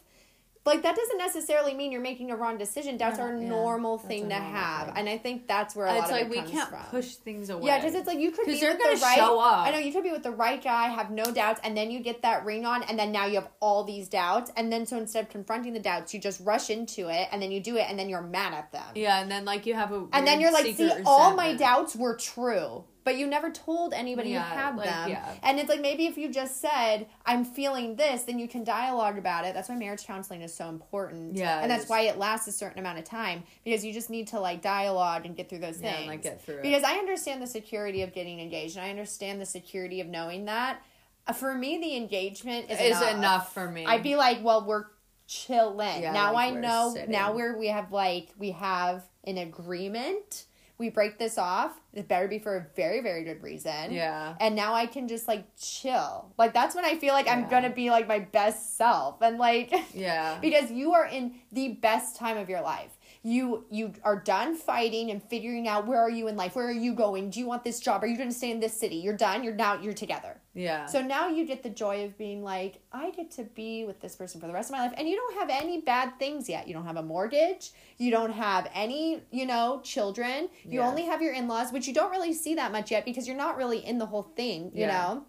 like 0.67 0.83
that 0.83 0.95
doesn't 0.95 1.17
necessarily 1.17 1.73
mean 1.73 1.91
you're 1.91 2.01
making 2.01 2.29
a 2.31 2.35
wrong 2.35 2.57
decision. 2.57 2.97
Doubts 2.97 3.17
Yeah, 3.17 3.25
are 3.25 3.35
a 3.35 3.41
yeah, 3.41 3.49
normal 3.49 3.97
that's 3.97 4.07
thing 4.07 4.29
to 4.29 4.35
normal 4.37 4.51
have, 4.51 4.87
thing. 4.87 4.93
and 4.97 5.09
I 5.09 5.17
think 5.17 5.47
that's 5.47 5.75
where 5.75 5.87
a 5.87 5.93
it's 5.93 6.01
lot 6.03 6.11
like 6.11 6.21
of 6.25 6.27
it 6.27 6.29
we 6.31 6.37
comes 6.37 6.51
can't 6.51 6.69
from. 6.69 6.83
push 6.91 7.15
things 7.15 7.49
away 7.49 7.65
Yeah, 7.67 7.79
because 7.79 7.95
it's 7.95 8.07
like 8.07 8.19
you 8.19 8.31
could 8.31 8.45
be 8.45 8.59
they're 8.59 8.71
with 8.73 8.79
gonna 8.83 8.95
the 8.95 9.01
right. 9.01 9.15
show 9.17 9.39
up. 9.39 9.65
I 9.67 9.71
know 9.71 9.79
you 9.79 9.91
could 9.91 10.03
be 10.03 10.11
with 10.11 10.23
the 10.23 10.31
right 10.31 10.63
guy, 10.63 10.89
have 10.89 11.09
no 11.09 11.23
doubts, 11.25 11.59
and 11.63 11.75
then 11.75 11.89
you 11.89 11.99
get 12.01 12.21
that 12.21 12.45
ring 12.45 12.65
on, 12.65 12.83
and 12.83 12.99
then 12.99 13.11
now 13.11 13.25
you 13.25 13.35
have 13.35 13.49
all 13.59 13.83
these 13.83 14.07
doubts, 14.07 14.51
and 14.55 14.71
then 14.71 14.85
so 14.85 14.97
instead 14.97 15.25
of 15.25 15.29
confronting 15.31 15.73
the 15.73 15.79
doubts, 15.79 16.13
you 16.13 16.19
just 16.19 16.39
rush 16.45 16.69
into 16.69 17.07
it, 17.09 17.27
and 17.31 17.41
then 17.41 17.51
you 17.51 17.59
do 17.59 17.77
it, 17.77 17.85
and 17.89 17.97
then 17.97 18.09
you're 18.09 18.21
mad 18.21 18.53
at 18.53 18.71
them, 18.71 18.83
yeah 18.95 19.21
and 19.21 19.31
then 19.31 19.45
like 19.45 19.65
you 19.65 19.73
have 19.73 19.91
a 19.91 20.05
and 20.13 20.27
then 20.27 20.39
you're 20.39 20.51
like, 20.51 20.65
see, 20.65 20.73
secret 20.73 21.03
all 21.05 21.35
my 21.35 21.53
doubts 21.53 21.95
were 21.95 22.15
true. 22.15 22.83
But 23.07 23.15
you 23.17 23.25
never 23.25 23.49
told 23.51 23.93
anybody 23.93 24.31
Yeah, 24.31 24.49
you 24.51 24.57
had 24.59 24.75
like, 24.75 24.89
them. 24.89 25.09
yeah. 25.11 25.31
And 25.41 25.59
it's 25.59 25.69
like 25.69 25.79
maybe 25.79 26.07
if 26.07 26.17
you 26.17 26.29
just 26.29 26.59
said, 26.59 27.07
I'm 27.25 27.45
feeling 27.45 27.95
this, 27.95 28.23
then 28.23 28.37
you 28.37 28.49
can 28.49 28.65
dialogue 28.65 29.17
about 29.17 29.45
it. 29.45 29.53
That's 29.53 29.69
why 29.69 29.75
marriage 29.77 30.05
counseling 30.05 30.41
is 30.41 30.53
so 30.53 30.67
important. 30.67 31.37
Yeah, 31.37 31.61
And 31.61 31.71
that's 31.71 31.85
is. 31.85 31.89
why 31.89 32.01
it 32.01 32.17
lasts 32.17 32.49
a 32.49 32.51
certain 32.51 32.79
amount 32.79 32.99
of 32.99 33.05
time 33.05 33.43
because 33.63 33.85
you 33.85 33.93
just 33.93 34.09
need 34.09 34.27
to 34.27 34.41
like 34.41 34.61
dialogue 34.61 35.25
and 35.25 35.37
get 35.37 35.47
through 35.49 35.59
those 35.59 35.79
Yeah, 35.79 35.91
things. 35.91 35.99
and, 36.01 36.07
like, 36.09 36.21
get 36.21 36.43
through 36.43 36.55
it. 36.55 36.63
Because 36.63 36.83
I 36.83 36.95
understand 36.97 37.41
the 37.41 37.47
security 37.47 38.01
of 38.01 38.13
getting 38.13 38.41
engaged 38.41 38.75
and 38.75 38.85
I 38.85 38.89
understand 38.89 39.39
the 39.39 39.45
security 39.45 40.01
of 40.01 40.07
knowing 40.07 40.43
that. 40.45 40.81
Uh, 41.25 41.31
For 41.31 41.55
me, 41.55 41.77
the 41.77 41.95
engagement 41.95 42.69
is, 42.69 42.77
is 42.77 42.97
enough. 43.01 43.13
enough 43.15 43.53
for 43.53 43.71
me 43.71 43.85
I'd 43.85 44.03
be 44.03 44.17
like, 44.17 44.43
well, 44.43 44.65
we're 44.65 44.85
chilling. 45.27 46.01
Yeah, 46.01 46.11
now 46.11 46.33
like 46.33 46.53
I 46.55 46.59
know. 46.59 46.91
sitting. 46.93 47.11
Now 47.11 47.33
we're 47.33 47.57
we 47.57 47.67
have 47.67 47.91
like 47.93 48.29
we 48.37 48.51
have 48.51 49.03
an 49.23 49.37
agreement, 49.37 50.45
we 50.77 50.89
break 50.89 51.17
this 51.17 51.37
off. 51.37 51.71
It 51.93 52.07
better 52.07 52.27
be 52.27 52.37
for 52.39 52.55
a 52.55 52.67
very, 52.75 53.01
very 53.01 53.23
good 53.23 53.41
reason. 53.41 53.91
Yeah. 53.91 54.35
And 54.39 54.55
now 54.55 54.73
I 54.73 54.85
can 54.85 55.07
just 55.07 55.27
like 55.27 55.45
chill. 55.59 56.31
Like 56.37 56.53
that's 56.53 56.75
when 56.75 56.85
I 56.85 56.97
feel 56.97 57.13
like 57.13 57.27
I'm 57.27 57.49
gonna 57.49 57.71
be 57.71 57.89
like 57.89 58.07
my 58.07 58.19
best 58.19 58.77
self. 58.77 59.21
And 59.21 59.37
like 59.37 59.73
Yeah. 59.93 60.37
because 60.39 60.71
you 60.71 60.93
are 60.93 61.05
in 61.05 61.35
the 61.51 61.69
best 61.69 62.15
time 62.15 62.37
of 62.37 62.49
your 62.49 62.61
life. 62.61 62.96
You 63.23 63.65
you 63.69 63.93
are 64.03 64.19
done 64.19 64.55
fighting 64.55 65.11
and 65.11 65.21
figuring 65.21 65.67
out 65.67 65.85
where 65.87 65.99
are 65.99 66.09
you 66.09 66.27
in 66.27 66.35
life? 66.35 66.55
Where 66.55 66.67
are 66.67 66.71
you 66.71 66.93
going? 66.93 67.29
Do 67.29 67.39
you 67.39 67.45
want 67.47 67.63
this 67.63 67.79
job? 67.79 68.03
Are 68.03 68.07
you 68.07 68.17
going 68.17 68.29
to 68.29 68.35
stay 68.35 68.51
in 68.51 68.59
this 68.59 68.73
city? 68.79 68.95
You're 68.97 69.17
done. 69.17 69.43
You're 69.43 69.55
now 69.55 69.75
you're 69.79 69.93
together. 69.93 70.39
Yeah. 70.53 70.85
So 70.87 71.01
now 71.01 71.27
you 71.27 71.45
get 71.45 71.61
the 71.63 71.69
joy 71.69 72.05
of 72.05 72.17
being 72.17 72.43
like, 72.43 72.79
I 72.91 73.11
get 73.11 73.31
to 73.31 73.43
be 73.43 73.85
with 73.85 73.99
this 74.01 74.15
person 74.15 74.41
for 74.41 74.47
the 74.47 74.53
rest 74.53 74.69
of 74.69 74.73
my 74.73 74.81
life. 74.81 74.93
And 74.97 75.07
you 75.07 75.15
don't 75.15 75.35
have 75.39 75.49
any 75.49 75.81
bad 75.81 76.17
things 76.19 76.49
yet. 76.49 76.67
You 76.67 76.73
don't 76.73 76.85
have 76.85 76.97
a 76.97 77.03
mortgage. 77.03 77.71
You 77.97 78.09
don't 78.11 78.33
have 78.33 78.69
any, 78.73 79.21
you 79.31 79.45
know, 79.45 79.81
children. 79.83 80.49
You 80.63 80.79
Yeah. 80.79 80.87
only 80.87 81.03
have 81.03 81.21
your 81.21 81.33
in 81.33 81.47
laws, 81.47 81.71
which 81.71 81.87
you 81.87 81.93
don't 81.93 82.11
really 82.11 82.33
see 82.33 82.55
that 82.55 82.71
much 82.71 82.91
yet 82.91 83.05
because 83.05 83.27
you're 83.27 83.37
not 83.37 83.57
really 83.57 83.85
in 83.85 83.97
the 83.97 84.05
whole 84.07 84.31
thing, 84.35 84.71
you 84.73 84.81
Yeah. 84.85 84.87
know? 84.97 85.25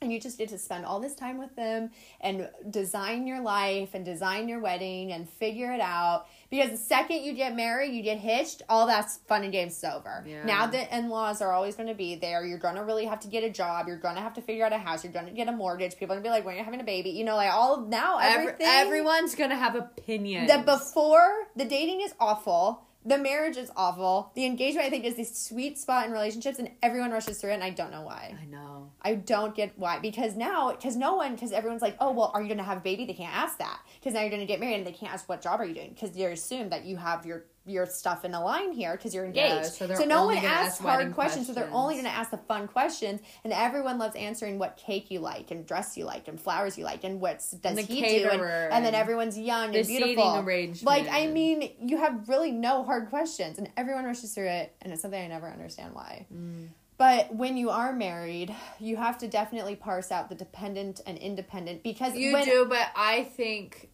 And 0.00 0.12
you 0.12 0.20
just 0.20 0.38
get 0.38 0.48
to 0.50 0.58
spend 0.58 0.86
all 0.86 1.00
this 1.00 1.16
time 1.16 1.38
with 1.38 1.56
them 1.56 1.90
and 2.20 2.48
design 2.70 3.26
your 3.26 3.40
life 3.40 3.94
and 3.94 4.04
design 4.04 4.48
your 4.48 4.60
wedding 4.60 5.10
and 5.12 5.28
figure 5.28 5.72
it 5.72 5.80
out. 5.80 6.28
Because 6.50 6.70
the 6.70 6.76
second 6.78 7.24
you 7.24 7.34
get 7.34 7.54
married, 7.54 7.92
you 7.92 8.02
get 8.02 8.18
hitched, 8.18 8.62
all 8.70 8.86
that's 8.86 9.18
fun 9.28 9.42
and 9.42 9.52
games 9.52 9.76
is 9.76 9.84
over. 9.84 10.24
Yeah. 10.26 10.44
Now 10.44 10.66
the 10.66 10.96
in 10.96 11.10
laws 11.10 11.42
are 11.42 11.52
always 11.52 11.76
going 11.76 11.88
to 11.88 11.94
be 11.94 12.14
there. 12.14 12.44
You're 12.44 12.56
going 12.58 12.76
to 12.76 12.84
really 12.84 13.04
have 13.04 13.20
to 13.20 13.28
get 13.28 13.44
a 13.44 13.50
job. 13.50 13.86
You're 13.86 13.98
going 13.98 14.14
to 14.14 14.22
have 14.22 14.32
to 14.34 14.40
figure 14.40 14.64
out 14.64 14.72
a 14.72 14.78
house. 14.78 15.04
You're 15.04 15.12
going 15.12 15.26
to 15.26 15.32
get 15.32 15.48
a 15.48 15.52
mortgage. 15.52 15.96
People 15.98 16.14
are 16.14 16.20
going 16.20 16.24
to 16.24 16.28
be 16.28 16.30
like, 16.30 16.44
when 16.46 16.56
you're 16.56 16.64
having 16.64 16.80
a 16.80 16.84
baby, 16.84 17.10
you 17.10 17.24
know, 17.24 17.36
like 17.36 17.52
all 17.52 17.82
now, 17.82 18.18
Every- 18.18 18.54
everyone's 18.64 19.34
gonna 19.34 19.56
have 19.56 19.74
opinions. 19.74 20.48
That 20.48 20.64
before, 20.64 21.48
the 21.56 21.64
dating 21.66 22.00
is 22.00 22.14
awful. 22.18 22.87
The 23.04 23.16
marriage 23.16 23.56
is 23.56 23.70
awful. 23.76 24.32
The 24.34 24.44
engagement, 24.44 24.86
I 24.86 24.90
think, 24.90 25.04
is 25.04 25.16
this 25.16 25.36
sweet 25.38 25.78
spot 25.78 26.06
in 26.06 26.12
relationships, 26.12 26.58
and 26.58 26.70
everyone 26.82 27.10
rushes 27.10 27.40
through 27.40 27.50
it, 27.50 27.54
and 27.54 27.64
I 27.64 27.70
don't 27.70 27.90
know 27.90 28.02
why. 28.02 28.36
I 28.40 28.44
know. 28.46 28.90
I 29.00 29.14
don't 29.14 29.54
get 29.54 29.78
why. 29.78 29.98
Because 29.98 30.36
now, 30.36 30.72
because 30.72 30.96
no 30.96 31.14
one, 31.14 31.34
because 31.34 31.52
everyone's 31.52 31.80
like, 31.80 31.96
oh, 32.00 32.10
well, 32.10 32.30
are 32.34 32.42
you 32.42 32.48
going 32.48 32.58
to 32.58 32.64
have 32.64 32.78
a 32.78 32.82
baby? 32.82 33.06
They 33.06 33.14
can't 33.14 33.34
ask 33.34 33.58
that. 33.58 33.80
Because 33.98 34.14
now 34.14 34.20
you're 34.20 34.30
going 34.30 34.40
to 34.40 34.46
get 34.46 34.60
married 34.60 34.74
and 34.74 34.86
they 34.86 34.92
can't 34.92 35.12
ask 35.12 35.28
what 35.28 35.40
job 35.40 35.60
are 35.60 35.64
you 35.64 35.74
doing? 35.74 35.90
Because 35.94 36.10
they're 36.10 36.32
assumed 36.32 36.72
that 36.72 36.84
you 36.84 36.96
have 36.96 37.24
your 37.24 37.44
your 37.68 37.86
stuff 37.86 38.24
in 38.24 38.34
a 38.34 38.42
line 38.42 38.72
here 38.72 38.92
because 38.92 39.14
you're 39.14 39.24
engaged. 39.24 39.80
Yeah, 39.80 39.86
so 39.86 39.94
so 39.94 40.04
no 40.04 40.26
one 40.26 40.36
asks 40.36 40.46
ask 40.46 40.80
hard 40.80 40.98
wedding 40.98 41.12
questions, 41.12 41.46
so 41.46 41.52
they're 41.52 41.70
only 41.72 41.94
going 41.94 42.04
to 42.06 42.10
ask 42.10 42.30
the 42.30 42.38
fun 42.38 42.68
questions. 42.68 43.20
And 43.44 43.52
everyone 43.52 43.98
loves 43.98 44.16
answering 44.16 44.58
what 44.58 44.76
cake 44.76 45.10
you 45.10 45.20
like 45.20 45.50
and 45.50 45.66
dress 45.66 45.96
you 45.96 46.04
like 46.04 46.28
and 46.28 46.40
flowers 46.40 46.78
you 46.78 46.84
like 46.84 47.04
and 47.04 47.20
what's 47.20 47.50
does 47.50 47.76
the 47.76 47.82
he 47.82 48.00
do? 48.00 48.28
And, 48.30 48.42
and 48.42 48.84
then 48.84 48.94
everyone's 48.94 49.38
young 49.38 49.74
and 49.74 49.86
beautiful. 49.86 50.44
Like 50.82 51.08
I 51.08 51.26
mean, 51.26 51.70
you 51.80 51.98
have 51.98 52.28
really 52.28 52.52
no 52.52 52.84
hard 52.84 53.08
questions, 53.08 53.58
and 53.58 53.70
everyone 53.76 54.04
rushes 54.04 54.34
through 54.34 54.48
it, 54.48 54.74
and 54.82 54.92
it's 54.92 55.02
something 55.02 55.22
I 55.22 55.28
never 55.28 55.48
understand 55.48 55.94
why. 55.94 56.26
Mm. 56.34 56.68
But 56.98 57.32
when 57.32 57.56
you 57.56 57.70
are 57.70 57.92
married, 57.92 58.54
you 58.80 58.96
have 58.96 59.18
to 59.18 59.28
definitely 59.28 59.76
parse 59.76 60.10
out 60.10 60.28
the 60.28 60.34
dependent 60.34 61.00
and 61.06 61.16
independent 61.16 61.84
because 61.84 62.16
You 62.16 62.32
when, 62.32 62.44
do, 62.44 62.66
but 62.68 62.88
I 62.96 63.22
think 63.22 63.88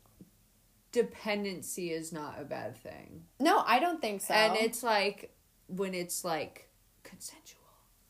dependency 0.94 1.90
is 1.90 2.12
not 2.12 2.36
a 2.40 2.44
bad 2.44 2.76
thing. 2.76 3.24
No, 3.40 3.64
I 3.66 3.80
don't 3.80 4.00
think 4.00 4.20
so. 4.20 4.32
And 4.32 4.56
it's 4.56 4.82
like 4.84 5.34
when 5.66 5.92
it's 5.92 6.24
like 6.24 6.70
consensual. 7.02 7.60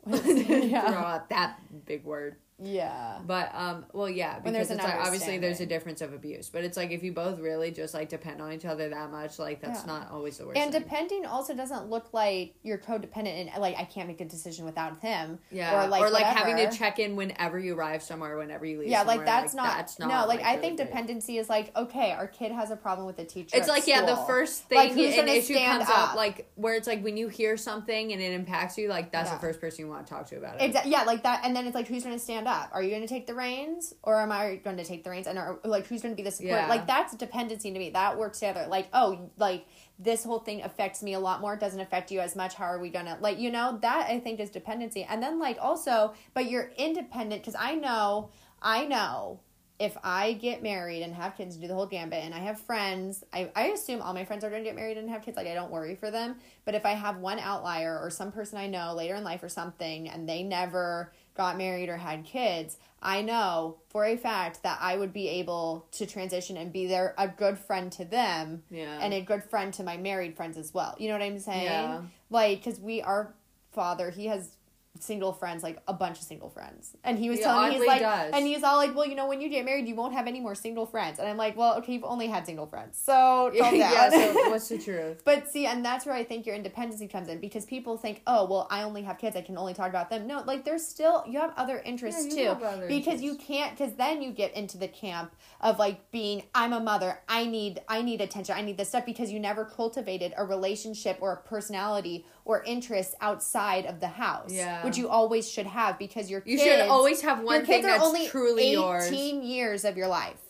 Yeah. 0.70 0.90
Throw 0.90 1.00
out 1.00 1.30
that 1.30 1.60
big 1.86 2.04
word. 2.04 2.36
Yeah. 2.58 3.18
But 3.26 3.50
um, 3.54 3.84
well, 3.92 4.08
yeah, 4.08 4.38
because 4.38 4.52
there's 4.52 4.70
it's 4.70 4.80
an 4.84 4.86
like 4.90 5.04
obviously 5.06 5.38
there's 5.38 5.60
a 5.60 5.66
difference 5.66 6.00
of 6.00 6.12
abuse, 6.12 6.48
but 6.48 6.62
it's 6.64 6.76
like 6.76 6.90
if 6.92 7.02
you 7.02 7.12
both 7.12 7.40
really 7.40 7.70
just 7.70 7.94
like 7.94 8.08
depend 8.08 8.40
on 8.40 8.52
each 8.52 8.64
other 8.64 8.88
that 8.90 9.10
much, 9.10 9.38
like 9.38 9.60
that's 9.60 9.80
Yeah. 9.80 9.86
not 9.86 10.10
always 10.10 10.38
the 10.38 10.46
worst. 10.46 10.58
And 10.58 10.72
thing. 10.72 10.82
depending 10.82 11.26
also 11.26 11.54
doesn't 11.54 11.90
look 11.90 12.12
like 12.12 12.54
you're 12.62 12.78
codependent 12.78 13.50
and 13.52 13.60
like 13.60 13.76
I 13.76 13.84
can't 13.84 14.06
make 14.08 14.20
a 14.20 14.24
decision 14.24 14.64
without 14.64 15.00
him. 15.00 15.38
yeah, 15.50 15.84
Or 15.84 15.88
like, 15.88 16.24
having 16.24 16.54
whatever. 16.54 16.70
to 16.72 16.78
check 16.78 16.98
in 16.98 17.16
whenever 17.16 17.58
you 17.58 17.74
arrive 17.74 18.02
somewhere, 18.02 18.36
whenever 18.38 18.64
you 18.64 18.78
leave. 18.78 18.88
Yeah, 18.88 19.02
like 19.02 19.24
that's 19.24 19.54
not 19.54 19.76
that's 19.76 19.98
not 19.98 20.08
no. 20.08 20.26
Like, 20.28 20.42
I 20.42 20.50
really 20.50 20.60
think 20.60 20.76
great. 20.76 20.86
dependency 20.88 21.38
is 21.38 21.48
like 21.48 21.74
okay, 21.76 22.12
our 22.12 22.26
kid 22.28 22.52
has 22.52 22.70
a 22.70 22.76
problem 22.76 23.06
with 23.06 23.16
the 23.16 23.24
teacher. 23.24 23.56
It's 23.56 23.68
like 23.68 23.86
yeah, 23.86 24.02
the 24.02 24.14
school. 24.14 24.26
first 24.26 24.70
Like, 24.70 24.90
thing 24.92 24.98
who's 25.04 25.14
an 25.14 25.20
gonna 25.26 25.32
issue 25.32 25.54
stand 25.54 25.78
comes 25.80 25.90
up. 25.90 26.10
up? 26.10 26.14
like 26.16 26.48
where 26.54 26.74
it's 26.74 26.86
like 26.86 27.02
when 27.02 27.16
you 27.16 27.28
hear 27.28 27.56
something 27.56 28.12
and 28.12 28.22
it 28.22 28.32
impacts 28.32 28.78
you, 28.78 28.88
like 28.88 29.10
that's 29.10 29.28
Yeah. 29.30 29.34
the 29.36 29.40
first 29.40 29.60
person 29.60 29.84
you 29.84 29.90
want 29.90 30.06
to 30.06 30.12
talk 30.12 30.26
to 30.28 30.36
about 30.36 30.56
it. 30.60 30.64
Exactly. 30.64 30.92
Yeah, 30.92 31.02
like 31.02 31.22
that. 31.24 31.40
And 31.44 31.56
then 31.56 31.66
it's 31.66 31.74
like, 31.74 31.88
who's 31.88 32.04
going 32.04 32.14
to 32.16 32.24
stand 32.44 32.62
up? 32.62 32.70
Are 32.72 32.82
you 32.82 32.90
going 32.90 33.02
to 33.02 33.08
take 33.08 33.26
the 33.26 33.34
reins, 33.34 33.94
or 34.02 34.20
am 34.20 34.30
I 34.32 34.56
going 34.56 34.76
to 34.76 34.84
take 34.84 35.04
the 35.04 35.10
reins? 35.10 35.26
And 35.26 35.38
are, 35.38 35.58
like, 35.64 35.86
who's 35.86 36.02
going 36.02 36.14
to 36.14 36.16
be 36.16 36.22
the 36.22 36.30
support? 36.30 36.52
Yeah. 36.52 36.68
Like 36.68 36.86
that's 36.86 37.14
dependency 37.16 37.72
to 37.72 37.78
me. 37.78 37.90
That 37.90 38.18
works 38.18 38.40
together. 38.40 38.66
Like, 38.68 38.88
oh, 38.92 39.30
like 39.36 39.66
this 39.98 40.24
whole 40.24 40.40
thing 40.40 40.62
affects 40.62 41.02
me 41.02 41.14
a 41.14 41.20
lot 41.20 41.40
more. 41.40 41.54
It 41.54 41.60
doesn't 41.60 41.80
affect 41.80 42.10
you 42.10 42.20
as 42.20 42.36
much. 42.36 42.54
How 42.54 42.64
are 42.64 42.78
we 42.78 42.90
gonna 42.90 43.18
like? 43.20 43.38
You 43.38 43.50
know, 43.50 43.78
that 43.82 44.10
I 44.10 44.20
think 44.20 44.40
is 44.40 44.50
dependency. 44.50 45.04
And 45.04 45.22
then 45.22 45.38
like 45.38 45.58
also, 45.60 46.14
but 46.34 46.50
you're 46.50 46.70
independent 46.76 47.42
because 47.42 47.56
I 47.58 47.74
know, 47.74 48.30
I 48.60 48.86
know. 48.86 49.40
If 49.76 49.98
I 50.04 50.34
get 50.34 50.62
married 50.62 51.02
and 51.02 51.12
have 51.16 51.36
kids, 51.36 51.56
and 51.56 51.62
do 51.62 51.66
the 51.66 51.74
whole 51.74 51.88
gambit, 51.88 52.22
and 52.22 52.32
I 52.32 52.38
have 52.38 52.60
friends, 52.60 53.24
I, 53.32 53.50
I 53.56 53.64
assume 53.64 54.00
all 54.00 54.14
my 54.14 54.24
friends 54.24 54.44
are 54.44 54.48
going 54.48 54.62
to 54.62 54.68
get 54.68 54.76
married 54.76 54.98
and 54.98 55.10
have 55.10 55.22
kids. 55.22 55.36
Like, 55.36 55.48
I 55.48 55.54
don't 55.54 55.72
worry 55.72 55.96
for 55.96 56.12
them. 56.12 56.36
But 56.64 56.76
if 56.76 56.86
I 56.86 56.92
have 56.92 57.16
one 57.16 57.40
outlier 57.40 57.98
or 58.00 58.08
some 58.08 58.30
person 58.30 58.56
I 58.56 58.68
know 58.68 58.94
later 58.94 59.16
in 59.16 59.24
life 59.24 59.42
or 59.42 59.48
something, 59.48 60.08
and 60.08 60.28
they 60.28 60.44
never 60.44 61.12
got 61.36 61.58
married 61.58 61.88
or 61.88 61.96
had 61.96 62.24
kids, 62.24 62.76
I 63.02 63.22
know 63.22 63.78
for 63.88 64.04
a 64.04 64.16
fact 64.16 64.62
that 64.62 64.78
I 64.80 64.96
would 64.96 65.12
be 65.12 65.28
able 65.28 65.86
to 65.92 66.06
transition 66.06 66.56
and 66.56 66.72
be 66.72 66.86
there 66.86 67.14
a 67.18 67.28
good 67.28 67.58
friend 67.58 67.92
to 67.92 68.04
them 68.04 68.62
yeah, 68.70 68.98
and 69.00 69.12
a 69.12 69.20
good 69.20 69.44
friend 69.44 69.72
to 69.74 69.82
my 69.82 69.96
married 69.96 70.36
friends 70.36 70.56
as 70.56 70.72
well. 70.72 70.94
You 70.98 71.08
know 71.08 71.14
what 71.14 71.22
I'm 71.22 71.38
saying? 71.38 71.64
Yeah. 71.64 72.02
Like, 72.30 72.64
because 72.64 72.80
we, 72.80 73.02
our 73.02 73.34
father, 73.72 74.10
he 74.10 74.26
has 74.26 74.56
single 75.00 75.32
friends, 75.32 75.62
like 75.62 75.78
a 75.88 75.92
bunch 75.92 76.18
of 76.18 76.24
single 76.24 76.48
friends. 76.48 76.96
And 77.02 77.18
he 77.18 77.28
was 77.28 77.40
telling 77.40 77.70
me, 77.70 77.78
he's 77.78 77.86
like, 77.86 78.00
does. 78.00 78.32
and 78.32 78.46
he's 78.46 78.62
all 78.62 78.76
like, 78.76 78.94
well, 78.94 79.06
you 79.06 79.14
know, 79.14 79.26
when 79.26 79.40
you 79.40 79.48
get 79.48 79.64
married, 79.64 79.88
you 79.88 79.94
won't 79.94 80.14
have 80.14 80.26
any 80.26 80.40
more 80.40 80.54
single 80.54 80.86
friends. 80.86 81.18
And 81.18 81.28
I'm 81.28 81.36
like, 81.36 81.56
well, 81.56 81.76
okay, 81.78 81.92
you've 81.94 82.04
only 82.04 82.28
had 82.28 82.46
single 82.46 82.66
friends. 82.66 83.00
So, 83.02 83.50
yeah. 83.54 84.10
So 84.10 84.32
what's 84.50 84.68
the 84.68 84.78
truth? 84.78 85.22
But 85.24 85.48
see, 85.48 85.66
and 85.66 85.84
that's 85.84 86.06
where 86.06 86.14
I 86.14 86.22
think 86.22 86.46
your 86.46 86.54
independency 86.54 87.08
comes 87.08 87.28
in 87.28 87.40
because 87.40 87.64
people 87.64 87.96
think, 87.96 88.22
oh, 88.26 88.46
well, 88.46 88.68
I 88.70 88.82
only 88.82 89.02
have 89.02 89.18
kids. 89.18 89.36
I 89.36 89.42
can 89.42 89.58
only 89.58 89.74
talk 89.74 89.88
about 89.88 90.10
them. 90.10 90.26
No, 90.26 90.42
like 90.46 90.64
there's 90.64 90.86
still, 90.86 91.24
you 91.26 91.40
have 91.40 91.52
other 91.56 91.80
interests 91.84 92.34
Yeah, 92.34 92.54
too. 92.54 92.64
other 92.64 92.86
because 92.86 93.20
you 93.20 93.36
can't, 93.36 93.76
because 93.76 93.94
then 93.94 94.22
you 94.22 94.30
get 94.30 94.54
into 94.54 94.78
the 94.78 94.88
camp 94.88 95.34
of 95.60 95.78
like 95.78 96.10
being, 96.12 96.44
I'm 96.54 96.72
a 96.72 96.80
mother. 96.80 97.18
I 97.28 97.46
need, 97.46 97.80
I 97.88 98.02
need 98.02 98.20
attention. 98.20 98.54
I 98.56 98.62
need 98.62 98.76
this 98.76 98.88
stuff 98.88 99.04
because 99.04 99.32
you 99.32 99.40
never 99.40 99.64
cultivated 99.64 100.34
a 100.36 100.44
relationship 100.44 101.18
or 101.20 101.32
a 101.32 101.36
personality 101.36 102.24
or 102.44 102.62
interests 102.64 103.14
outside 103.20 103.86
of 103.86 104.00
the 104.00 104.08
house. 104.08 104.52
Yeah. 104.52 104.84
Which 104.84 104.98
you 104.98 105.08
always 105.08 105.50
should 105.50 105.66
have 105.66 105.98
because 105.98 106.30
your 106.30 106.42
You 106.44 106.58
kids, 106.58 106.70
should 106.70 106.88
always 106.88 107.22
have 107.22 107.40
one 107.42 107.56
your 107.56 107.64
thing 107.66 107.76
kids 107.76 107.86
are 107.86 107.92
that's 107.92 108.04
only 108.04 108.28
truly 108.28 108.62
18 108.72 108.72
yours. 108.82 109.10
years 109.10 109.84
of 109.84 109.96
your 109.96 110.08
life. 110.08 110.40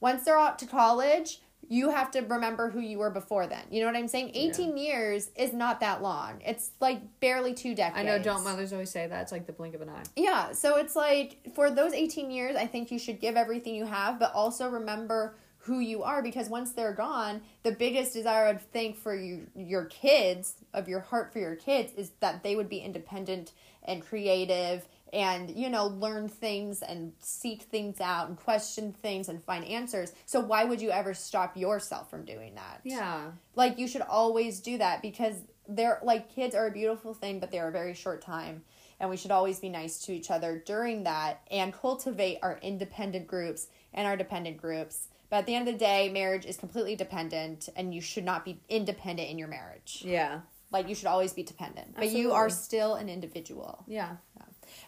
Once 0.00 0.24
they're 0.24 0.38
out 0.38 0.58
to 0.60 0.66
college, 0.66 1.40
you 1.68 1.90
have 1.90 2.10
to 2.10 2.20
remember 2.20 2.70
who 2.70 2.80
you 2.80 2.98
were 2.98 3.10
before 3.10 3.46
then. 3.46 3.62
You 3.70 3.80
know 3.80 3.86
what 3.86 3.96
I'm 3.96 4.08
saying? 4.08 4.32
18 4.34 4.76
years 4.76 5.30
is 5.36 5.52
not 5.52 5.80
that 5.80 6.02
long. 6.02 6.40
It's 6.44 6.70
like 6.80 7.20
barely 7.20 7.54
two 7.54 7.74
decades. 7.74 7.98
I 7.98 8.02
know. 8.02 8.18
Don't 8.20 8.42
mothers 8.42 8.72
always 8.72 8.90
say 8.90 9.06
that? 9.06 9.22
It's 9.22 9.32
like 9.32 9.46
the 9.46 9.52
blink 9.52 9.74
of 9.74 9.80
an 9.82 9.88
eye. 9.88 10.02
Yeah, 10.16 10.52
so 10.52 10.76
it's 10.78 10.96
like 10.96 11.38
for 11.54 11.70
those 11.70 11.92
18 11.92 12.30
years, 12.30 12.56
I 12.56 12.66
think 12.66 12.90
you 12.90 12.98
should 12.98 13.20
give 13.20 13.36
everything 13.36 13.74
you 13.74 13.84
have, 13.86 14.18
but 14.18 14.32
also 14.34 14.68
remember 14.68 15.36
who 15.64 15.78
you 15.80 16.02
are 16.02 16.22
because 16.22 16.48
once 16.48 16.72
they're 16.72 16.94
gone, 16.94 17.42
the 17.62 17.72
biggest 17.72 18.12
desire 18.14 18.48
I 18.48 18.54
think 18.54 18.96
for 18.96 19.14
you, 19.14 19.46
your 19.54 19.84
kids, 19.86 20.54
of 20.72 20.88
your 20.88 21.00
heart 21.00 21.32
for 21.32 21.38
your 21.38 21.56
kids, 21.56 21.92
is 21.96 22.12
that 22.20 22.42
they 22.42 22.56
would 22.56 22.68
be 22.68 22.78
independent 22.78 23.52
and 23.84 24.04
creative 24.04 24.88
and, 25.12 25.50
you 25.50 25.68
know, 25.68 25.88
learn 25.88 26.28
things 26.28 26.82
and 26.82 27.12
seek 27.18 27.62
things 27.62 28.00
out 28.00 28.28
and 28.28 28.38
question 28.38 28.92
things 28.92 29.28
and 29.28 29.42
find 29.42 29.64
answers. 29.64 30.12
So 30.24 30.40
why 30.40 30.64
would 30.64 30.80
you 30.80 30.90
ever 30.90 31.14
stop 31.14 31.56
yourself 31.56 32.08
from 32.08 32.24
doing 32.24 32.54
that? 32.54 32.80
Yeah. 32.84 33.32
like 33.54 33.78
you 33.78 33.88
should 33.88 34.02
always 34.02 34.60
do 34.60 34.78
that 34.78 35.02
because 35.02 35.34
they're 35.68 36.00
like 36.02 36.34
kids 36.34 36.54
are 36.54 36.66
a 36.66 36.70
beautiful 36.72 37.14
thing 37.14 37.38
but 37.38 37.50
they're 37.52 37.68
a 37.68 37.72
very 37.72 37.94
short 37.94 38.20
time 38.22 38.62
and 38.98 39.08
we 39.08 39.16
should 39.16 39.30
always 39.30 39.60
be 39.60 39.68
nice 39.68 39.98
to 40.04 40.12
each 40.12 40.30
other 40.30 40.60
during 40.66 41.04
that 41.04 41.42
and 41.50 41.72
cultivate 41.72 42.38
our 42.42 42.58
independent 42.62 43.26
groups 43.28 43.68
and 43.94 44.06
our 44.06 44.16
dependent 44.16 44.56
groups 44.56 45.08
but 45.30 45.36
at 45.38 45.46
the 45.46 45.54
end 45.54 45.68
of 45.68 45.74
the 45.74 45.78
day 45.78 46.08
marriage 46.10 46.44
is 46.44 46.56
completely 46.56 46.96
dependent 46.96 47.68
and 47.76 47.94
you 47.94 48.00
should 48.00 48.24
not 48.24 48.44
be 48.44 48.60
independent 48.68 49.28
in 49.30 49.38
your 49.38 49.48
marriage 49.48 50.02
Yeah. 50.04 50.40
like 50.70 50.88
you 50.88 50.94
should 50.94 51.06
always 51.06 51.32
be 51.32 51.42
dependent 51.42 51.94
but 51.96 52.10
you 52.10 52.32
are 52.32 52.50
still 52.50 52.94
an 52.96 53.08
individual 53.08 53.84
Yeah. 53.86 54.16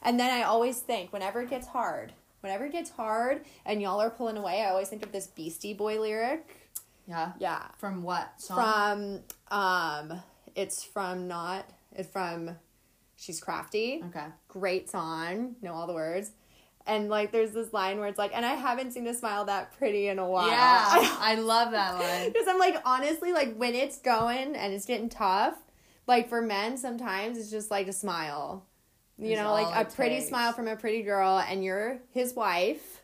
and 0.03 0.19
then 0.21 0.31
I 0.31 0.43
always 0.45 0.79
think, 0.81 1.13
whenever 1.13 1.41
it 1.43 1.51
gets 1.51 1.67
hard, 1.67 2.13
whenever 2.41 2.65
it 2.67 2.73
gets 2.73 2.91
hard 2.91 3.45
and 3.65 3.81
y'all 3.83 4.01
are 4.01 4.11
pulling 4.11 4.37
away, 4.37 4.63
I 4.63 4.71
always 4.71 4.89
think 4.89 5.03
of 5.05 5.13
this 5.13 5.27
Beastie 5.29 5.75
Boy 5.75 6.01
lyric. 6.01 6.57
Yeah. 7.09 7.33
Yeah. 7.39 7.63
From 7.79 8.03
what 8.03 8.41
song? 8.41 9.21
From 9.51 9.59
um 9.59 10.23
it's 10.55 10.83
from 10.85 11.27
not 11.29 11.69
it's 11.95 12.09
from 12.09 12.57
She's 13.17 13.41
Crafty. 13.41 14.03
okay. 14.09 14.27
Great 14.49 14.91
song. 14.91 15.55
Know 15.63 15.73
all 15.75 15.87
the 15.87 15.93
words. 15.95 16.33
And 16.87 17.09
like 17.09 17.31
there's 17.33 17.53
this 17.53 17.73
line 17.73 17.99
where 17.99 18.09
it's 18.09 18.19
like, 18.19 18.33
and 18.35 18.45
I 18.45 18.55
haven't 18.55 18.93
seen 18.93 19.07
a 19.07 19.15
smile 19.15 19.45
that 19.47 19.77
pretty 19.79 20.09
in 20.09 20.19
a 20.19 20.29
while. 20.29 20.49
Yeah, 20.49 20.87
I 21.21 21.37
love 21.37 21.71
that 21.73 21.95
line. 22.01 22.33
Because 22.33 22.49
I'm 22.49 22.59
like, 22.59 22.77
honestly, 22.85 23.33
like 23.33 23.55
when 23.57 23.75
it's 23.75 23.99
going 23.99 24.57
and 24.57 24.75
it's 24.75 24.85
getting 24.87 25.09
tough, 25.09 25.55
Like 26.07 26.29
for 26.29 26.43
men, 26.43 26.77
sometimes 26.77 27.39
it's 27.39 27.51
just 27.51 27.71
like 27.71 27.87
a 27.89 27.93
smile. 27.93 28.67
You 29.19 29.33
Is 29.33 29.39
know, 29.39 29.53
like 29.53 29.87
a 29.87 29.89
pretty 29.89 30.17
takes. 30.17 30.29
smile 30.29 30.53
from 30.53 30.67
a 30.67 30.75
pretty 30.75 31.03
girl, 31.03 31.39
and 31.39 31.63
you're 31.63 32.01
his 32.11 32.35
wife, 32.35 33.03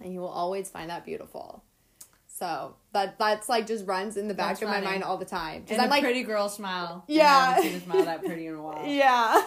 and 0.00 0.14
you 0.14 0.20
will 0.20 0.28
always 0.28 0.70
find 0.70 0.88
that 0.88 1.04
beautiful. 1.04 1.62
So 2.28 2.76
that 2.92 3.18
that's 3.18 3.48
like 3.48 3.66
just 3.66 3.84
runs 3.86 4.16
in 4.16 4.28
the 4.28 4.32
back 4.34 4.58
That's 4.58 4.62
of 4.62 4.68
my 4.68 4.80
mind 4.80 5.02
all 5.04 5.18
the 5.18 5.24
time 5.26 5.62
because 5.62 5.72
And 5.72 5.82
I'm 5.82 5.88
a 5.88 5.90
like, 5.90 6.02
pretty 6.04 6.22
girl 6.22 6.48
smile. 6.48 7.04
Yeah. 7.08 7.26
I 7.26 7.44
haven't 7.50 7.62
seen 7.64 7.74
a 7.74 7.80
smile 7.80 8.04
that 8.04 8.24
pretty 8.24 8.46
in 8.46 8.54
a 8.54 8.62
while. 8.62 8.86
yeah. 8.86 9.42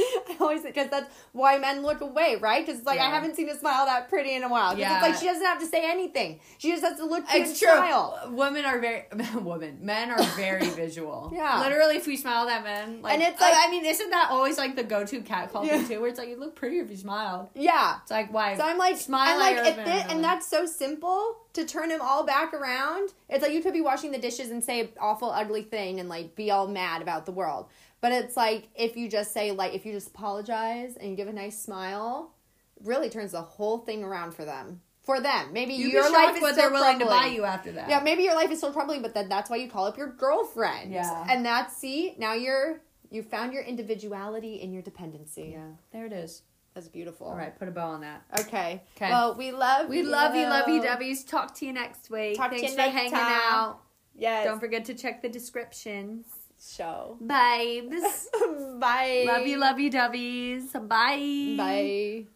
I 0.28 0.36
always 0.40 0.62
because 0.62 0.88
that's 0.90 1.12
why 1.32 1.58
men 1.58 1.82
look 1.82 2.00
away, 2.00 2.36
right? 2.40 2.64
Because 2.64 2.78
it's 2.80 2.86
like 2.86 2.98
I 3.00 3.08
haven't 3.10 3.36
seen 3.36 3.48
a 3.48 3.56
smile 3.56 3.86
that 3.86 4.08
pretty 4.08 4.34
in 4.34 4.42
a 4.42 4.48
while. 4.48 4.76
Yeah. 4.78 4.96
it's 4.98 5.02
like 5.08 5.14
she 5.20 5.26
doesn't 5.26 5.44
have 5.44 5.58
to 5.60 5.66
say 5.66 5.90
anything. 5.90 6.40
She 6.58 6.70
just 6.70 6.82
has 6.84 6.96
to 6.98 7.04
look 7.04 7.26
cute 7.28 7.42
It's 7.42 7.50
and 7.50 7.58
true. 7.70 7.76
smile. 7.78 8.28
Women 8.32 8.64
are 8.64 8.78
very 8.78 9.04
women. 9.34 9.78
Men 9.82 10.10
are 10.10 10.22
very 10.36 10.68
visual. 10.84 11.32
Yeah. 11.34 11.60
Literally, 11.60 11.96
if 11.96 12.06
we 12.06 12.16
smile 12.16 12.48
at 12.48 12.64
men, 12.64 13.02
like, 13.02 13.14
And 13.14 13.22
it's 13.22 13.40
I- 13.40 13.50
like- 13.50 13.68
I, 13.68 13.70
mean, 13.70 13.84
isn't 13.84 14.10
that 14.10 14.28
always 14.30 14.58
like 14.58 14.76
the 14.76 14.84
go-to 14.84 15.20
catcall 15.22 15.64
Yeah. 15.64 15.78
thing 15.78 15.88
too? 15.88 16.00
Where 16.00 16.08
it's 16.10 16.18
like 16.18 16.28
you 16.28 16.36
look 16.38 16.54
prettier 16.56 16.82
if 16.82 16.90
you 16.90 16.96
smile. 16.96 17.50
Yeah. 17.54 17.96
It's 18.02 18.10
like 18.10 18.32
why? 18.32 18.56
So 18.56 18.62
I'm 18.64 18.78
like, 18.78 18.96
Smile 18.96 19.34
I'm 19.34 19.38
like, 19.38 19.56
your 19.56 19.64
if 19.66 19.76
husband 19.76 19.86
thi- 20.02 20.08
or 20.08 20.14
and 20.16 20.24
that's 20.24 20.46
so 20.46 20.66
simple 20.66 21.36
to 21.52 21.64
turn 21.64 21.90
him 21.90 22.00
all 22.00 22.24
back 22.24 22.54
around. 22.54 23.10
It's 23.28 23.42
like 23.42 23.52
you 23.52 23.60
could 23.62 23.72
be 23.72 23.80
washing 23.80 24.12
the 24.12 24.18
dishes 24.18 24.50
and 24.50 24.62
say 24.62 24.80
an 24.80 24.88
awful, 25.00 25.30
ugly 25.30 25.62
thing 25.62 25.98
and 26.00 26.08
like 26.08 26.36
be 26.36 26.50
all 26.50 26.68
mad 26.68 27.02
about 27.02 27.26
the 27.26 27.32
world. 27.32 27.66
But 28.00 28.12
it's 28.12 28.36
like 28.36 28.68
if 28.74 28.96
you 28.96 29.08
just 29.08 29.32
say 29.32 29.52
like 29.52 29.74
if 29.74 29.84
you 29.84 29.92
just 29.92 30.08
apologize 30.08 30.96
and 30.96 31.10
you 31.10 31.16
give 31.16 31.28
a 31.28 31.32
nice 31.32 31.60
smile, 31.60 32.34
really 32.82 33.10
turns 33.10 33.32
the 33.32 33.42
whole 33.42 33.78
thing 33.78 34.02
around 34.02 34.32
for 34.34 34.44
them. 34.44 34.80
For 35.02 35.18
them, 35.18 35.52
maybe 35.52 35.72
You'd 35.74 35.92
your 35.92 36.12
life 36.12 36.36
is 36.36 36.42
what 36.42 36.56
they're 36.56 36.70
willing 36.70 36.98
to 36.98 37.06
buy 37.06 37.26
you 37.26 37.44
after 37.44 37.72
that. 37.72 37.88
Yeah, 37.88 38.00
maybe 38.00 38.22
your 38.22 38.34
life 38.34 38.50
is 38.50 38.58
still 38.58 38.72
crumbling, 38.72 39.00
but 39.00 39.14
then 39.14 39.28
that's 39.28 39.48
why 39.48 39.56
you 39.56 39.68
call 39.68 39.86
up 39.86 39.96
your 39.96 40.12
girlfriend. 40.12 40.92
Yeah. 40.92 41.26
and 41.28 41.44
that's 41.44 41.76
see 41.76 42.14
now 42.18 42.34
you're 42.34 42.82
you 43.10 43.22
found 43.22 43.52
your 43.52 43.62
individuality 43.62 44.60
in 44.60 44.72
your 44.72 44.82
dependency. 44.82 45.50
Yeah. 45.52 45.66
There 45.92 46.06
it 46.06 46.12
is. 46.12 46.42
that's 46.74 46.86
beautiful. 46.86 47.26
All 47.28 47.36
right, 47.36 47.58
put 47.58 47.66
a 47.66 47.70
bow 47.72 47.88
on 47.88 48.02
that. 48.02 48.22
Okay. 48.40 48.82
Okay. 48.96 49.10
Well, 49.10 49.34
we 49.34 49.50
love 49.52 49.84
you. 49.86 49.90
We 49.90 50.02
love 50.04 50.34
you, 50.34 50.42
love 50.42 50.68
you, 50.68 50.82
W's. 50.82 51.24
Talk 51.24 51.54
to 51.56 51.66
you 51.66 51.72
next 51.72 52.10
week. 52.10 52.36
Talk 52.36 52.50
to 52.50 52.58
Thanks 52.58 52.70
you 52.70 52.76
for 52.76 52.82
next 52.82 52.94
hanging 52.94 53.10
time. 53.12 53.42
out. 53.42 53.80
Yes. 54.14 54.44
Don't 54.44 54.60
forget 54.60 54.84
to 54.84 54.94
check 54.94 55.22
the 55.22 55.28
descriptions. 55.28 56.26
Show. 56.60 57.16
Babes. 57.24 58.28
Bye. 58.78 59.24
love 59.26 59.46
you, 59.46 59.58
love 59.58 59.78
you, 59.78 59.90
W's. 59.90 60.72
Bye. 60.72 61.54
Bye. 61.56 62.26